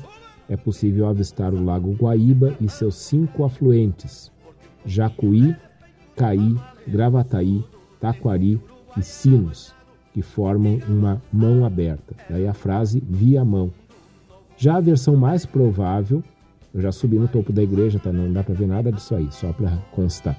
[0.47, 4.31] é possível avistar o Lago Guaíba e seus cinco afluentes:
[4.85, 5.53] Jacuí,
[6.15, 6.55] Caí,
[6.87, 7.61] Gravataí,
[7.99, 8.61] Taquari
[8.95, 9.75] e Sinos,
[10.13, 12.15] que formam uma mão aberta.
[12.29, 13.69] Daí a frase via mão.
[14.55, 16.23] Já a versão mais provável,
[16.75, 18.11] eu já subi no topo da igreja, tá?
[18.11, 20.37] Não dá para ver nada disso aí, só para constar.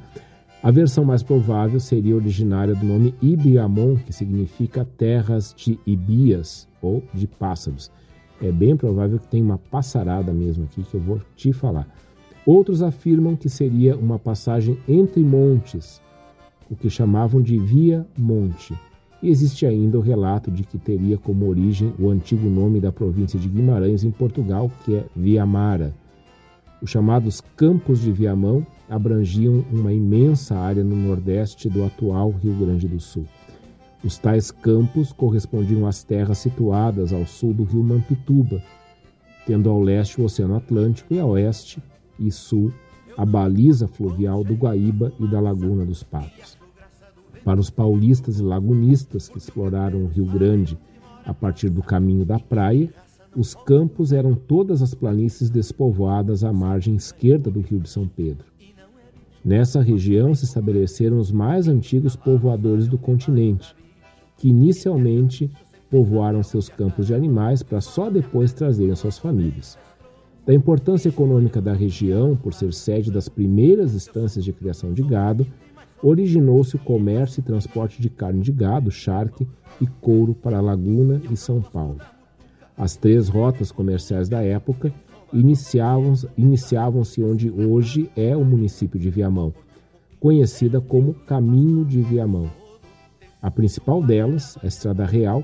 [0.62, 7.02] A versão mais provável seria originária do nome Ibiamon, que significa terras de ibias ou
[7.14, 7.90] de pássaros.
[8.42, 11.88] É bem provável que tenha uma passarada mesmo aqui que eu vou te falar.
[12.44, 16.02] Outros afirmam que seria uma passagem entre montes,
[16.70, 18.78] o que chamavam de Via Monte.
[19.22, 23.40] E existe ainda o relato de que teria como origem o antigo nome da província
[23.40, 25.94] de Guimarães, em Portugal, que é Viamara.
[26.82, 32.86] Os chamados Campos de Viamão abrangiam uma imensa área no nordeste do atual Rio Grande
[32.86, 33.26] do Sul.
[34.04, 38.62] Os tais campos correspondiam às terras situadas ao sul do rio Mampituba,
[39.46, 41.82] tendo ao leste o Oceano Atlântico e a oeste
[42.18, 42.72] e sul
[43.16, 46.58] a baliza fluvial do Guaíba e da Laguna dos Patos.
[47.42, 50.78] Para os paulistas e lagunistas que exploraram o Rio Grande
[51.24, 52.92] a partir do caminho da praia,
[53.36, 58.46] os campos eram todas as planícies despovoadas à margem esquerda do Rio de São Pedro.
[59.44, 63.76] Nessa região se estabeleceram os mais antigos povoadores do continente,
[64.38, 65.50] que inicialmente
[65.90, 69.78] povoaram seus campos de animais para só depois trazerem suas famílias.
[70.46, 75.46] Da importância econômica da região, por ser sede das primeiras instâncias de criação de gado,
[76.02, 79.46] originou-se o comércio e transporte de carne de gado, charque
[79.80, 82.00] e couro para Laguna e São Paulo.
[82.76, 84.92] As três rotas comerciais da época
[85.32, 89.52] iniciavam-se iniciavam onde hoje é o município de Viamão,
[90.20, 92.50] conhecida como Caminho de Viamão.
[93.40, 95.42] A principal delas, a Estrada Real,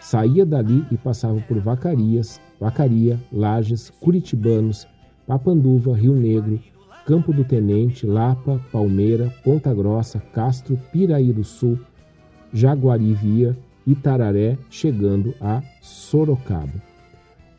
[0.00, 4.86] saía dali e passava por Vacarias, Vacaria, Lages, Curitibanos,
[5.26, 6.60] Papanduva, Rio Negro,
[7.06, 11.78] Campo do Tenente, Lapa, Palmeira, Ponta Grossa, Castro, Piraí do Sul,
[12.52, 13.56] Jaguarivia,
[13.86, 16.82] Itararé, chegando a Sorocaba.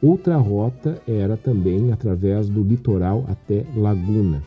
[0.02, 4.44] Outra rota era também através do litoral até Laguna.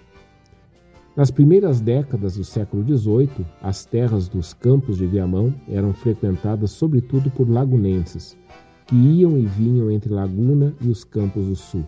[1.16, 7.31] Nas primeiras décadas do século XVIII, as terras dos campos de Viamão eram frequentadas sobretudo
[7.31, 8.36] por lagunenses,
[8.86, 11.86] que iam e vinham entre Laguna e os campos do sul.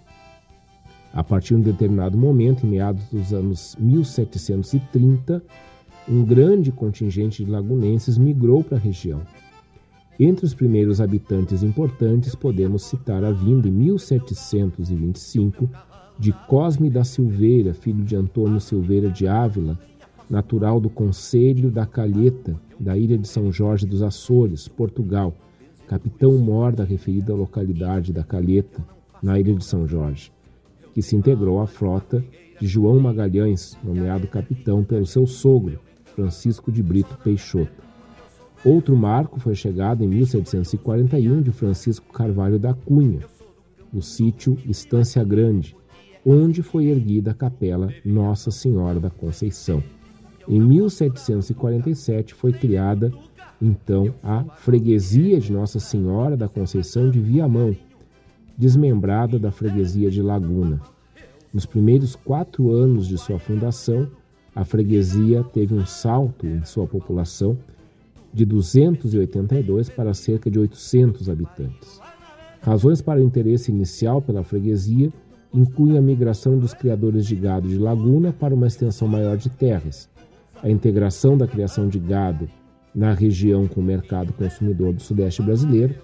[1.12, 5.42] A partir de um determinado momento, em meados dos anos 1730,
[6.08, 9.20] um grande contingente de lagunenses migrou para a região.
[10.20, 15.70] Entre os primeiros habitantes importantes, podemos citar a vinda em 1725
[16.18, 19.78] de Cosme da Silveira, filho de Antônio Silveira de Ávila,
[20.28, 25.32] natural do Conselho da Calheta, da ilha de São Jorge dos Açores, Portugal,
[25.86, 28.84] capitão-mor da referida localidade da Calheta,
[29.22, 30.32] na ilha de São Jorge,
[30.92, 32.24] que se integrou à frota
[32.60, 37.87] de João Magalhães, nomeado capitão pelo seu sogro, Francisco de Brito Peixoto.
[38.64, 43.20] Outro marco foi chegado em 1741 de Francisco Carvalho da Cunha,
[43.92, 45.76] no sítio Estância Grande,
[46.26, 49.82] onde foi erguida a capela Nossa Senhora da Conceição.
[50.48, 53.12] Em 1747 foi criada
[53.62, 57.76] então a freguesia de Nossa Senhora da Conceição de Viamão,
[58.56, 60.80] desmembrada da freguesia de Laguna.
[61.52, 64.08] Nos primeiros quatro anos de sua fundação,
[64.54, 67.56] a freguesia teve um salto em sua população
[68.32, 72.00] de 282 para cerca de 800 habitantes.
[72.60, 75.12] Razões para o interesse inicial pela freguesia
[75.52, 80.08] incluem a migração dos criadores de gado de Laguna para uma extensão maior de terras,
[80.62, 82.48] a integração da criação de gado
[82.94, 85.94] na região com o mercado consumidor do Sudeste brasileiro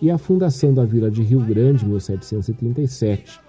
[0.00, 3.40] e a fundação da Vila de Rio Grande em 1737,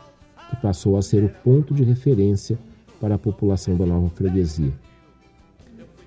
[0.50, 2.58] que passou a ser o ponto de referência
[3.00, 4.72] para a população da nova freguesia.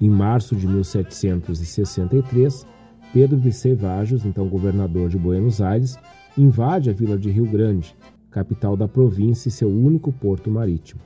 [0.00, 2.66] Em março de 1763,
[3.12, 5.98] Pedro de Cevajos, então governador de Buenos Aires,
[6.36, 7.96] invade a vila de Rio Grande,
[8.30, 11.00] capital da província e seu único porto marítimo.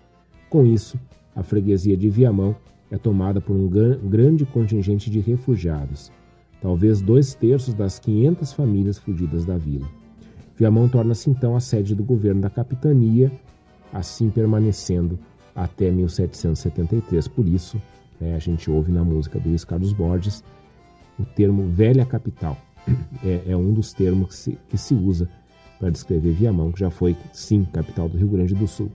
[0.50, 0.98] Com isso,
[1.34, 2.54] a freguesia de Viamão
[2.90, 6.12] é tomada por um grande contingente de refugiados,
[6.60, 9.88] talvez dois terços das 500 famílias fugidas da vila.
[10.54, 13.32] Viamão torna-se então a sede do governo da capitania,
[13.92, 15.18] assim permanecendo
[15.54, 17.26] até 1773.
[17.28, 17.80] Por isso,
[18.22, 20.44] né, a gente ouve na música do Luiz Carlos Borges
[21.18, 22.56] o termo velha capital.
[23.24, 25.28] É, é um dos termos que se, que se usa
[25.78, 28.90] para descrever Viamão, que já foi, sim, capital do Rio Grande do Sul,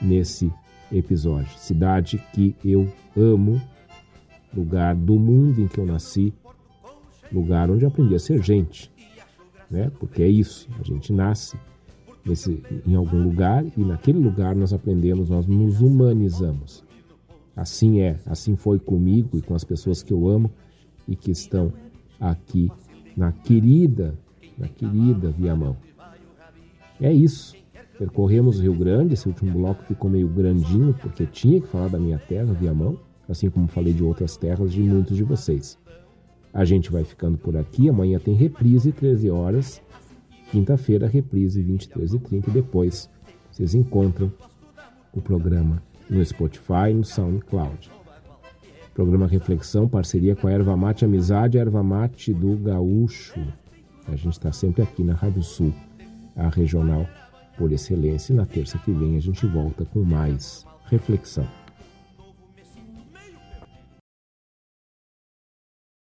[0.00, 0.50] nesse
[0.90, 1.58] episódio.
[1.58, 3.60] Cidade que eu amo,
[4.54, 6.32] lugar do mundo em que eu nasci,
[7.30, 8.90] lugar onde aprendi a ser gente,
[9.70, 9.90] né?
[10.00, 11.58] Porque é isso, a gente nasce
[12.24, 16.85] nesse, em algum lugar e naquele lugar nós aprendemos, nós nos humanizamos.
[17.56, 20.50] Assim é, assim foi comigo e com as pessoas que eu amo
[21.08, 21.72] e que estão
[22.20, 22.70] aqui
[23.16, 24.14] na querida,
[24.58, 25.76] na querida Viamão.
[27.00, 27.56] É isso.
[27.98, 31.98] Percorremos o Rio Grande, esse último bloco ficou meio grandinho, porque tinha que falar da
[31.98, 35.78] minha terra, Viamão, assim como falei de outras terras de muitos de vocês.
[36.52, 39.80] A gente vai ficando por aqui, amanhã tem reprise 13 horas,
[40.50, 43.08] quinta-feira reprise 23 e 30 e depois
[43.50, 44.30] vocês encontram
[45.12, 47.90] o programa no Spotify e no SoundCloud.
[48.94, 53.40] Programa Reflexão, parceria com a Erva Mate Amizade, Erva Mate do Gaúcho.
[54.08, 55.74] A gente está sempre aqui na Rádio Sul,
[56.34, 57.06] a regional
[57.58, 58.32] por excelência.
[58.32, 61.46] E na terça que vem a gente volta com mais reflexão.